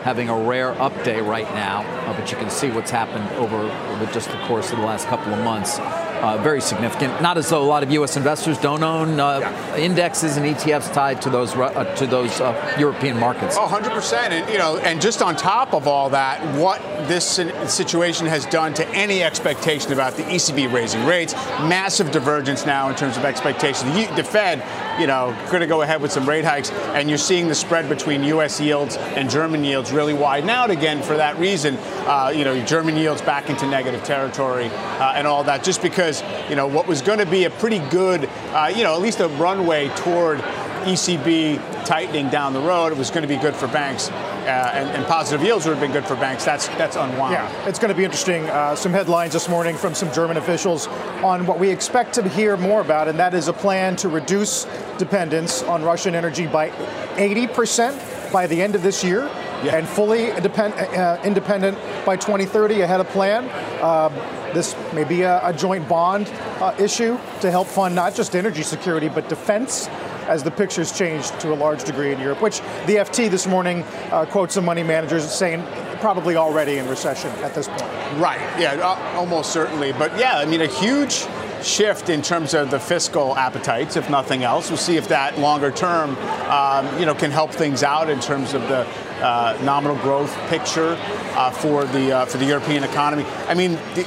having 0.03 0.29
a 0.29 0.37
rare 0.37 0.71
up 0.81 0.93
day 1.03 1.19
right 1.19 1.51
now, 1.53 1.81
uh, 1.81 2.17
but 2.17 2.31
you 2.31 2.37
can 2.37 2.49
see 2.49 2.69
what's 2.69 2.91
happened 2.91 3.27
over, 3.35 3.57
over 3.57 4.05
just 4.13 4.31
the 4.31 4.37
course 4.45 4.71
of 4.71 4.77
the 4.77 4.85
last 4.85 5.05
couple 5.07 5.33
of 5.33 5.43
months 5.43 5.79
uh, 6.21 6.38
very 6.38 6.62
significant. 6.62 7.21
Not 7.21 7.38
as 7.38 7.49
though 7.49 7.62
a 7.62 7.65
lot 7.65 7.84
of 7.84 7.91
U.S. 7.91 8.17
investors 8.17 8.58
don't 8.58 8.84
own 8.84 9.19
uh, 9.19 9.39
yeah. 9.39 9.77
indexes 9.77 10.38
and 10.38 10.45
ETFs 10.45 10.91
tied 10.93 11.21
to 11.23 11.30
those 11.30 11.56
uh, 11.56 11.84
to 11.95 12.08
those 12.08 12.39
uh, 12.39 12.75
European 12.80 13.19
markets. 13.19 13.56
Oh, 13.58 13.62
100 13.63 13.91
percent. 13.91 14.34
And 14.34 14.49
you 14.51 14.58
know, 14.58 14.77
and 14.77 15.01
just 15.01 15.21
on 15.21 15.36
top 15.36 15.73
of 15.73 15.88
all 15.88 16.10
that, 16.10 16.41
what 16.58 16.82
this 17.08 17.25
situation 17.25 18.25
has 18.25 18.45
done 18.47 18.73
to 18.75 18.88
any 18.89 19.23
expectation 19.23 19.93
about 19.93 20.15
the 20.15 20.23
ECB 20.23 20.71
raising 20.71 21.06
rates, 21.06 21.34
massive 21.62 22.12
divergence 22.12 22.65
now 22.65 22.89
in 22.89 22.95
terms 22.95 23.17
of 23.17 23.25
expectations. 23.25 23.91
The, 23.93 24.15
the 24.15 24.23
Fed, 24.23 24.63
you 24.99 25.08
know, 25.08 25.36
going 25.49 25.62
to 25.62 25.67
go 25.67 25.82
ahead 25.82 26.01
with 26.01 26.12
some 26.12 26.27
rate 26.27 26.45
hikes, 26.45 26.71
and 26.71 27.10
you're 27.10 27.17
seeing 27.17 27.47
the 27.47 27.56
spread 27.56 27.89
between 27.89 28.23
U.S. 28.23 28.60
yields 28.60 28.97
and 28.97 29.30
German 29.30 29.63
yields 29.63 29.91
really 29.91 30.13
widen 30.13 30.49
out 30.49 30.71
again 30.71 31.01
for 31.01 31.17
that 31.17 31.38
reason. 31.38 31.77
Uh, 32.06 32.32
you 32.36 32.43
know, 32.43 32.63
German 32.65 32.95
yields 32.95 33.21
back 33.21 33.49
into 33.49 33.67
negative 33.67 34.03
territory 34.03 34.67
uh, 34.67 35.13
and 35.15 35.27
all 35.27 35.43
that, 35.43 35.63
just 35.63 35.82
because 35.82 36.06
because 36.07 36.49
you 36.49 36.55
know 36.55 36.67
what 36.67 36.87
was 36.87 37.01
going 37.01 37.19
to 37.19 37.25
be 37.25 37.43
a 37.43 37.49
pretty 37.49 37.79
good, 37.89 38.29
uh, 38.53 38.71
you 38.73 38.83
know, 38.83 38.95
at 38.95 39.01
least 39.01 39.19
a 39.19 39.27
runway 39.27 39.89
toward 39.89 40.39
ECB 40.87 41.85
tightening 41.85 42.29
down 42.29 42.53
the 42.53 42.61
road. 42.61 42.91
It 42.91 42.97
was 42.97 43.09
going 43.09 43.23
to 43.23 43.27
be 43.27 43.37
good 43.37 43.55
for 43.55 43.67
banks, 43.67 44.09
uh, 44.09 44.71
and, 44.73 44.89
and, 44.89 45.05
positive 45.05 45.45
yields 45.45 45.65
would 45.65 45.73
have 45.73 45.81
been 45.81 45.91
good 45.91 46.05
for 46.05 46.15
banks. 46.15 46.45
That's 46.45 46.67
that's 46.69 46.95
unwound. 46.95 47.33
Yeah, 47.33 47.67
it's 47.67 47.79
going 47.79 47.89
to 47.89 47.97
be 47.97 48.05
interesting. 48.05 48.49
Uh, 48.49 48.75
some 48.75 48.93
headlines 48.93 49.33
this 49.33 49.49
morning 49.49 49.75
from 49.75 49.93
some 49.93 50.11
German 50.13 50.37
officials 50.37 50.87
on 51.23 51.45
what 51.45 51.59
we 51.59 51.69
expect 51.69 52.13
to 52.13 52.29
hear 52.29 52.55
more 52.55 52.81
about, 52.81 53.07
and 53.07 53.19
that 53.19 53.33
is 53.33 53.49
a 53.49 53.53
plan 53.53 53.95
to 53.97 54.07
reduce 54.07 54.65
dependence 54.97 55.61
on 55.63 55.83
Russian 55.83 56.15
energy 56.15 56.47
by 56.47 56.71
80 57.17 57.47
percent 57.47 58.31
by 58.31 58.47
the 58.47 58.61
end 58.61 58.75
of 58.75 58.83
this 58.83 59.03
year. 59.03 59.29
yeah. 59.63 59.75
and 59.75 59.87
fully 59.87 60.31
depend, 60.41 60.71
uh, 60.75 61.19
independent 61.23 61.75
by 62.05 62.15
2030 62.15 62.81
ahead 62.81 62.99
of 62.99 63.07
plan. 63.07 63.49
Uh, 63.81 64.09
this 64.57 64.75
may 64.91 65.03
be 65.03 65.21
a, 65.21 65.39
a 65.45 65.53
joint 65.53 65.87
bond 65.87 66.27
uh, 66.59 66.73
issue 66.79 67.15
to 67.41 67.51
help 67.51 67.67
fund 67.67 67.93
not 67.93 68.15
just 68.15 68.35
energy 68.35 68.63
security, 68.63 69.07
but 69.07 69.29
defense 69.29 69.87
as 70.27 70.43
the 70.43 70.49
pictures 70.49 70.91
change 70.91 71.29
to 71.39 71.53
a 71.53 71.55
large 71.55 71.83
degree 71.83 72.11
in 72.11 72.19
Europe, 72.19 72.41
which 72.41 72.59
the 72.87 72.95
FT 72.95 73.29
this 73.29 73.45
morning 73.45 73.83
uh, 74.11 74.25
quotes 74.25 74.55
some 74.55 74.65
money 74.65 74.81
managers 74.81 75.29
saying 75.31 75.63
probably 76.01 76.35
already 76.35 76.79
in 76.79 76.89
recession 76.89 77.29
at 77.43 77.53
this 77.53 77.67
point. 77.67 77.83
Right, 78.19 78.39
yeah, 78.59 78.73
uh, 78.73 79.17
almost 79.17 79.53
certainly. 79.53 79.93
But 79.93 80.17
yeah, 80.17 80.39
I 80.39 80.45
mean, 80.45 80.61
a 80.61 80.67
huge 80.67 81.27
shift 81.61 82.09
in 82.09 82.23
terms 82.23 82.55
of 82.55 82.71
the 82.71 82.79
fiscal 82.79 83.35
appetites, 83.35 83.95
if 83.95 84.09
nothing 84.09 84.43
else. 84.43 84.69
We'll 84.69 84.77
see 84.77 84.97
if 84.97 85.07
that 85.09 85.37
longer 85.39 85.71
term, 85.71 86.17
um, 86.49 86.99
you 86.99 87.05
know, 87.05 87.13
can 87.13 87.31
help 87.31 87.51
things 87.51 87.83
out 87.83 88.09
in 88.09 88.19
terms 88.19 88.53
of 88.53 88.61
the 88.63 88.87
uh, 89.21 89.58
nominal 89.63 89.97
growth 89.97 90.36
picture 90.49 90.97
uh, 91.36 91.51
for 91.51 91.86
the 91.86 92.12
uh, 92.12 92.25
for 92.25 92.38
the 92.38 92.45
European 92.45 92.84
economy. 92.84 93.25
I 93.47 93.53
mean, 93.53 93.73
the, 93.95 94.06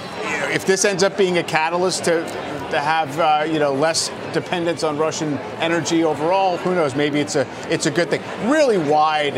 if 0.52 0.66
this 0.66 0.84
ends 0.84 1.02
up 1.02 1.16
being 1.16 1.38
a 1.38 1.42
catalyst 1.42 2.04
to 2.04 2.24
to 2.70 2.80
have 2.80 3.18
uh, 3.18 3.44
you 3.46 3.58
know 3.58 3.74
less 3.74 4.10
dependence 4.32 4.82
on 4.82 4.96
Russian 4.96 5.38
energy 5.60 6.04
overall. 6.04 6.56
Who 6.58 6.74
knows? 6.74 6.94
Maybe 6.94 7.20
it's 7.20 7.36
a 7.36 7.46
it's 7.68 7.86
a 7.86 7.90
good 7.90 8.10
thing. 8.10 8.22
Really 8.50 8.78
wide 8.78 9.34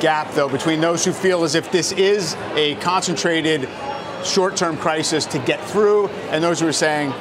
gap 0.00 0.32
though 0.32 0.48
between 0.48 0.80
those 0.80 1.04
who 1.04 1.12
feel 1.12 1.44
as 1.44 1.54
if 1.54 1.70
this 1.70 1.92
is 1.92 2.34
a 2.54 2.74
concentrated 2.76 3.68
short-term 4.24 4.76
crisis 4.76 5.26
to 5.26 5.38
get 5.40 5.60
through, 5.64 6.08
and 6.30 6.42
those 6.42 6.60
who 6.60 6.66
are 6.66 6.72
saying 6.72 7.12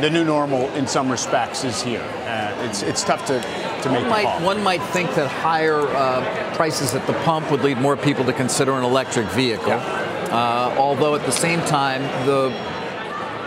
the 0.00 0.10
new 0.10 0.24
normal 0.24 0.68
in 0.74 0.86
some 0.86 1.10
respects 1.10 1.64
is 1.64 1.82
here. 1.82 2.02
Uh, 2.24 2.66
it's 2.68 2.82
it's 2.82 3.04
tough 3.04 3.24
to 3.26 3.40
to 3.82 3.90
make 3.90 4.02
one 4.02 4.10
might, 4.10 4.42
one 4.42 4.62
might 4.62 4.82
think 4.82 5.14
that 5.14 5.28
higher 5.28 5.80
uh, 5.80 6.54
prices 6.56 6.94
at 6.94 7.06
the 7.06 7.14
pump 7.24 7.50
would 7.50 7.62
lead 7.62 7.78
more 7.78 7.96
people 7.96 8.24
to 8.24 8.32
consider 8.32 8.72
an 8.72 8.84
electric 8.84 9.26
vehicle. 9.28 9.68
Yeah. 9.68 10.28
Uh, 10.30 10.74
although 10.78 11.14
at 11.14 11.24
the 11.26 11.32
same 11.32 11.60
time, 11.60 12.02
the 12.26 12.50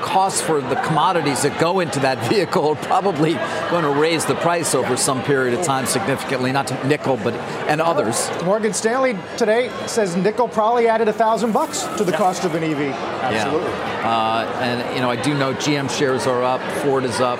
costs 0.06 0.40
for 0.40 0.62
the 0.62 0.76
commodities 0.76 1.42
that 1.42 1.60
go 1.60 1.80
into 1.80 2.00
that 2.00 2.20
vehicle 2.30 2.70
are 2.70 2.76
probably 2.76 3.34
going 3.70 3.84
to 3.84 3.90
raise 3.90 4.24
the 4.26 4.36
price 4.36 4.76
over 4.76 4.96
some 4.96 5.24
period 5.24 5.58
of 5.58 5.66
time 5.66 5.86
significantly, 5.86 6.52
not 6.52 6.68
to 6.68 6.88
nickel, 6.88 7.18
but 7.18 7.34
and 7.68 7.82
others. 7.82 8.30
Morgan 8.44 8.72
Stanley 8.72 9.18
today 9.36 9.72
says 9.88 10.16
nickel 10.16 10.48
probably 10.48 10.88
added 10.88 11.08
a 11.08 11.14
thousand 11.14 11.52
bucks 11.52 11.84
to 11.98 12.04
the 12.04 12.12
cost 12.12 12.44
of 12.46 12.54
an 12.54 12.64
EV. 12.64 12.94
Absolutely. 12.94 13.70
Yeah. 13.70 14.08
Uh, 14.08 14.60
and 14.62 14.96
you 14.96 15.02
know, 15.02 15.10
I 15.10 15.16
do 15.16 15.34
know 15.34 15.54
GM 15.54 15.90
shares 15.90 16.28
are 16.28 16.44
up, 16.44 16.62
Ford 16.84 17.04
is 17.04 17.20
up. 17.20 17.40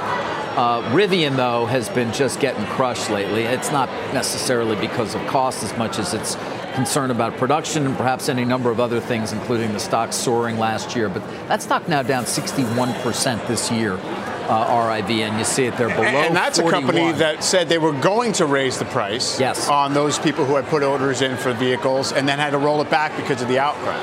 Uh, 0.56 0.82
Rivian, 0.94 1.36
though, 1.36 1.66
has 1.66 1.90
been 1.90 2.14
just 2.14 2.40
getting 2.40 2.66
crushed 2.68 3.10
lately. 3.10 3.44
It's 3.44 3.72
not 3.72 3.90
necessarily 4.14 4.78
because 4.78 5.14
of 5.14 5.26
cost 5.28 5.64
as 5.64 5.78
much 5.78 6.00
as 6.00 6.14
it's 6.14 6.36
concern 6.76 7.12
about 7.12 7.36
production 7.36 7.86
and 7.86 7.98
perhaps 7.98 8.30
any 8.30 8.46
number 8.46 8.72
of 8.72 8.80
other 8.80 9.02
things, 9.02 9.34
including 9.34 9.74
the 9.74 9.80
stock 9.80 10.14
soaring 10.14 10.58
last 10.58 10.96
year. 10.96 11.10
But 11.10 11.28
that 11.50 11.62
stock 11.62 11.90
now 11.90 12.04
down 12.04 12.24
61% 12.24 13.48
this 13.48 13.70
year. 13.70 14.00
Uh, 14.46 14.68
RIV, 14.68 15.10
and 15.28 15.40
you 15.40 15.44
see 15.44 15.66
it 15.66 15.76
there 15.76 15.90
below. 15.90 16.04
And 16.04 16.36
that's 16.36 16.60
41. 16.60 16.84
a 16.84 16.86
company 16.86 17.18
that 17.18 17.44
said 17.44 17.68
they 17.68 17.80
were 17.80 18.00
going 18.00 18.32
to 18.34 18.46
raise 18.46 18.78
the 18.78 18.86
price 18.86 19.40
yes. 19.40 19.68
on 19.70 19.96
those 19.96 20.20
people 20.20 20.46
who 20.46 20.56
had 20.56 20.66
put 20.66 20.84
orders 20.84 21.24
in 21.24 21.36
for 21.36 21.52
vehicles 21.54 22.14
and 22.14 22.30
then 22.30 22.38
had 22.38 22.52
to 22.52 22.60
roll 22.60 22.80
it 22.80 22.90
back 22.92 23.18
because 23.18 23.42
of 23.42 23.48
the 23.48 23.58
outcry. 23.58 23.98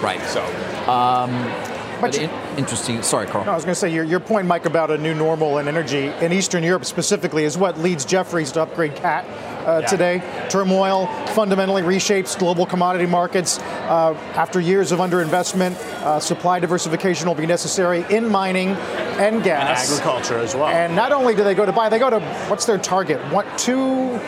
Right. 0.00 0.22
So. 0.22 0.42
Um, 0.90 1.71
but, 2.02 2.18
in, 2.18 2.30
interesting. 2.58 3.02
Sorry, 3.02 3.26
Carl. 3.26 3.44
No, 3.44 3.52
I 3.52 3.54
was 3.54 3.64
going 3.64 3.74
to 3.74 3.80
say 3.80 3.92
your, 3.92 4.04
your 4.04 4.20
point, 4.20 4.46
Mike, 4.46 4.66
about 4.66 4.90
a 4.90 4.98
new 4.98 5.14
normal 5.14 5.58
in 5.58 5.68
energy 5.68 6.06
in 6.20 6.32
Eastern 6.32 6.62
Europe 6.62 6.84
specifically 6.84 7.44
is 7.44 7.56
what 7.56 7.78
leads 7.78 8.04
Jefferies 8.04 8.52
to 8.52 8.62
upgrade 8.62 8.94
CAT 8.96 9.24
uh, 9.24 9.78
yeah. 9.80 9.86
today. 9.86 10.48
Turmoil 10.50 11.06
fundamentally 11.28 11.82
reshapes 11.82 12.38
global 12.38 12.66
commodity 12.66 13.06
markets. 13.06 13.58
Uh, 13.58 14.14
after 14.34 14.60
years 14.60 14.92
of 14.92 14.98
underinvestment, 14.98 15.74
uh, 16.02 16.20
supply 16.20 16.58
diversification 16.58 17.28
will 17.28 17.34
be 17.34 17.46
necessary 17.46 18.04
in 18.10 18.28
mining 18.28 18.70
and 18.70 19.42
gas, 19.42 19.90
and 19.90 20.00
agriculture 20.00 20.38
as 20.38 20.54
well. 20.54 20.66
And 20.66 20.96
not 20.96 21.12
only 21.12 21.34
do 21.34 21.44
they 21.44 21.54
go 21.54 21.64
to 21.64 21.72
buy, 21.72 21.88
they 21.88 21.98
go 21.98 22.10
to 22.10 22.20
what's 22.48 22.66
their 22.66 22.78
target? 22.78 23.20
What 23.32 23.46
two? 23.58 24.18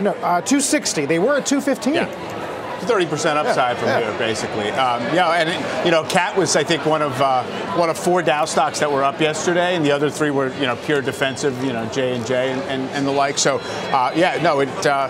No, 0.00 0.12
uh, 0.22 0.40
260. 0.40 1.06
They 1.06 1.18
were 1.18 1.36
at 1.36 1.46
215. 1.46 1.94
Yeah. 1.94 2.31
30% 2.82 3.36
upside 3.36 3.56
yeah, 3.56 3.74
from 3.74 3.88
yeah. 3.88 4.00
here, 4.00 4.18
basically. 4.18 4.70
Um, 4.70 5.02
yeah, 5.14 5.30
and 5.30 5.48
it, 5.48 5.84
you 5.84 5.90
know, 5.90 6.04
Cat 6.04 6.36
was, 6.36 6.56
I 6.56 6.64
think, 6.64 6.84
one 6.86 7.02
of 7.02 7.20
uh, 7.20 7.44
one 7.76 7.90
of 7.90 7.98
four 7.98 8.22
Dow 8.22 8.44
stocks 8.44 8.80
that 8.80 8.90
were 8.90 9.04
up 9.04 9.20
yesterday, 9.20 9.76
and 9.76 9.84
the 9.84 9.90
other 9.92 10.10
three 10.10 10.30
were, 10.30 10.52
you 10.54 10.66
know, 10.66 10.76
pure 10.76 11.00
defensive, 11.00 11.62
you 11.64 11.72
know, 11.72 11.86
J 11.90 12.14
and 12.14 12.26
J 12.26 12.52
and, 12.52 12.88
and 12.90 13.06
the 13.06 13.10
like. 13.10 13.38
So, 13.38 13.58
uh, 13.92 14.12
yeah, 14.14 14.40
no, 14.42 14.60
it 14.60 14.86
uh, 14.86 15.08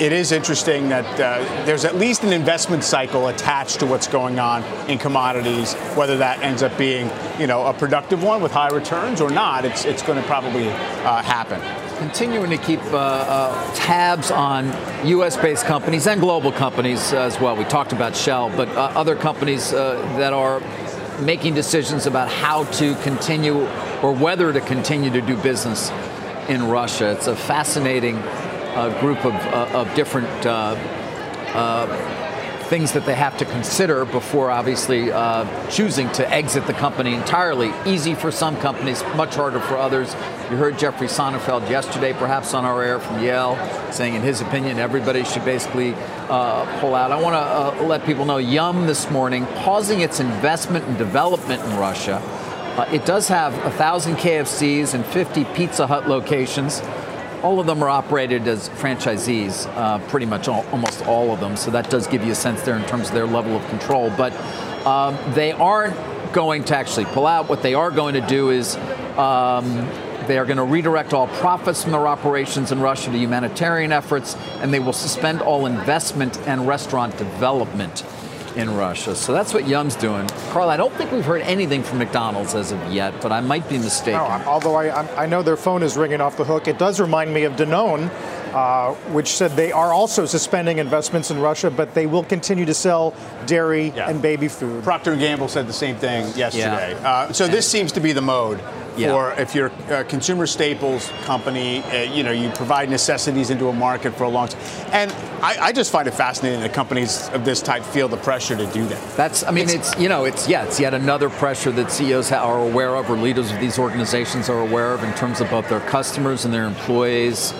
it 0.00 0.12
is 0.12 0.32
interesting 0.32 0.88
that 0.88 1.20
uh, 1.20 1.64
there's 1.64 1.84
at 1.84 1.96
least 1.96 2.22
an 2.22 2.32
investment 2.32 2.84
cycle 2.84 3.28
attached 3.28 3.80
to 3.80 3.86
what's 3.86 4.06
going 4.06 4.38
on 4.38 4.62
in 4.88 4.98
commodities. 4.98 5.74
Whether 5.94 6.16
that 6.18 6.42
ends 6.42 6.62
up 6.62 6.76
being, 6.78 7.10
you 7.38 7.46
know, 7.46 7.66
a 7.66 7.72
productive 7.72 8.22
one 8.22 8.42
with 8.42 8.52
high 8.52 8.70
returns 8.70 9.20
or 9.20 9.30
not, 9.30 9.64
it's 9.64 9.84
it's 9.84 10.02
going 10.02 10.20
to 10.20 10.26
probably 10.26 10.68
uh, 10.68 11.22
happen 11.22 11.60
continuing 11.98 12.50
to 12.50 12.58
keep 12.58 12.80
uh, 12.92 12.96
uh, 12.96 13.74
tabs 13.74 14.30
on 14.30 14.66
U.S. 15.06 15.36
based 15.36 15.64
companies 15.64 16.06
and 16.06 16.20
global 16.20 16.52
companies 16.52 17.12
as 17.12 17.40
well. 17.40 17.56
We 17.56 17.64
talked 17.64 17.92
about 17.92 18.14
Shell, 18.14 18.50
but 18.50 18.68
uh, 18.68 18.92
other 18.94 19.16
companies 19.16 19.72
uh, 19.72 19.94
that 20.18 20.32
are 20.32 20.60
making 21.20 21.54
decisions 21.54 22.06
about 22.06 22.28
how 22.28 22.64
to 22.64 22.94
continue 22.96 23.66
or 24.02 24.12
whether 24.12 24.52
to 24.52 24.60
continue 24.60 25.10
to 25.10 25.20
do 25.20 25.36
business 25.38 25.90
in 26.48 26.68
Russia. 26.68 27.12
It's 27.12 27.26
a 27.26 27.36
fascinating 27.36 28.16
uh, 28.16 28.98
group 29.00 29.24
of, 29.24 29.32
uh, 29.34 29.80
of 29.80 29.94
different 29.94 30.28
things 32.66 32.92
that 32.92 33.06
they 33.06 33.14
have 33.14 33.38
to 33.38 33.44
consider 33.44 34.04
before 34.04 34.50
obviously 34.50 35.10
uh, 35.12 35.46
choosing 35.70 36.10
to 36.12 36.28
exit 36.32 36.66
the 36.66 36.72
company 36.72 37.14
entirely. 37.14 37.72
Easy 37.84 38.14
for 38.14 38.30
some 38.30 38.56
companies, 38.58 39.02
much 39.14 39.34
harder 39.34 39.60
for 39.60 39.76
others. 39.76 40.14
You 40.50 40.56
heard 40.56 40.78
Jeffrey 40.78 41.06
Sonnenfeld 41.06 41.68
yesterday, 41.70 42.12
perhaps 42.12 42.54
on 42.54 42.64
our 42.64 42.82
air 42.82 42.98
from 42.98 43.22
Yale, 43.22 43.56
saying 43.92 44.14
in 44.14 44.22
his 44.22 44.40
opinion 44.40 44.78
everybody 44.78 45.24
should 45.24 45.44
basically 45.44 45.94
uh, 46.28 46.80
pull 46.80 46.94
out. 46.94 47.12
I 47.12 47.20
want 47.20 47.34
to 47.34 47.82
uh, 47.82 47.86
let 47.86 48.04
people 48.04 48.24
know 48.24 48.38
Yum 48.38 48.86
this 48.86 49.10
morning 49.10 49.46
pausing 49.46 50.00
its 50.00 50.20
investment 50.20 50.84
and 50.86 50.98
development 50.98 51.62
in 51.64 51.76
Russia. 51.76 52.16
Uh, 52.76 52.86
it 52.92 53.06
does 53.06 53.28
have 53.28 53.56
1,000 53.64 54.16
KFCs 54.16 54.92
and 54.92 55.06
50 55.06 55.44
Pizza 55.54 55.86
Hut 55.86 56.08
locations 56.08 56.82
all 57.42 57.60
of 57.60 57.66
them 57.66 57.82
are 57.82 57.88
operated 57.88 58.46
as 58.48 58.68
franchisees, 58.70 59.66
uh, 59.76 59.98
pretty 60.08 60.26
much 60.26 60.48
all, 60.48 60.64
almost 60.72 61.04
all 61.06 61.32
of 61.32 61.40
them. 61.40 61.56
So 61.56 61.70
that 61.70 61.90
does 61.90 62.06
give 62.06 62.24
you 62.24 62.32
a 62.32 62.36
sense 62.36 62.62
there 62.62 62.76
in 62.76 62.84
terms 62.86 63.08
of 63.08 63.14
their 63.14 63.26
level 63.26 63.56
of 63.56 63.66
control. 63.68 64.12
But 64.16 64.32
um, 64.86 65.18
they 65.34 65.52
aren't 65.52 65.96
going 66.32 66.64
to 66.64 66.76
actually 66.76 67.06
pull 67.06 67.26
out. 67.26 67.48
What 67.48 67.62
they 67.62 67.74
are 67.74 67.90
going 67.90 68.14
to 68.14 68.20
do 68.20 68.50
is 68.50 68.76
um, 69.16 69.88
they 70.26 70.38
are 70.38 70.44
going 70.44 70.56
to 70.56 70.64
redirect 70.64 71.14
all 71.14 71.28
profits 71.28 71.82
from 71.82 71.92
their 71.92 72.06
operations 72.06 72.72
in 72.72 72.80
Russia 72.80 73.10
to 73.10 73.16
humanitarian 73.16 73.92
efforts, 73.92 74.36
and 74.60 74.72
they 74.72 74.80
will 74.80 74.92
suspend 74.92 75.40
all 75.40 75.66
investment 75.66 76.38
and 76.46 76.66
restaurant 76.66 77.16
development 77.16 78.04
in 78.56 78.74
Russia. 78.74 79.14
So 79.14 79.32
that's 79.32 79.52
what 79.52 79.68
Yum's 79.68 79.94
doing. 79.96 80.26
Carl, 80.50 80.70
I 80.70 80.76
don't 80.76 80.92
think 80.94 81.12
we've 81.12 81.24
heard 81.24 81.42
anything 81.42 81.82
from 81.82 81.98
McDonald's 81.98 82.54
as 82.54 82.72
of 82.72 82.92
yet, 82.92 83.20
but 83.20 83.30
I 83.30 83.40
might 83.40 83.68
be 83.68 83.78
mistaken. 83.78 84.18
No, 84.20 84.44
although 84.46 84.74
I, 84.74 85.24
I 85.24 85.26
know 85.26 85.42
their 85.42 85.56
phone 85.56 85.82
is 85.82 85.96
ringing 85.96 86.20
off 86.20 86.36
the 86.36 86.44
hook, 86.44 86.66
it 86.66 86.78
does 86.78 86.98
remind 86.98 87.32
me 87.32 87.44
of 87.44 87.52
Danone. 87.54 88.10
Uh, 88.56 88.94
which 89.12 89.28
said 89.28 89.50
they 89.50 89.70
are 89.70 89.92
also 89.92 90.24
suspending 90.24 90.78
investments 90.78 91.30
in 91.30 91.38
Russia, 91.38 91.70
but 91.70 91.92
they 91.92 92.06
will 92.06 92.24
continue 92.24 92.64
to 92.64 92.72
sell 92.72 93.14
dairy 93.44 93.92
yeah. 93.94 94.08
and 94.08 94.22
baby 94.22 94.48
food. 94.48 94.82
Procter 94.82 95.14
& 95.16 95.18
Gamble 95.18 95.48
said 95.48 95.66
the 95.66 95.74
same 95.74 95.96
thing 95.96 96.24
yesterday. 96.34 96.92
Yeah. 96.92 97.08
Uh, 97.08 97.32
so 97.34 97.46
this 97.46 97.70
seems 97.70 97.92
to 97.92 98.00
be 98.00 98.12
the 98.12 98.22
mode 98.22 98.58
yeah. 98.98 99.12
or 99.12 99.32
if 99.32 99.54
you're 99.54 99.72
a 99.90 100.04
consumer 100.04 100.46
staples 100.46 101.10
company, 101.24 101.82
uh, 101.82 102.02
you 102.02 102.22
know, 102.22 102.30
you 102.30 102.50
provide 102.50 102.90
necessities 102.90 103.50
into 103.50 103.68
a 103.68 103.72
market 103.72 104.14
for 104.14 104.24
a 104.24 104.28
long 104.28 104.48
time. 104.48 104.60
And 104.92 105.12
I, 105.42 105.56
I, 105.60 105.72
just 105.72 105.92
find 105.92 106.08
it 106.08 106.14
fascinating 106.14 106.60
that 106.60 106.72
companies 106.72 107.28
of 107.30 107.44
this 107.44 107.60
type 107.60 107.82
feel 107.84 108.08
the 108.08 108.16
pressure 108.16 108.56
to 108.56 108.66
do 108.72 108.86
that. 108.86 109.16
That's, 109.16 109.44
I 109.44 109.50
mean, 109.50 109.64
it's, 109.64 109.92
it's 109.92 110.00
you 110.00 110.08
know, 110.08 110.24
it's, 110.24 110.48
yeah, 110.48 110.64
it's 110.64 110.80
yet 110.80 110.94
another 110.94 111.28
pressure 111.28 111.70
that 111.72 111.90
CEOs 111.90 112.32
are 112.32 112.60
aware 112.60 112.96
of 112.96 113.10
or 113.10 113.16
leaders 113.16 113.52
of 113.52 113.60
these 113.60 113.78
organizations 113.78 114.48
are 114.48 114.60
aware 114.60 114.92
of 114.92 115.04
in 115.04 115.12
terms 115.14 115.40
of 115.40 115.50
both 115.50 115.68
their 115.68 115.80
customers 115.80 116.44
and 116.44 116.54
their 116.54 116.64
employees 116.64 117.52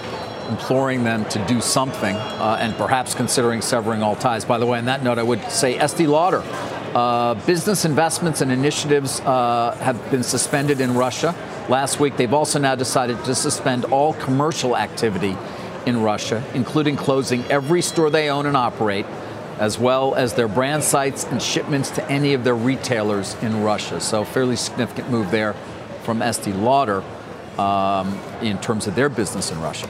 imploring 0.49 1.05
them 1.05 1.25
to 1.31 1.45
do 1.47 1.61
something 1.61 2.17
uh, 2.17 2.59
and 2.61 2.75
perhaps 2.77 3.15
considering 3.15 3.61
severing 3.61 4.03
all 4.03 4.17
ties. 4.17 4.45
By 4.45 4.59
the 4.59 4.67
way, 4.67 4.79
on 4.79 4.87
that 4.87 5.03
note, 5.03 5.19
I 5.19 5.23
would 5.23 5.43
say 5.51 5.79
Estee 5.79 6.07
Lauder 6.07 6.43
uh, 6.97 7.35
business 7.47 7.85
investments 7.85 8.41
and 8.41 8.51
initiatives 8.51 9.21
uh, 9.21 9.77
have 9.81 10.11
been 10.11 10.23
suspended 10.23 10.81
in 10.81 10.95
Russia. 10.95 11.35
Last 11.69 12.01
week, 12.01 12.17
they've 12.17 12.33
also 12.33 12.59
now 12.59 12.75
decided 12.75 13.23
to 13.25 13.35
suspend 13.35 13.85
all 13.87 14.15
commercial 14.15 14.75
activity 14.75 15.37
in 15.85 16.01
Russia, 16.03 16.43
including 16.55 16.97
closing 16.97 17.45
every 17.51 17.83
store 17.83 18.09
they 18.09 18.31
own 18.31 18.47
and 18.47 18.57
operate, 18.57 19.05
as 19.59 19.79
well 19.79 20.15
as 20.15 20.33
their 20.35 20.49
brand 20.49 20.83
sites 20.83 21.25
and 21.25 21.43
shipments 21.43 21.91
to 21.91 22.11
any 22.11 22.33
of 22.33 22.45
their 22.45 22.57
retailers 22.57 23.35
in 23.43 23.63
Russia. 23.63 24.01
So, 24.01 24.25
fairly 24.25 24.57
significant 24.57 25.11
move 25.11 25.31
there 25.31 25.55
from 26.03 26.23
Estee 26.23 26.55
Lauder 26.55 27.05
um, 27.59 28.19
in 28.41 28.59
terms 28.59 28.87
of 28.87 28.95
their 28.95 29.11
business 29.11 29.51
in 29.51 29.61
Russia. 29.61 29.87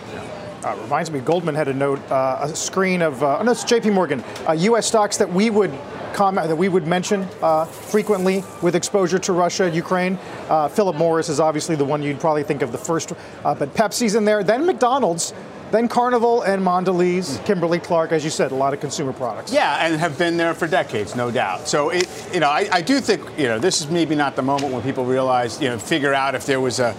Uh, 0.67 0.75
reminds 0.83 1.13
me, 1.13 1.21
Goldman 1.21 1.55
had 1.55 1.69
a 1.69 1.73
note, 1.73 2.01
uh, 2.11 2.41
a 2.41 2.57
screen 2.57 3.01
of, 3.01 3.23
uh, 3.23 3.41
no, 3.41 3.53
it's 3.53 3.63
JP 3.63 3.93
Morgan, 3.93 4.25
uh, 4.49 4.53
U.S. 4.53 4.89
stocks 4.89 5.17
that 5.17 5.31
we 5.31 5.49
would 5.49 5.73
comment, 6.13 6.49
that 6.49 6.57
we 6.57 6.69
would 6.69 6.89
mention 6.89 7.25
uh, 7.41 7.65
frequently 7.67 8.43
with 8.63 8.75
exposure 8.75 9.21
to 9.21 9.33
Russia, 9.33 9.71
Ukraine. 9.71 10.19
Uh, 10.49 10.67
Philip 10.67 10.97
Morris 10.97 11.29
is 11.29 11.39
obviously 11.39 11.77
the 11.77 11.85
one 11.85 12.03
you'd 12.03 12.19
probably 12.19 12.43
think 12.43 12.63
of 12.63 12.73
the 12.73 12.79
first, 12.79 13.13
uh, 13.45 13.55
but 13.55 13.73
Pepsi's 13.75 14.17
in 14.17 14.25
there. 14.25 14.43
Then 14.43 14.67
McDonald's, 14.67 15.33
then 15.71 15.87
Carnival 15.87 16.43
and 16.43 16.61
Mondelez, 16.61 17.45
Kimberly 17.45 17.79
Clark, 17.79 18.11
as 18.11 18.25
you 18.25 18.31
said, 18.31 18.51
a 18.51 18.57
lot 18.57 18.75
of 18.75 18.81
consumer 18.81 19.13
products. 19.13 19.53
Yeah, 19.53 19.87
and 19.87 19.95
have 20.01 20.19
been 20.19 20.37
there 20.37 20.53
for 20.53 20.67
decades, 20.67 21.15
no 21.15 21.31
doubt. 21.31 21.69
So, 21.69 21.91
it, 21.91 22.09
you 22.35 22.41
know, 22.41 22.51
I, 22.51 22.69
I 22.73 22.83
do 22.83 22.99
think, 22.99 23.23
you 23.39 23.47
know, 23.47 23.61
this 23.61 23.81
is 23.81 23.89
maybe 23.89 24.17
not 24.17 24.35
the 24.35 24.43
moment 24.43 24.73
when 24.73 24.83
people 24.83 25.05
realize, 25.05 25.63
you 25.63 25.69
know, 25.69 25.79
figure 25.79 26.13
out 26.13 26.35
if 26.35 26.45
there 26.45 26.61
was 26.61 26.81
a, 26.81 26.97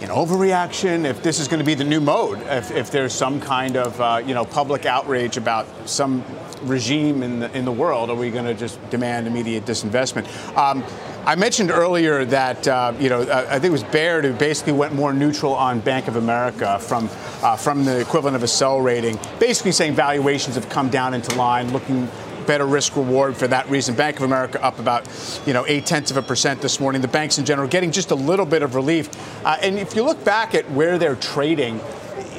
an 0.00 0.08
overreaction, 0.10 1.04
if 1.04 1.22
this 1.22 1.40
is 1.40 1.48
going 1.48 1.58
to 1.58 1.64
be 1.64 1.74
the 1.74 1.84
new 1.84 2.00
mode, 2.00 2.40
if, 2.42 2.70
if 2.70 2.90
there's 2.90 3.12
some 3.12 3.40
kind 3.40 3.76
of 3.76 4.00
uh, 4.00 4.22
you 4.24 4.32
know 4.32 4.44
public 4.44 4.86
outrage 4.86 5.36
about 5.36 5.66
some 5.88 6.24
regime 6.62 7.22
in 7.22 7.40
the 7.40 7.56
in 7.56 7.64
the 7.64 7.72
world, 7.72 8.08
are 8.10 8.14
we 8.14 8.30
going 8.30 8.44
to 8.44 8.54
just 8.54 8.78
demand 8.90 9.26
immediate 9.26 9.64
disinvestment? 9.64 10.26
Um, 10.56 10.84
I 11.26 11.34
mentioned 11.34 11.70
earlier 11.70 12.24
that 12.26 12.68
uh, 12.68 12.94
you 13.00 13.08
know 13.08 13.22
uh, 13.22 13.46
I 13.48 13.58
think 13.58 13.66
it 13.66 13.70
was 13.72 13.84
Baird 13.84 14.24
who 14.24 14.32
basically 14.32 14.72
went 14.72 14.94
more 14.94 15.12
neutral 15.12 15.52
on 15.54 15.80
Bank 15.80 16.06
of 16.06 16.16
America 16.16 16.78
from 16.78 17.10
uh, 17.42 17.56
from 17.56 17.84
the 17.84 18.00
equivalent 18.00 18.36
of 18.36 18.44
a 18.44 18.48
sell 18.48 18.80
rating, 18.80 19.18
basically 19.40 19.72
saying 19.72 19.94
valuations 19.94 20.54
have 20.54 20.68
come 20.68 20.88
down 20.90 21.12
into 21.12 21.34
line, 21.34 21.72
looking 21.72 22.08
better 22.48 22.66
risk 22.66 22.96
reward 22.96 23.36
for 23.36 23.46
that 23.46 23.68
reason. 23.68 23.94
Bank 23.94 24.16
of 24.16 24.22
America 24.22 24.60
up 24.64 24.80
about, 24.80 25.06
you 25.46 25.52
know, 25.52 25.64
eight 25.68 25.86
tenths 25.86 26.10
of 26.10 26.16
a 26.16 26.22
percent 26.22 26.60
this 26.62 26.80
morning. 26.80 27.02
The 27.02 27.06
banks 27.06 27.38
in 27.38 27.44
general 27.44 27.68
getting 27.68 27.92
just 27.92 28.10
a 28.10 28.16
little 28.16 28.46
bit 28.46 28.62
of 28.62 28.74
relief. 28.74 29.10
Uh, 29.44 29.58
and 29.62 29.78
if 29.78 29.94
you 29.94 30.02
look 30.02 30.24
back 30.24 30.54
at 30.54 30.68
where 30.70 30.98
they're 30.98 31.14
trading, 31.14 31.78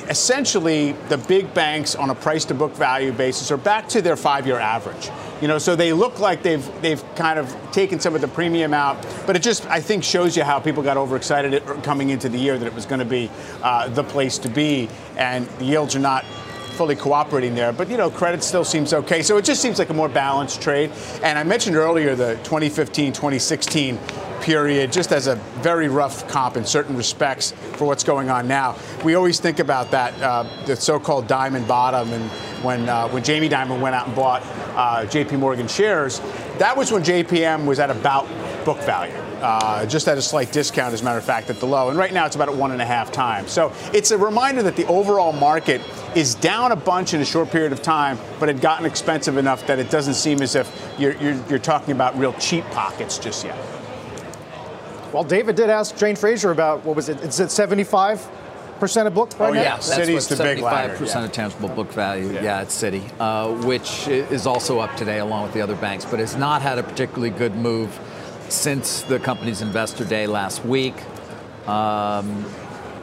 essentially 0.09 0.93
the 1.09 1.17
big 1.17 1.53
banks 1.53 1.93
on 1.93 2.09
a 2.09 2.15
price 2.15 2.43
to 2.45 2.55
book 2.55 2.73
value 2.73 3.11
basis 3.11 3.51
are 3.51 3.57
back 3.57 3.87
to 3.87 4.01
their 4.01 4.17
five 4.17 4.47
year 4.47 4.57
average. 4.57 5.11
You 5.41 5.47
know, 5.47 5.59
so 5.59 5.75
they 5.75 5.93
look 5.93 6.19
like 6.19 6.41
they've 6.41 6.81
they've 6.81 7.03
kind 7.15 7.37
of 7.37 7.55
taken 7.71 7.99
some 7.99 8.15
of 8.15 8.21
the 8.21 8.27
premium 8.27 8.73
out, 8.73 8.97
but 9.27 9.35
it 9.35 9.43
just 9.43 9.65
I 9.67 9.79
think 9.79 10.03
shows 10.03 10.35
you 10.35 10.43
how 10.43 10.59
people 10.59 10.81
got 10.81 10.97
overexcited 10.97 11.63
coming 11.83 12.09
into 12.09 12.27
the 12.27 12.39
year 12.39 12.57
that 12.57 12.65
it 12.65 12.73
was 12.73 12.85
going 12.87 12.99
to 12.99 13.05
be 13.05 13.29
uh, 13.61 13.87
the 13.89 14.03
place 14.03 14.39
to 14.39 14.49
be, 14.49 14.89
and 15.17 15.45
the 15.59 15.65
yields 15.65 15.95
are 15.95 15.99
not 15.99 16.25
fully 16.79 16.95
cooperating 16.95 17.55
there. 17.55 17.73
But, 17.73 17.89
you 17.89 17.97
know, 17.97 18.09
credit 18.09 18.41
still 18.41 18.63
seems 18.63 18.93
okay. 18.93 19.21
So 19.21 19.35
it 19.35 19.43
just 19.43 19.61
seems 19.61 19.79
like 19.79 19.89
a 19.89 19.93
more 19.93 20.07
balanced 20.07 20.61
trade. 20.61 20.91
And 21.21 21.37
I 21.37 21.43
mentioned 21.43 21.75
earlier 21.75 22.15
the 22.15 22.35
2015 22.45 23.11
2016 23.11 23.99
period 24.39 24.89
just 24.89 25.11
as 25.11 25.27
a 25.27 25.35
very 25.61 25.89
rough 25.89 26.25
comp 26.29 26.55
in 26.55 26.63
certain 26.63 26.95
respects 26.95 27.51
for 27.73 27.83
what's 27.83 28.05
going 28.05 28.29
on 28.29 28.47
now. 28.47 28.77
We 29.03 29.15
always 29.15 29.41
think 29.41 29.59
about 29.59 29.91
that, 29.91 30.13
uh, 30.21 30.45
the 30.65 30.77
so 30.77 31.01
called 31.01 31.27
Dimon 31.27 31.67
bottom. 31.67 32.13
And 32.13 32.31
when, 32.63 32.87
uh, 32.87 33.09
when 33.09 33.25
Jamie 33.25 33.49
Dimon 33.49 33.81
went 33.81 33.93
out 33.93 34.07
and 34.07 34.15
bought 34.15 34.41
uh, 34.77 35.05
JP 35.05 35.37
Morgan 35.39 35.67
shares, 35.67 36.21
that 36.59 36.77
was 36.77 36.93
when 36.93 37.03
JPM 37.03 37.65
was 37.65 37.79
at 37.79 37.89
about 37.89 38.25
book 38.63 38.79
value. 38.83 39.15
Uh, 39.41 39.85
just 39.85 40.07
at 40.07 40.17
a 40.17 40.21
slight 40.21 40.51
discount, 40.51 40.93
as 40.93 41.01
a 41.01 41.03
matter 41.03 41.17
of 41.17 41.23
fact, 41.23 41.49
at 41.49 41.59
the 41.59 41.65
low. 41.65 41.89
And 41.89 41.97
right 41.97 42.13
now 42.13 42.25
it's 42.25 42.35
about 42.35 42.49
at 42.49 42.55
one 42.55 42.71
and 42.71 42.81
a 42.81 42.85
half 42.85 43.11
times. 43.11 43.51
So 43.51 43.73
it's 43.93 44.11
a 44.11 44.17
reminder 44.17 44.63
that 44.63 44.75
the 44.75 44.85
overall 44.87 45.31
market 45.31 45.81
is 46.15 46.35
down 46.35 46.71
a 46.71 46.75
bunch 46.75 47.13
in 47.13 47.21
a 47.21 47.25
short 47.25 47.49
period 47.49 47.71
of 47.71 47.81
time, 47.81 48.17
but 48.39 48.49
had 48.49 48.61
gotten 48.61 48.85
expensive 48.85 49.37
enough 49.37 49.65
that 49.67 49.79
it 49.79 49.89
doesn't 49.89 50.15
seem 50.15 50.41
as 50.41 50.55
if 50.55 50.69
you're, 50.97 51.13
you're, 51.17 51.35
you're 51.49 51.59
talking 51.59 51.91
about 51.91 52.17
real 52.17 52.33
cheap 52.33 52.65
pockets 52.65 53.17
just 53.17 53.45
yet. 53.45 53.57
Well, 55.13 55.23
David 55.23 55.55
did 55.55 55.69
ask 55.69 55.97
Jane 55.97 56.15
Fraser 56.15 56.51
about 56.51 56.85
what 56.85 56.95
was 56.95 57.09
it? 57.09 57.19
Is 57.21 57.39
it 57.39 57.49
75 57.49 58.29
percent 58.79 59.07
of 59.07 59.13
book 59.13 59.37
right 59.39 59.49
oh, 59.49 59.53
now? 59.53 59.61
yeah, 59.61 59.77
Citi's 59.77 60.27
the 60.27 60.37
big 60.37 60.59
laggard. 60.59 60.97
percent 60.97 61.21
yeah. 61.21 61.25
of 61.25 61.31
tangible 61.31 61.69
book 61.69 61.91
value. 61.91 62.31
Yeah, 62.31 62.43
yeah 62.43 62.61
it's 62.61 62.81
Citi, 62.81 63.03
uh, 63.19 63.51
which 63.65 64.07
is 64.07 64.47
also 64.47 64.79
up 64.79 64.95
today 64.95 65.19
along 65.19 65.43
with 65.43 65.53
the 65.53 65.61
other 65.61 65.75
banks, 65.75 66.05
but 66.05 66.19
has 66.19 66.35
not 66.35 66.61
had 66.61 66.77
a 66.77 66.83
particularly 66.83 67.31
good 67.31 67.55
move 67.55 67.99
since 68.47 69.01
the 69.01 69.19
company's 69.19 69.61
investor 69.61 70.05
day 70.05 70.27
last 70.27 70.63
week. 70.63 70.95
Um, 71.67 72.45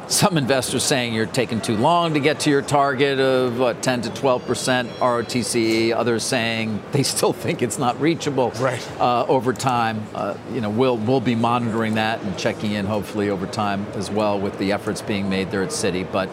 some 0.08 0.38
investors 0.38 0.84
saying 0.84 1.14
you're 1.14 1.26
taking 1.26 1.60
too 1.60 1.76
long 1.76 2.14
to 2.14 2.20
get 2.20 2.40
to 2.40 2.50
your 2.50 2.62
target 2.62 3.18
of 3.18 3.58
what, 3.58 3.82
10 3.82 4.02
to 4.02 4.10
12 4.10 4.46
percent 4.46 4.90
ROTCE. 5.00 5.92
Others 5.92 6.22
saying 6.22 6.82
they 6.92 7.02
still 7.02 7.32
think 7.32 7.62
it's 7.62 7.78
not 7.78 8.00
reachable 8.00 8.50
right. 8.52 9.00
uh, 9.00 9.26
over 9.26 9.52
time. 9.52 10.06
Uh, 10.14 10.36
you 10.52 10.60
know, 10.60 10.70
we'll 10.70 10.96
we'll 10.96 11.20
be 11.20 11.34
monitoring 11.34 11.94
that 11.94 12.22
and 12.22 12.38
checking 12.38 12.72
in 12.72 12.86
hopefully 12.86 13.30
over 13.30 13.46
time 13.46 13.86
as 13.94 14.10
well 14.10 14.38
with 14.38 14.58
the 14.58 14.72
efforts 14.72 15.02
being 15.02 15.28
made 15.28 15.50
there 15.50 15.62
at 15.62 15.70
Citi. 15.70 16.10
But 16.10 16.30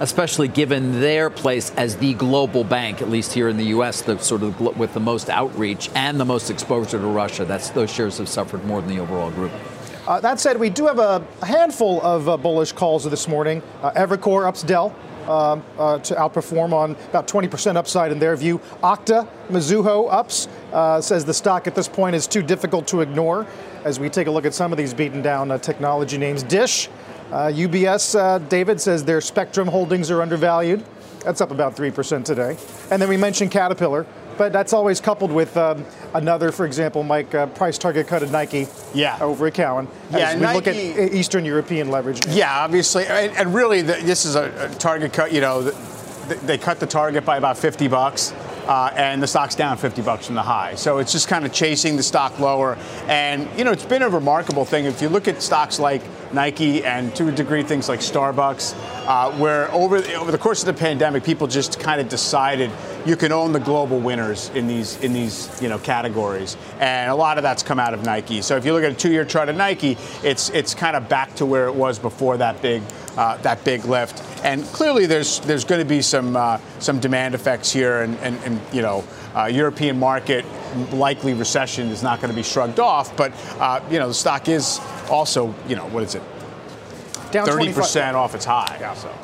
especially 0.00 0.48
given 0.48 1.00
their 1.00 1.30
place 1.30 1.70
as 1.76 1.96
the 1.96 2.14
global 2.14 2.64
bank, 2.64 3.00
at 3.00 3.08
least 3.08 3.32
here 3.32 3.48
in 3.48 3.56
the 3.56 3.66
U.S., 3.66 4.02
the 4.02 4.18
sort 4.18 4.42
of 4.42 4.60
with 4.60 4.92
the 4.92 5.00
most 5.00 5.30
outreach 5.30 5.88
and 5.94 6.18
the 6.18 6.24
most 6.24 6.50
exposure 6.50 6.98
to 6.98 7.06
Russia. 7.06 7.44
That's 7.44 7.70
those 7.70 7.92
shares 7.92 8.18
have 8.18 8.28
suffered 8.28 8.64
more 8.64 8.80
than 8.80 8.90
the 8.90 9.00
overall 9.00 9.30
group. 9.30 9.52
Uh, 10.06 10.20
that 10.20 10.38
said, 10.38 10.60
we 10.60 10.68
do 10.68 10.86
have 10.86 10.98
a 10.98 11.24
handful 11.42 12.00
of 12.02 12.28
uh, 12.28 12.36
bullish 12.36 12.72
calls 12.72 13.04
this 13.04 13.26
morning. 13.26 13.62
Uh, 13.82 13.90
Evercore 13.92 14.46
ups 14.46 14.62
Dell. 14.62 14.94
Um, 15.24 15.64
uh, 15.78 15.98
to 16.00 16.14
outperform 16.16 16.74
on 16.74 16.90
about 17.08 17.26
20% 17.26 17.76
upside 17.76 18.12
in 18.12 18.18
their 18.18 18.36
view. 18.36 18.58
Okta, 18.82 19.26
Mizuho 19.48 20.06
ups, 20.12 20.48
uh, 20.70 21.00
says 21.00 21.24
the 21.24 21.32
stock 21.32 21.66
at 21.66 21.74
this 21.74 21.88
point 21.88 22.14
is 22.14 22.26
too 22.26 22.42
difficult 22.42 22.86
to 22.88 23.00
ignore 23.00 23.46
as 23.84 23.98
we 23.98 24.10
take 24.10 24.26
a 24.26 24.30
look 24.30 24.44
at 24.44 24.52
some 24.52 24.70
of 24.70 24.76
these 24.76 24.92
beaten 24.92 25.22
down 25.22 25.50
uh, 25.50 25.56
technology 25.56 26.18
names. 26.18 26.42
Dish, 26.42 26.90
UBS, 27.30 28.46
David 28.50 28.82
says 28.82 29.02
their 29.02 29.22
Spectrum 29.22 29.66
holdings 29.66 30.10
are 30.10 30.20
undervalued. 30.20 30.84
That's 31.20 31.40
up 31.40 31.50
about 31.50 31.74
3% 31.74 32.22
today. 32.22 32.58
And 32.90 33.00
then 33.00 33.08
we 33.08 33.16
mentioned 33.16 33.50
Caterpillar, 33.50 34.04
but 34.36 34.52
that's 34.52 34.72
always 34.72 35.00
coupled 35.00 35.32
with 35.32 35.56
um, 35.56 35.84
another, 36.14 36.52
for 36.52 36.66
example, 36.66 37.02
Mike, 37.02 37.34
uh, 37.34 37.46
price 37.46 37.78
target 37.78 38.06
cut 38.06 38.22
at 38.22 38.30
Nike. 38.30 38.66
Yeah. 38.94 39.18
Over 39.20 39.46
at 39.46 39.54
Cowen. 39.54 39.88
Yeah, 40.10 40.30
as 40.30 40.34
we 40.36 40.42
Nike, 40.42 40.54
look 40.56 40.66
at 40.68 41.14
Eastern 41.14 41.44
European 41.44 41.90
leverage. 41.90 42.26
Yeah, 42.26 42.64
obviously, 42.64 43.06
and, 43.06 43.36
and 43.36 43.54
really, 43.54 43.82
the, 43.82 43.94
this 43.94 44.24
is 44.24 44.34
a, 44.34 44.70
a, 44.70 44.74
target 44.74 45.12
cut. 45.12 45.32
You 45.32 45.40
know, 45.40 45.62
the, 45.62 46.34
they 46.46 46.58
cut 46.58 46.80
the 46.80 46.86
target 46.86 47.24
by 47.24 47.36
about 47.36 47.58
50 47.58 47.88
bucks. 47.88 48.32
Uh, 48.66 48.90
and 48.96 49.22
the 49.22 49.26
stock's 49.26 49.54
down 49.54 49.76
50 49.76 50.00
bucks 50.00 50.24
from 50.24 50.36
the 50.36 50.42
high. 50.42 50.74
So 50.74 50.96
it's 50.96 51.12
just 51.12 51.28
kind 51.28 51.44
of 51.44 51.52
chasing 51.52 51.96
the 51.96 52.02
stock 52.02 52.38
lower. 52.38 52.78
And, 53.08 53.46
you 53.58 53.64
know, 53.64 53.72
it's 53.72 53.84
been 53.84 54.00
a 54.00 54.08
remarkable 54.08 54.64
thing. 54.64 54.86
If 54.86 55.02
you 55.02 55.10
look 55.10 55.28
at 55.28 55.42
stocks 55.42 55.78
like 55.78 56.00
Nike 56.32 56.82
and 56.82 57.14
to 57.16 57.28
a 57.28 57.32
degree 57.32 57.62
things 57.62 57.90
like 57.90 58.00
Starbucks, 58.00 58.74
uh, 59.06 59.32
where 59.32 59.70
over, 59.70 59.98
over 60.14 60.32
the 60.32 60.38
course 60.38 60.62
of 60.62 60.66
the 60.66 60.80
pandemic, 60.80 61.24
people 61.24 61.46
just 61.46 61.78
kind 61.78 62.00
of 62.00 62.08
decided 62.08 62.70
you 63.06 63.16
can 63.16 63.32
own 63.32 63.52
the 63.52 63.60
global 63.60 63.98
winners 63.98 64.50
in 64.50 64.66
these 64.66 64.98
in 65.00 65.12
these 65.12 65.60
you 65.60 65.68
know 65.68 65.78
categories, 65.78 66.56
and 66.80 67.10
a 67.10 67.14
lot 67.14 67.38
of 67.38 67.42
that's 67.42 67.62
come 67.62 67.78
out 67.78 67.94
of 67.94 68.04
Nike. 68.04 68.42
So 68.42 68.56
if 68.56 68.64
you 68.64 68.72
look 68.72 68.84
at 68.84 68.92
a 68.92 68.94
two-year 68.94 69.24
chart 69.24 69.48
of 69.48 69.56
Nike, 69.56 69.98
it's 70.22 70.50
it's 70.50 70.74
kind 70.74 70.96
of 70.96 71.08
back 71.08 71.34
to 71.36 71.46
where 71.46 71.66
it 71.66 71.74
was 71.74 71.98
before 71.98 72.36
that 72.38 72.60
big 72.62 72.82
uh, 73.16 73.36
that 73.38 73.62
big 73.64 73.84
lift. 73.84 74.22
And 74.44 74.64
clearly, 74.66 75.06
there's 75.06 75.40
there's 75.40 75.64
going 75.64 75.80
to 75.80 75.88
be 75.88 76.02
some 76.02 76.36
uh, 76.36 76.58
some 76.78 77.00
demand 77.00 77.34
effects 77.34 77.70
here, 77.70 78.02
and, 78.02 78.16
and, 78.18 78.38
and 78.44 78.60
you 78.72 78.82
know, 78.82 79.04
uh, 79.36 79.46
European 79.46 79.98
market 79.98 80.44
likely 80.92 81.34
recession 81.34 81.88
is 81.88 82.02
not 82.02 82.20
going 82.20 82.30
to 82.30 82.36
be 82.36 82.42
shrugged 82.42 82.80
off. 82.80 83.16
But 83.16 83.32
uh, 83.58 83.80
you 83.90 83.98
know, 83.98 84.08
the 84.08 84.14
stock 84.14 84.48
is 84.48 84.80
also 85.10 85.54
you 85.68 85.76
know 85.76 85.86
what 85.88 86.02
is 86.02 86.14
it? 86.14 86.22
Down 87.30 87.46
thirty 87.46 87.72
percent 87.72 88.16
off 88.16 88.34
its 88.34 88.44
high. 88.44 88.78
Yeah. 88.80 88.94
So. 88.94 89.14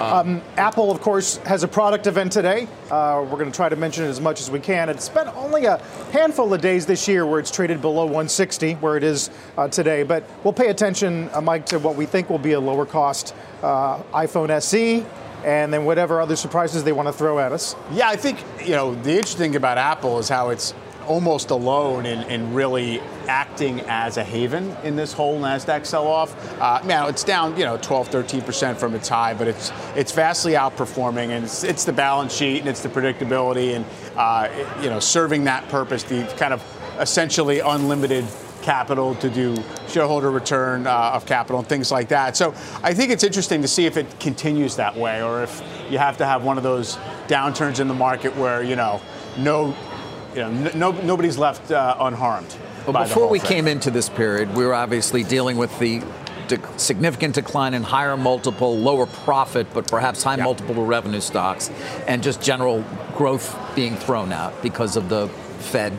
Um, 0.00 0.40
Apple, 0.56 0.90
of 0.90 1.02
course, 1.02 1.36
has 1.38 1.62
a 1.62 1.68
product 1.68 2.06
event 2.06 2.32
today. 2.32 2.66
Uh, 2.90 3.22
we're 3.22 3.36
going 3.36 3.50
to 3.50 3.56
try 3.56 3.68
to 3.68 3.76
mention 3.76 4.04
it 4.04 4.08
as 4.08 4.18
much 4.18 4.40
as 4.40 4.50
we 4.50 4.58
can. 4.58 4.88
It's 4.88 5.10
been 5.10 5.28
only 5.28 5.66
a 5.66 5.76
handful 6.10 6.52
of 6.54 6.62
days 6.62 6.86
this 6.86 7.06
year 7.06 7.26
where 7.26 7.38
it's 7.38 7.50
traded 7.50 7.82
below 7.82 8.04
160, 8.04 8.74
where 8.74 8.96
it 8.96 9.04
is 9.04 9.28
uh, 9.58 9.68
today. 9.68 10.02
But 10.02 10.24
we'll 10.42 10.54
pay 10.54 10.68
attention, 10.68 11.28
uh, 11.34 11.42
Mike, 11.42 11.66
to 11.66 11.78
what 11.78 11.96
we 11.96 12.06
think 12.06 12.30
will 12.30 12.38
be 12.38 12.52
a 12.52 12.60
lower 12.60 12.86
cost 12.86 13.34
uh, 13.62 14.02
iPhone 14.14 14.48
SE 14.48 15.04
and 15.44 15.72
then 15.72 15.84
whatever 15.84 16.20
other 16.20 16.36
surprises 16.36 16.82
they 16.82 16.92
want 16.92 17.08
to 17.08 17.12
throw 17.12 17.38
at 17.38 17.52
us. 17.52 17.76
Yeah, 17.92 18.08
I 18.08 18.16
think, 18.16 18.42
you 18.64 18.72
know, 18.72 18.94
the 18.94 19.12
interesting 19.12 19.38
thing 19.38 19.56
about 19.56 19.76
Apple 19.76 20.18
is 20.18 20.30
how 20.30 20.48
it's 20.48 20.72
almost 21.10 21.50
alone 21.50 22.06
in, 22.06 22.22
in 22.30 22.54
really 22.54 23.00
acting 23.26 23.80
as 23.88 24.16
a 24.16 24.22
haven 24.22 24.70
in 24.84 24.94
this 24.94 25.12
whole 25.12 25.40
Nasdaq 25.40 25.84
sell-off. 25.84 26.32
Uh, 26.60 26.80
now 26.84 27.08
it's 27.08 27.24
down, 27.24 27.56
you 27.56 27.64
know, 27.64 27.76
12, 27.78 28.06
13 28.06 28.42
percent 28.42 28.78
from 28.78 28.94
its 28.94 29.08
high, 29.08 29.34
but 29.34 29.48
it's 29.48 29.72
it's 29.96 30.12
vastly 30.12 30.52
outperforming, 30.52 31.30
and 31.30 31.44
it's, 31.44 31.64
it's 31.64 31.84
the 31.84 31.92
balance 31.92 32.32
sheet 32.32 32.60
and 32.60 32.68
it's 32.68 32.80
the 32.80 32.88
predictability, 32.88 33.74
and 33.74 33.84
uh, 34.16 34.48
it, 34.52 34.84
you 34.84 34.88
know, 34.88 35.00
serving 35.00 35.42
that 35.42 35.68
purpose, 35.68 36.04
the 36.04 36.22
kind 36.38 36.54
of 36.54 36.62
essentially 37.00 37.58
unlimited 37.58 38.24
capital 38.62 39.16
to 39.16 39.28
do 39.28 39.56
shareholder 39.88 40.30
return 40.30 40.86
uh, 40.86 41.10
of 41.14 41.26
capital 41.26 41.58
and 41.58 41.68
things 41.68 41.90
like 41.90 42.06
that. 42.08 42.36
So 42.36 42.54
I 42.84 42.94
think 42.94 43.10
it's 43.10 43.24
interesting 43.24 43.62
to 43.62 43.68
see 43.68 43.86
if 43.86 43.96
it 43.96 44.20
continues 44.20 44.76
that 44.76 44.96
way, 44.96 45.24
or 45.24 45.42
if 45.42 45.60
you 45.90 45.98
have 45.98 46.18
to 46.18 46.24
have 46.24 46.44
one 46.44 46.56
of 46.56 46.62
those 46.62 46.98
downturns 47.26 47.80
in 47.80 47.88
the 47.88 47.94
market 47.94 48.36
where 48.36 48.62
you 48.62 48.76
know 48.76 49.00
no 49.36 49.74
you 50.34 50.42
know, 50.42 50.70
no, 50.74 50.90
nobody's 50.92 51.38
left 51.38 51.70
uh, 51.70 51.96
unharmed. 52.00 52.54
Well, 52.86 53.04
before 53.04 53.28
we 53.28 53.38
thing. 53.38 53.48
came 53.48 53.68
into 53.68 53.90
this 53.90 54.08
period, 54.08 54.54
we 54.56 54.64
were 54.64 54.74
obviously 54.74 55.22
dealing 55.22 55.56
with 55.56 55.76
the 55.78 56.02
de- 56.48 56.78
significant 56.78 57.34
decline 57.34 57.74
in 57.74 57.82
higher 57.82 58.16
multiple, 58.16 58.76
lower 58.76 59.06
profit, 59.06 59.66
but 59.72 59.88
perhaps 59.88 60.22
high 60.22 60.36
multiple 60.36 60.84
revenue 60.84 61.20
stocks, 61.20 61.70
and 62.06 62.22
just 62.22 62.42
general 62.42 62.84
growth 63.16 63.56
being 63.74 63.96
thrown 63.96 64.32
out 64.32 64.60
because 64.62 64.96
of 64.96 65.08
the 65.08 65.28
Fed 65.58 65.92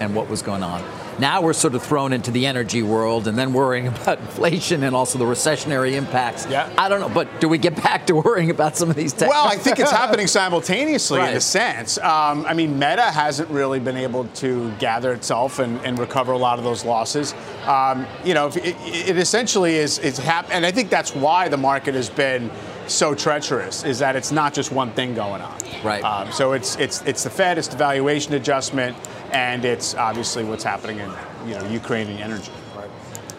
and 0.00 0.14
what 0.14 0.28
was 0.28 0.42
going 0.42 0.62
on. 0.62 0.82
Now 1.18 1.42
we're 1.42 1.52
sort 1.52 1.74
of 1.74 1.82
thrown 1.82 2.12
into 2.12 2.30
the 2.30 2.46
energy 2.46 2.82
world 2.82 3.28
and 3.28 3.38
then 3.38 3.52
worrying 3.52 3.86
about 3.94 4.18
inflation 4.20 4.82
and 4.82 4.94
also 4.96 5.18
the 5.18 5.24
recessionary 5.24 5.92
impacts. 5.92 6.46
Yeah. 6.46 6.72
I 6.76 6.88
don't 6.88 7.00
know, 7.00 7.08
but 7.08 7.40
do 7.40 7.48
we 7.48 7.58
get 7.58 7.80
back 7.82 8.06
to 8.08 8.14
worrying 8.16 8.50
about 8.50 8.76
some 8.76 8.90
of 8.90 8.96
these 8.96 9.12
tech? 9.12 9.28
Well, 9.28 9.46
I 9.46 9.56
think 9.56 9.78
it's 9.78 9.90
happening 10.02 10.26
simultaneously 10.26 11.18
Right. 11.18 11.30
in 11.30 11.36
a 11.36 11.40
sense. 11.40 11.98
Um, 11.98 12.44
I 12.46 12.54
mean, 12.54 12.78
Meta 12.78 13.02
hasn't 13.02 13.48
really 13.50 13.80
been 13.80 13.96
able 13.96 14.24
to 14.36 14.70
gather 14.78 15.12
itself 15.12 15.58
and, 15.58 15.78
and 15.84 15.98
recover 15.98 16.32
a 16.32 16.38
lot 16.38 16.58
of 16.58 16.64
those 16.64 16.84
losses. 16.84 17.34
Um, 17.66 18.06
you 18.24 18.34
know, 18.34 18.48
it, 18.48 18.76
it 18.84 19.16
essentially 19.16 19.76
is, 19.76 19.98
is 19.98 20.18
hap- 20.18 20.50
and 20.50 20.66
I 20.66 20.70
think 20.72 20.90
that's 20.90 21.14
why 21.14 21.48
the 21.48 21.56
market 21.56 21.94
has 21.94 22.10
been 22.10 22.50
so 22.88 23.14
treacherous, 23.14 23.84
is 23.84 23.98
that 23.98 24.16
it's 24.16 24.32
not 24.32 24.54
just 24.54 24.72
one 24.72 24.90
thing 24.92 25.14
going 25.14 25.42
on. 25.42 25.58
Right. 25.82 26.02
Um, 26.02 26.32
so 26.32 26.52
it's 26.52 26.76
it's 26.76 27.02
it's 27.02 27.24
the 27.24 27.30
Fed, 27.30 27.58
it's 27.58 27.68
the 27.68 27.76
valuation 27.76 28.34
adjustment, 28.34 28.96
and 29.32 29.64
it's 29.64 29.94
obviously 29.94 30.44
what's 30.44 30.64
happening 30.64 30.98
in 30.98 31.10
you 31.46 31.54
know 31.54 31.68
Ukrainian 31.68 32.20
energy. 32.20 32.52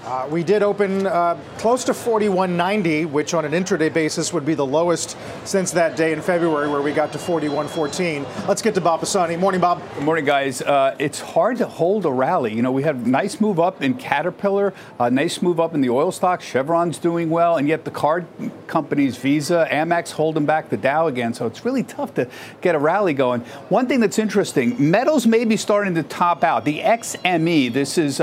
Uh, 0.05 0.27
we 0.29 0.43
did 0.43 0.61
open 0.61 1.07
uh, 1.07 1.35
close 1.57 1.83
to 1.83 1.91
41.90, 1.91 3.09
which 3.09 3.33
on 3.33 3.43
an 3.43 3.53
intraday 3.53 3.91
basis 3.91 4.31
would 4.31 4.45
be 4.45 4.53
the 4.53 4.65
lowest 4.65 5.17
since 5.45 5.71
that 5.71 5.97
day 5.97 6.13
in 6.13 6.21
February 6.21 6.69
where 6.69 6.83
we 6.83 6.93
got 6.93 7.11
to 7.11 7.17
41.14. 7.17 8.47
Let's 8.47 8.61
get 8.61 8.75
to 8.75 8.81
Bob 8.81 8.99
Pisani. 8.99 9.35
Morning, 9.35 9.59
Bob. 9.59 9.81
Good 9.95 10.03
morning, 10.03 10.23
guys. 10.23 10.61
Uh, 10.61 10.95
it's 10.99 11.19
hard 11.19 11.57
to 11.57 11.65
hold 11.65 12.05
a 12.05 12.11
rally. 12.11 12.53
You 12.53 12.61
know, 12.61 12.71
we 12.71 12.83
had 12.83 13.07
nice 13.07 13.41
move 13.41 13.59
up 13.59 13.81
in 13.81 13.95
Caterpillar, 13.95 14.75
a 14.99 15.09
nice 15.09 15.41
move 15.41 15.59
up 15.59 15.73
in 15.73 15.81
the 15.81 15.89
oil 15.89 16.11
stocks. 16.11 16.45
Chevron's 16.45 16.99
doing 16.99 17.31
well, 17.31 17.57
and 17.57 17.67
yet 17.67 17.83
the 17.83 17.89
card 17.89 18.27
companies, 18.67 19.17
Visa, 19.17 19.67
Amex, 19.71 20.11
holding 20.11 20.45
back 20.45 20.69
the 20.69 20.77
Dow 20.77 21.07
again. 21.07 21.33
So 21.33 21.47
it's 21.47 21.65
really 21.65 21.81
tough 21.81 22.13
to 22.13 22.29
get 22.61 22.75
a 22.75 22.79
rally 22.79 23.15
going. 23.15 23.41
One 23.69 23.87
thing 23.87 24.01
that's 24.01 24.19
interesting: 24.19 24.75
metals 24.91 25.25
may 25.25 25.45
be 25.45 25.57
starting 25.57 25.95
to 25.95 26.03
top 26.03 26.43
out. 26.43 26.63
The 26.63 26.81
XME, 26.81 27.73
this 27.73 27.97
is. 27.97 28.21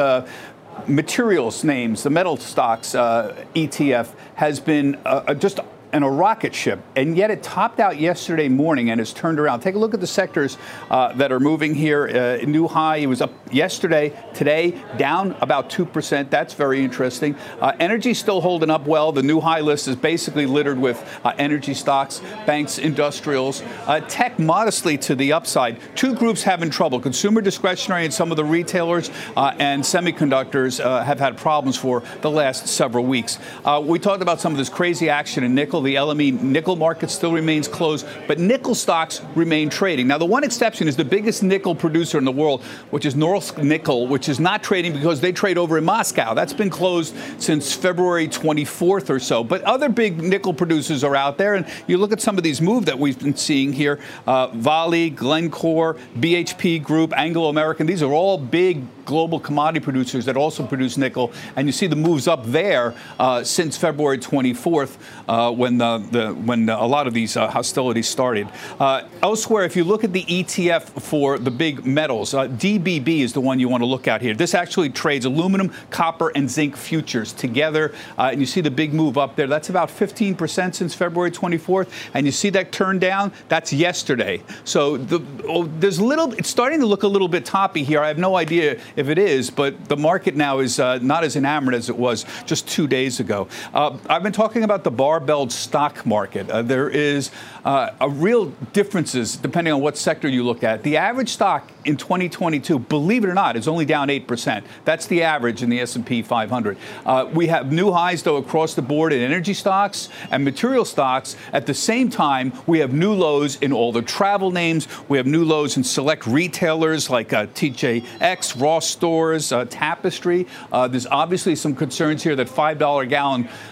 Uh, 0.73 0.83
materials 0.87 1.65
names, 1.65 2.03
the 2.03 2.11
metal 2.11 2.37
stocks 2.37 2.95
uh, 2.95 3.45
ETF 3.55 4.15
has 4.37 4.61
been 4.61 4.99
uh, 5.05 5.35
just 5.35 5.61
in 5.93 6.03
a 6.03 6.11
rocket 6.11 6.55
ship, 6.55 6.81
and 6.97 7.17
yet 7.17 7.31
it 7.31 7.43
topped 7.43 7.79
out 7.79 8.01
yesterday 8.01 8.49
morning 8.49 8.91
and 8.91 8.99
has 8.99 9.13
turned 9.13 9.39
around. 9.39 9.61
Take 9.61 9.75
a 9.75 9.79
look 9.79 9.93
at 9.93 10.01
the 10.01 10.07
sectors 10.07 10.57
uh, 10.91 11.13
that 11.15 11.31
are 11.31 11.41
moving 11.41 11.75
here. 11.75 12.09
Uh, 12.09 12.45
new 12.47 12.67
high, 12.67 12.97
it 12.97 13.07
was 13.07 13.21
up 13.21 13.33
yesterday. 13.53 14.19
Today, 14.33 14.83
down 14.97 15.37
about 15.43 15.69
2%. 15.69 16.31
That's 16.31 16.55
very 16.55 16.83
interesting. 16.83 17.37
Uh, 17.61 17.73
energy 17.79 18.15
still 18.15 18.41
holding 18.41 18.71
up 18.71 18.87
well. 18.87 19.13
The 19.13 19.23
new 19.23 19.41
high 19.41 19.61
list 19.61 19.87
is 19.87 19.97
basically 19.97 20.47
littered 20.47 20.79
with 20.79 21.03
uh, 21.25 21.35
energy 21.37 21.75
stocks, 21.75 22.23
banks, 22.47 22.79
industrials. 22.79 23.63
Uh, 23.87 24.01
tech 24.01 24.39
modestly 24.39 24.97
to 24.99 25.15
the 25.15 25.35
upside. 25.35 25.79
Two 25.95 26.15
groups 26.15 26.43
having 26.43 26.71
trouble 26.71 27.01
consumer 27.01 27.43
discretionary 27.43 28.05
and 28.05 28.15
some 28.15 28.31
of 28.31 28.39
the 28.39 28.45
retailers 28.45 29.11
uh, 29.37 29.55
and 29.59 29.83
semiconductors 29.83 30.83
uh, 30.83 31.05
have 31.05 31.19
had 31.19 31.37
problems 31.37 31.77
for 31.77 32.03
the 32.23 32.31
last 32.31 32.67
several 32.67 33.05
weeks. 33.05 33.39
We 33.83 33.99
talked 33.99 34.23
about 34.23 34.41
some 34.41 34.53
of 34.53 34.59
this 34.59 34.71
crazy 34.71 35.11
action 35.11 35.45
in 35.45 35.55
nickel. 35.55 35.82
The 35.83 35.97
LME 35.97 36.41
nickel 36.43 36.77
market 36.77 37.11
still 37.11 37.33
remains 37.33 37.69
closed, 37.69 38.07
but 38.27 38.39
nickel 38.39 38.75
stocks 38.75 39.21
remain 39.35 39.69
trading. 39.69 40.07
Now, 40.07 40.19
the 40.19 40.25
one 40.27 40.45
exception 40.45 40.89
is 40.89 40.97
the 40.97 41.05
biggest 41.05 41.43
nickel 41.43 41.75
producer 41.75 42.19
in 42.19 42.25
the 42.25 42.33
world, 42.33 42.63
which 42.91 43.05
is 43.05 43.15
Norilsk 43.15 43.63
Nickel, 43.63 44.07
which 44.07 44.29
is 44.29 44.41
not 44.41 44.63
trading 44.63 44.93
because 44.93 45.21
they 45.21 45.33
trade 45.33 45.59
over 45.59 45.79
in 45.79 45.85
Moscow. 45.85 46.35
That's 46.35 46.53
been 46.53 46.71
closed 46.71 47.15
since 47.39 47.75
February 47.75 48.29
24th 48.29 49.11
or 49.11 49.19
so. 49.19 49.45
But 49.45 49.63
other 49.63 49.89
big 49.89 50.23
nickel 50.23 50.55
producers 50.55 51.05
are 51.05 51.17
out 51.17 51.39
there, 51.39 51.55
and 51.55 51.67
you 51.87 51.99
look 51.99 52.13
at 52.13 52.21
some 52.21 52.39
of 52.39 52.45
these 52.45 52.61
moves 52.61 52.87
that 52.87 52.99
we've 52.99 53.19
been 53.19 53.37
seeing 53.37 53.73
here 53.73 53.99
uh, 54.27 54.49
Vale, 54.49 55.11
Glencore, 55.11 55.97
BHP 56.17 56.83
Group, 56.83 57.13
Anglo 57.17 57.49
American. 57.49 57.87
These 57.87 58.03
are 58.03 58.13
all 58.13 58.39
big 58.39 58.83
global 59.05 59.41
commodity 59.41 59.83
producers 59.83 60.25
that 60.27 60.37
also 60.37 60.67
produce 60.67 60.97
nickel, 60.97 61.33
and 61.57 61.67
you 61.67 61.73
see 61.73 61.87
the 61.87 61.97
moves 61.97 62.29
up 62.29 62.45
there 62.47 62.95
uh, 63.19 63.43
since 63.43 63.77
February 63.77 64.19
24th 64.19 64.97
uh, 65.29 65.51
when 65.53 65.79
the, 65.79 65.99
the 66.11 66.33
when 66.33 66.69
a 66.69 66.87
lot 66.87 67.07
of 67.07 67.15
these 67.15 67.37
uh, 67.37 67.49
hostilities 67.49 68.09
started. 68.09 68.49
Uh, 68.79 69.07
elsewhere, 69.23 69.65
if 69.65 69.77
you 69.77 69.85
look 69.85 70.05
at 70.05 70.13
the 70.13 70.25
ETF 70.25 71.01
for 71.01 71.39
the 71.39 71.51
big 71.51 71.85
metals, 71.85 72.35
uh, 72.35 72.49
DBB 72.49 73.21
is 73.21 73.33
the 73.33 73.41
one 73.41 73.59
you 73.59 73.69
want 73.69 73.83
to 73.83 73.87
look 73.87 74.09
at 74.09 74.23
here. 74.23 74.35
This 74.35 74.55
actually 74.55 74.91
trades 74.91 75.25
aluminum, 75.25 75.73
copper, 75.91 76.31
and 76.35 76.51
zinc 76.51 76.77
futures 76.77 77.33
together, 77.33 77.95
uh, 78.19 78.31
and 78.33 78.41
you 78.41 78.47
see 78.47 78.61
the 78.61 78.71
big 78.71 78.95
move 78.95 79.19
up 79.19 79.37
there. 79.37 79.47
That's 79.47 79.69
about 79.69 79.89
15% 79.89 80.75
since 80.75 80.95
February 80.95 81.31
24th, 81.31 81.89
and 82.15 82.27
you 82.27 82.33
see 82.33 82.51
that 82.51 82.73
turn 82.73 82.99
down. 82.99 83.33
That's 83.49 83.73
yesterday. 83.73 84.43
So 84.65 84.97
the, 84.97 85.23
oh, 85.49 85.65
there's 85.65 86.01
little. 86.01 86.33
It's 86.35 86.49
starting 86.49 86.81
to 86.81 86.87
look 86.87 87.03
a 87.03 87.09
little 87.09 87.29
bit 87.29 87.45
toppy 87.45 87.83
here. 87.85 88.01
I 88.01 88.09
have 88.09 88.19
no 88.19 88.37
idea 88.37 88.81
if 88.97 89.09
it 89.09 89.19
is, 89.19 89.51
but 89.51 89.89
the 89.89 89.97
market 89.97 90.37
now 90.37 90.59
is 90.59 90.79
uh, 90.79 90.99
not 90.99 91.25
as 91.25 91.37
enamored 91.37 91.75
as 91.75 91.89
it 91.89 91.97
was 91.97 92.25
just 92.47 92.69
two 92.69 92.87
days 92.87 93.21
ago. 93.21 93.49
Uh, 93.73 93.97
I've 94.09 94.23
been 94.23 94.33
talking 94.33 94.63
about 94.63 94.85
the 94.85 94.91
barbelled 94.91 95.53
stock 95.53 96.05
market. 96.07 96.49
Uh, 96.51 96.63
there 96.63 96.89
is 96.89 97.31
uh, 97.65 97.91
a 98.01 98.09
real 98.09 98.47
differences 98.73 99.37
depending 99.37 99.73
on 99.73 99.81
what 99.81 99.97
sector 99.97 100.29
you 100.29 100.43
look 100.45 100.65
at. 100.65 100.83
The 100.83 100.97
average 100.97 101.31
stock 101.31 101.71
in 101.85 101.97
2022, 101.97 102.79
believe 102.79 103.25
it 103.25 103.29
or 103.29 103.35
not, 103.35 103.57
is 103.57 103.69
only 103.69 103.85
down 103.85 104.09
8%. 104.09 104.65
That's 104.85 105.07
the 105.07 105.23
average 105.23 105.63
in 105.63 105.71
the 105.71 105.81
S&P 105.81 106.23
500. 106.23 106.77
Uh, 107.05 107.29
we 107.33 107.49
have 107.49 107.73
new 107.73 107.93
highs 107.93 108.23
though 108.23 108.37
across 108.37 108.75
the 108.75 108.83
board 108.83 109.13
in 109.13 109.21
energy 109.21 109.55
stocks 109.55 110.09
and 110.31 110.45
material 110.45 110.85
stocks. 110.85 111.37
At 111.53 111.67
the 111.67 111.75
same 111.75 112.11
time, 112.11 112.53
we 112.67 112.79
have 112.81 112.93
new 112.93 113.13
lows 113.13 113.57
in 113.57 113.73
all 113.73 113.93
the 113.93 114.03
travel 114.03 114.51
names. 114.51 114.89
We 115.09 115.19
have 115.19 115.27
new 115.27 115.45
lows 115.45 115.77
in 115.77 115.85
select 115.85 116.27
retailers 116.27 117.11
like 117.11 117.33
uh, 117.33 117.47
TJX, 117.47 118.61
Ross 118.61 118.87
Stores, 118.89 119.53
uh, 119.53 119.67
Tapestry. 119.67 120.47
Uh, 120.71 120.89
there's 120.89 121.07
obviously 121.07 121.55
some 121.55 121.75
concerns 121.75 122.23
here 122.23 122.37
that 122.37 122.49
$5 122.49 123.03
a 123.03 123.07
gallon 123.07 123.49
uh, 123.49 123.49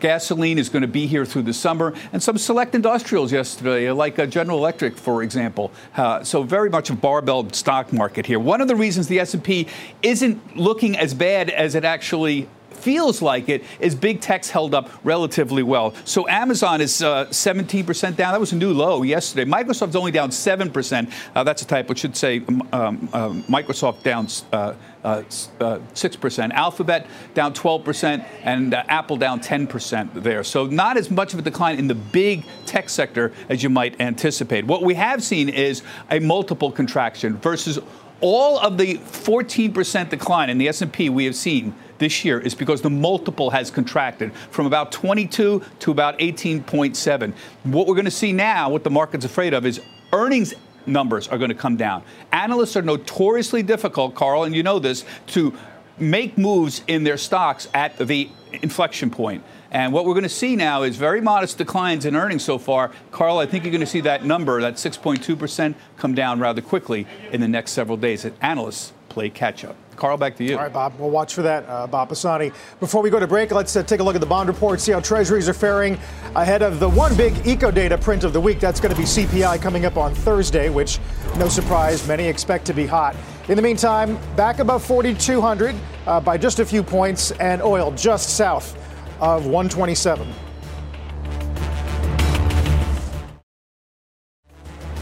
gasoline 0.00 0.58
is 0.58 0.68
going 0.68 0.82
to 0.82 0.88
be 0.88 1.06
here 1.06 1.24
through 1.24 1.42
the 1.42 1.52
summer, 1.52 1.94
and 2.12 2.22
some 2.22 2.38
select 2.38 2.74
industrials 2.74 3.32
yesterday, 3.32 3.90
like 3.90 4.18
uh, 4.18 4.26
General 4.26 4.58
Electric, 4.58 4.96
for 4.96 5.22
example. 5.22 5.70
Uh, 5.96 6.22
so 6.24 6.42
very 6.42 6.70
much 6.70 6.90
a 6.90 6.94
barbell 6.94 7.48
stock 7.50 7.92
market 7.92 8.26
here. 8.26 8.38
One 8.38 8.60
of 8.60 8.68
the 8.68 8.76
reasons 8.76 9.08
the 9.08 9.20
S&P 9.20 9.66
isn't 10.02 10.56
looking 10.56 10.96
as 10.96 11.14
bad 11.14 11.50
as 11.50 11.74
it 11.74 11.84
actually 11.84 12.48
feels 12.82 13.22
like 13.22 13.48
it 13.48 13.64
is 13.80 13.94
big 13.94 14.20
tech's 14.20 14.50
held 14.50 14.74
up 14.74 14.90
relatively 15.04 15.62
well. 15.62 15.94
So 16.04 16.28
Amazon 16.28 16.80
is 16.80 17.02
uh, 17.02 17.26
17% 17.26 18.16
down. 18.16 18.32
That 18.32 18.40
was 18.40 18.52
a 18.52 18.56
new 18.56 18.72
low 18.72 19.02
yesterday. 19.02 19.48
Microsoft's 19.48 19.96
only 19.96 20.10
down 20.10 20.30
7%. 20.30 21.12
Uh, 21.34 21.44
that's 21.44 21.62
a 21.62 21.66
typo. 21.66 21.92
It 21.92 21.98
should 21.98 22.16
say 22.16 22.42
um, 22.48 22.68
um, 22.72 23.08
uh, 23.12 23.28
Microsoft 23.48 24.02
down. 24.02 24.26
Uh, 24.52 24.74
uh, 25.04 25.24
uh, 25.58 25.80
6%, 25.94 26.52
Alphabet 26.52 27.08
down 27.34 27.52
12%, 27.52 28.24
and 28.44 28.72
uh, 28.72 28.84
Apple 28.88 29.16
down 29.16 29.40
10% 29.40 30.22
there. 30.22 30.44
So, 30.44 30.66
not 30.66 30.96
as 30.96 31.10
much 31.10 31.32
of 31.32 31.40
a 31.40 31.42
decline 31.42 31.80
in 31.80 31.88
the 31.88 31.96
big 31.96 32.44
tech 32.66 32.88
sector 32.88 33.32
as 33.48 33.64
you 33.64 33.68
might 33.68 34.00
anticipate. 34.00 34.64
What 34.64 34.84
we 34.84 34.94
have 34.94 35.20
seen 35.20 35.48
is 35.48 35.82
a 36.08 36.20
multiple 36.20 36.70
contraction 36.70 37.36
versus 37.38 37.80
all 38.20 38.60
of 38.60 38.78
the 38.78 38.98
14% 38.98 40.08
decline 40.08 40.48
in 40.48 40.56
the 40.56 40.68
S&P 40.68 41.10
we 41.10 41.24
have 41.24 41.34
seen 41.34 41.74
this 41.98 42.24
year 42.24 42.38
is 42.38 42.54
because 42.54 42.82
the 42.82 42.90
multiple 42.90 43.50
has 43.50 43.70
contracted 43.70 44.32
from 44.50 44.66
about 44.66 44.92
22 44.92 45.62
to 45.80 45.90
about 45.90 46.18
18.7. 46.18 47.32
What 47.64 47.86
we're 47.86 47.94
going 47.94 48.04
to 48.04 48.10
see 48.10 48.32
now, 48.32 48.68
what 48.70 48.84
the 48.84 48.90
market's 48.90 49.24
afraid 49.24 49.54
of, 49.54 49.66
is 49.66 49.80
earnings 50.12 50.54
numbers 50.86 51.28
are 51.28 51.38
going 51.38 51.50
to 51.50 51.56
come 51.56 51.76
down. 51.76 52.02
Analysts 52.32 52.76
are 52.76 52.82
notoriously 52.82 53.62
difficult, 53.62 54.14
Carl, 54.14 54.44
and 54.44 54.54
you 54.54 54.62
know 54.62 54.78
this, 54.78 55.04
to 55.28 55.54
make 55.98 56.36
moves 56.36 56.82
in 56.86 57.04
their 57.04 57.16
stocks 57.16 57.68
at 57.74 57.96
the 57.98 58.28
inflection 58.52 59.10
point. 59.10 59.44
And 59.70 59.92
what 59.92 60.04
we're 60.04 60.14
going 60.14 60.24
to 60.24 60.28
see 60.28 60.54
now 60.56 60.82
is 60.82 60.96
very 60.96 61.20
modest 61.20 61.56
declines 61.58 62.04
in 62.04 62.14
earnings 62.14 62.44
so 62.44 62.58
far. 62.58 62.90
Carl, 63.10 63.38
I 63.38 63.46
think 63.46 63.64
you're 63.64 63.70
going 63.72 63.80
to 63.80 63.86
see 63.86 64.00
that 64.02 64.24
number, 64.24 64.60
that 64.60 64.74
6.2%, 64.74 65.74
come 65.96 66.14
down 66.14 66.40
rather 66.40 66.60
quickly 66.60 67.06
in 67.30 67.40
the 67.40 67.48
next 67.48 67.72
several 67.72 67.96
days 67.96 68.24
as 68.24 68.32
analysts 68.42 68.92
play 69.08 69.30
catch 69.30 69.64
up. 69.64 69.76
Carl, 69.96 70.16
back 70.16 70.36
to 70.36 70.44
you. 70.44 70.56
All 70.56 70.62
right, 70.62 70.72
Bob. 70.72 70.94
We'll 70.98 71.10
watch 71.10 71.34
for 71.34 71.42
that, 71.42 71.64
uh, 71.68 71.86
Bob 71.86 72.08
Pisani. 72.08 72.52
Before 72.80 73.02
we 73.02 73.10
go 73.10 73.20
to 73.20 73.26
break, 73.26 73.52
let's 73.52 73.76
uh, 73.76 73.82
take 73.82 74.00
a 74.00 74.02
look 74.02 74.14
at 74.14 74.20
the 74.20 74.26
bond 74.26 74.48
report, 74.48 74.80
see 74.80 74.92
how 74.92 75.00
treasuries 75.00 75.48
are 75.48 75.54
faring 75.54 75.98
ahead 76.34 76.62
of 76.62 76.80
the 76.80 76.88
one 76.88 77.16
big 77.16 77.46
eco 77.46 77.70
data 77.70 77.96
print 77.98 78.24
of 78.24 78.32
the 78.32 78.40
week. 78.40 78.58
That's 78.60 78.80
going 78.80 78.94
to 78.94 79.00
be 79.00 79.06
CPI 79.06 79.60
coming 79.60 79.84
up 79.84 79.96
on 79.96 80.14
Thursday, 80.14 80.70
which, 80.70 80.98
no 81.36 81.48
surprise, 81.48 82.06
many 82.08 82.26
expect 82.26 82.64
to 82.66 82.72
be 82.72 82.86
hot. 82.86 83.14
In 83.48 83.56
the 83.56 83.62
meantime, 83.62 84.18
back 84.36 84.58
above 84.60 84.84
4,200 84.84 85.74
uh, 86.06 86.20
by 86.20 86.36
just 86.38 86.58
a 86.60 86.64
few 86.64 86.82
points, 86.82 87.30
and 87.32 87.60
oil 87.62 87.90
just 87.92 88.36
south 88.36 88.76
of 89.20 89.46
127. 89.46 90.32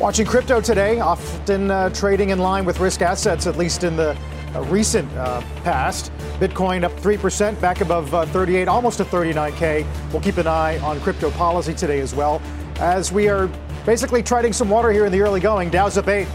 Watching 0.01 0.25
crypto 0.25 0.63
today, 0.63 0.99
often 1.01 1.71
uh, 1.71 1.91
trading 1.91 2.31
in 2.31 2.39
line 2.39 2.65
with 2.65 2.81
risk 2.81 3.03
assets, 3.03 3.47
at 3.47 3.59
least 3.59 3.85
in 3.85 3.97
the 3.97 4.17
uh, 4.55 4.63
recent 4.65 5.11
uh, 5.15 5.41
past. 5.63 6.13
Bitcoin 6.39 6.85
up 6.85 6.93
3%, 6.93 7.61
back 7.61 7.81
above 7.81 8.13
uh, 8.15 8.27
38, 8.27 8.69
almost 8.69 8.99
to 8.99 9.05
39K. 9.05 9.87
We'll 10.13 10.23
keep 10.23 10.39
an 10.39 10.47
eye 10.47 10.79
on 10.79 11.01
crypto 11.01 11.31
policy 11.31 11.75
today 11.75 12.01
as 12.01 12.15
well, 12.15 12.41
as 12.77 13.13
we 13.13 13.29
are 13.29 13.49
basically 13.85 14.23
treading 14.23 14.53
some 14.53 14.69
water 14.69 14.91
here 14.91 15.07
in 15.07 15.13
the 15.13 15.21
early 15.21 15.41
going. 15.41 15.71
Dow's 15.71 15.97
up 15.97 16.09
8. 16.09 16.27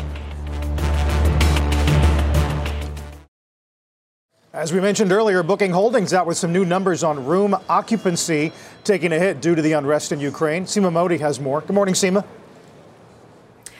As 4.56 4.72
we 4.72 4.80
mentioned 4.80 5.12
earlier, 5.12 5.44
Booking 5.44 5.72
Holdings 5.72 6.14
out 6.14 6.26
with 6.26 6.38
some 6.38 6.54
new 6.54 6.64
numbers 6.64 7.04
on 7.04 7.26
room 7.26 7.58
occupancy 7.68 8.54
taking 8.86 9.12
a 9.12 9.20
hit 9.20 9.42
due 9.42 9.54
to 9.54 9.62
the 9.62 9.74
unrest 9.74 10.14
in 10.14 10.22
Ukraine. 10.22 10.64
Seema 10.64 10.94
Modi 10.94 11.18
has 11.18 11.42
more. 11.42 11.60
Good 11.60 11.74
morning, 11.74 11.94
Seema. 11.94 12.26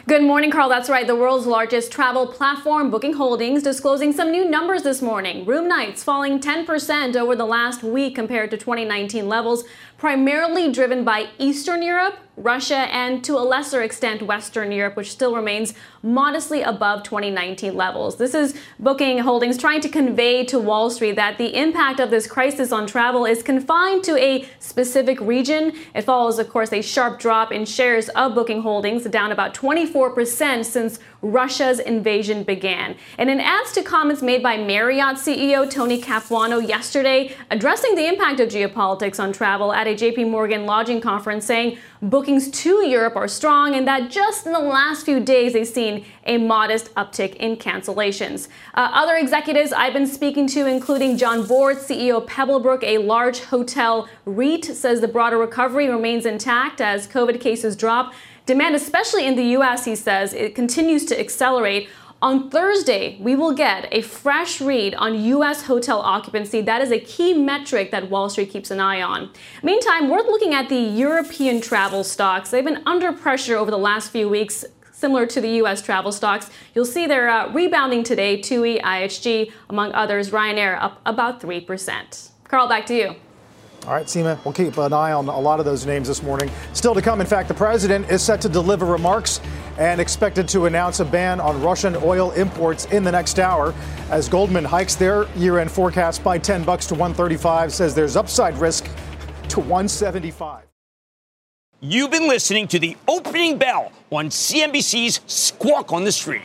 Good 0.08 0.22
morning, 0.22 0.52
Carl. 0.52 0.70
That's 0.70 0.88
right. 0.88 1.08
The 1.08 1.16
world's 1.16 1.48
largest 1.48 1.92
travel 1.92 2.28
platform, 2.28 2.92
Booking 2.92 3.14
Holdings, 3.14 3.64
disclosing 3.64 4.14
some 4.14 4.30
new 4.30 4.48
numbers 4.48 4.84
this 4.84 5.02
morning. 5.02 5.46
Room 5.46 5.68
nights 5.68 6.04
falling 6.04 6.40
10% 6.40 7.16
over 7.16 7.36
the 7.36 7.44
last 7.44 7.82
week 7.82 8.14
compared 8.14 8.52
to 8.52 8.58
2019 8.58 9.28
levels, 9.28 9.64
primarily 9.98 10.72
driven 10.72 11.04
by 11.04 11.30
Eastern 11.38 11.82
Europe, 11.82 12.18
Russia, 12.38 12.76
and 12.94 13.24
to 13.24 13.38
a 13.38 13.40
lesser 13.40 13.82
extent, 13.82 14.22
Western 14.22 14.72
Europe, 14.72 14.98
which 14.98 15.10
still 15.10 15.36
remains 15.36 15.74
modestly 16.04 16.62
above 16.62 17.02
2019 17.04 17.74
levels. 17.74 18.18
This 18.18 18.34
is 18.34 18.54
Booking 18.78 19.20
Holdings 19.20 19.58
trying 19.58 19.80
to 19.82 19.90
convey 19.90 20.44
to 20.46 20.60
Wall 20.60 20.90
Street 20.90 21.16
that 21.16 21.38
the 21.38 21.58
impact 21.58 22.02
of 22.02 22.10
this 22.12 22.28
crisis 22.28 22.74
on 22.74 22.88
travel 22.88 23.26
is 23.26 23.42
confined 23.42 24.04
to 24.04 24.18
a 24.18 24.48
specific 24.60 25.20
region. 25.22 25.74
It 25.94 26.02
follows, 26.02 26.38
of 26.38 26.50
course, 26.50 26.74
a 26.74 26.82
sharp 26.82 27.20
drop 27.20 27.54
in 27.54 27.66
shares 27.66 28.10
of 28.10 28.36
Booking 28.36 28.62
Holdings, 28.64 29.06
down 29.06 29.32
about 29.32 29.54
24% 29.54 30.66
since 30.66 31.00
Russia's 31.22 31.80
invasion 31.80 32.44
began. 32.44 32.96
And 33.18 33.30
it 33.30 33.40
adds 33.40 33.72
to 33.74 33.82
comments 33.82 34.22
made 34.22 34.44
by 34.44 34.58
Marriott 34.58 35.16
CEO 35.16 35.70
Tony 35.70 36.00
Capuano 36.02 36.60
yesterday, 36.60 37.36
addressing 37.50 37.96
the 37.96 38.08
impact 38.08 38.40
of 38.42 38.50
geopolitics 38.50 39.20
on 39.20 39.32
travel 39.32 39.74
at 39.74 39.85
a 39.88 39.96
JP 39.96 40.30
Morgan 40.30 40.66
lodging 40.66 41.02
conference, 41.02 41.46
saying 41.46 41.78
bookings 42.02 42.50
to 42.52 42.86
Europe 42.88 43.16
are 43.16 43.28
strong 43.28 43.76
and 43.76 43.88
that 43.88 44.10
just 44.10 44.46
in 44.46 44.54
the 44.54 44.60
last 44.60 45.06
few 45.06 45.20
days 45.20 45.54
they've 45.54 45.68
seen 45.68 46.06
a 46.26 46.38
modest 46.38 46.94
uptick 46.96 47.36
in 47.36 47.56
cancellations. 47.56 48.48
Uh, 48.74 48.90
other 48.94 49.16
executives 49.16 49.72
I've 49.72 49.94
been 49.94 50.08
speaking 50.08 50.48
to, 50.48 50.66
including 50.68 51.18
John 51.18 51.44
Bortz, 51.44 51.88
CEO 51.88 52.26
Pebblebrook, 52.26 52.84
a 52.84 52.98
large 53.00 53.42
hotel 53.42 54.08
REIT, 54.26 54.66
says 54.66 55.02
the 55.02 55.08
broader 55.08 55.38
recovery 55.38 55.88
remains 55.90 56.26
intact 56.26 56.82
as 56.82 57.08
COVID 57.08 57.40
cases 57.40 57.76
drop. 57.76 58.14
Demand, 58.46 58.76
especially 58.76 59.26
in 59.26 59.36
the 59.36 59.44
U.S., 59.58 59.86
he 59.86 59.96
says, 59.96 60.32
it 60.34 60.54
continues 60.54 61.04
to 61.06 61.20
accelerate. 61.20 61.90
On 62.26 62.50
Thursday, 62.50 63.20
we 63.22 63.36
will 63.36 63.54
get 63.54 63.88
a 63.92 64.02
fresh 64.02 64.60
read 64.60 64.96
on 64.96 65.14
U.S. 65.26 65.62
hotel 65.62 66.00
occupancy. 66.00 66.60
That 66.60 66.82
is 66.82 66.92
a 66.92 67.00
key 67.00 67.36
metric 67.36 67.92
that 67.92 68.10
Wall 68.10 68.30
Street 68.30 68.50
keeps 68.50 68.72
an 68.72 68.80
eye 68.80 69.00
on. 69.00 69.30
Meantime, 69.62 70.10
we're 70.10 70.24
looking 70.24 70.52
at 70.52 70.68
the 70.68 70.76
European 70.76 71.62
travel 71.62 72.04
stocks. 72.04 72.50
They've 72.50 72.66
been 72.66 72.82
under 72.88 73.14
pressure 73.14 73.58
over 73.58 73.70
the 73.70 73.78
last 73.78 74.10
few 74.10 74.28
weeks, 74.28 74.66
similar 74.92 75.28
to 75.28 75.40
the 75.40 75.50
U.S. 75.62 75.84
travel 75.84 76.12
stocks. 76.12 76.50
You'll 76.74 76.86
see 76.86 77.06
they're 77.06 77.30
uh, 77.30 77.54
rebounding 77.54 78.04
today. 78.04 78.42
TUI, 78.42 78.80
IHG, 78.80 79.52
among 79.70 79.92
others. 79.92 80.32
Ryanair 80.32 80.82
up 80.82 81.02
about 81.06 81.40
3%. 81.40 82.32
Carl, 82.46 82.68
back 82.68 82.88
to 82.88 82.96
you. 82.96 83.16
All 83.88 83.94
right, 83.94 84.08
Seema, 84.08 84.44
we'll 84.44 84.54
keep 84.54 84.76
an 84.80 84.94
eye 84.94 85.12
on 85.12 85.28
a 85.28 85.40
lot 85.40 85.60
of 85.60 85.66
those 85.66 85.86
names 85.86 86.08
this 86.08 86.24
morning. 86.24 86.50
Still 86.74 86.96
to 86.96 87.04
come, 87.04 87.22
in 87.22 87.28
fact, 87.28 87.48
the 87.48 87.54
president 87.54 88.10
is 88.10 88.24
set 88.24 88.42
to 88.42 88.50
deliver 88.50 88.84
remarks 88.84 89.40
and 89.78 90.02
expected 90.02 90.48
to 90.50 90.66
announce 90.66 91.02
a 91.02 91.06
ban 91.06 91.40
on 91.40 91.62
Russian 91.62 91.96
oil 91.98 92.32
imports 92.32 92.86
in 92.86 93.04
the 93.04 93.12
next 93.12 93.38
hour. 93.38 93.76
As 94.10 94.28
Goldman 94.28 94.66
hikes 94.66 94.96
their 94.96 95.28
year 95.36 95.60
end 95.60 95.70
forecast 95.70 96.24
by 96.24 96.40
10 96.40 96.64
bucks 96.64 96.88
to 96.88 96.96
135, 96.96 97.72
says 97.72 97.94
there's 97.94 98.16
upside 98.16 98.58
risk 98.58 98.86
to 99.50 99.60
175. 99.60 100.64
You've 101.80 102.10
been 102.10 102.28
listening 102.28 102.68
to 102.70 102.80
the 102.80 102.98
opening 103.08 103.60
bell 103.60 103.92
on 104.12 104.30
CNBC's 104.30 105.20
Squawk 105.28 105.94
on 105.94 106.06
the 106.06 106.12
Street. 106.12 106.42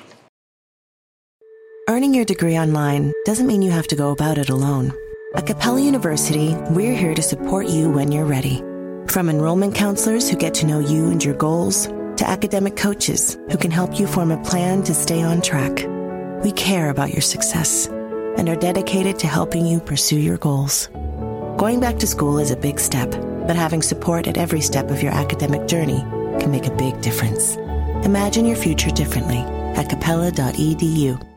Earning 1.89 2.13
your 2.13 2.27
degree 2.27 2.59
online 2.59 3.13
doesn't 3.25 3.47
mean 3.47 3.63
you 3.63 3.71
have 3.71 3.87
to 3.87 3.97
go 3.97 4.11
about 4.11 4.37
it 4.37 4.51
alone. 4.51 4.93
At 5.33 5.47
Capella 5.47 5.81
University, 5.81 6.57
we're 6.71 6.97
here 6.97 7.15
to 7.15 7.23
support 7.23 7.69
you 7.69 7.89
when 7.89 8.11
you're 8.11 8.25
ready. 8.25 8.59
From 9.07 9.29
enrollment 9.29 9.77
counselors 9.77 10.29
who 10.29 10.37
get 10.37 10.55
to 10.55 10.67
know 10.67 10.81
you 10.81 11.09
and 11.09 11.23
your 11.23 11.35
goals, 11.35 11.87
to 11.87 12.29
academic 12.29 12.77
coaches 12.77 13.39
who 13.49 13.57
can 13.57 13.71
help 13.71 14.01
you 14.01 14.09
form 14.09 14.33
a 14.33 14.43
plan 14.43 14.83
to 14.83 14.93
stay 14.93 15.23
on 15.23 15.41
track. 15.41 15.87
We 16.43 16.51
care 16.51 16.91
about 16.91 17.13
your 17.13 17.23
success 17.23 17.87
and 17.87 18.49
are 18.49 18.57
dedicated 18.57 19.21
to 19.21 19.29
helping 19.29 19.67
you 19.67 19.79
pursue 19.79 20.19
your 20.19 20.37
goals. 20.37 20.89
Going 21.59 21.79
back 21.79 21.99
to 22.01 22.09
school 22.09 22.41
is 22.41 22.51
a 22.51 22.57
big 22.57 22.81
step, 22.81 23.13
but 23.47 23.55
having 23.55 23.83
support 23.83 24.27
at 24.27 24.37
every 24.37 24.61
step 24.61 24.91
of 24.91 25.01
your 25.01 25.13
academic 25.13 25.69
journey 25.69 26.01
can 26.41 26.51
make 26.51 26.67
a 26.67 26.75
big 26.75 27.01
difference. 27.03 27.55
Imagine 28.05 28.47
your 28.47 28.57
future 28.57 28.91
differently 28.91 29.39
at 29.79 29.89
capella.edu. 29.89 31.30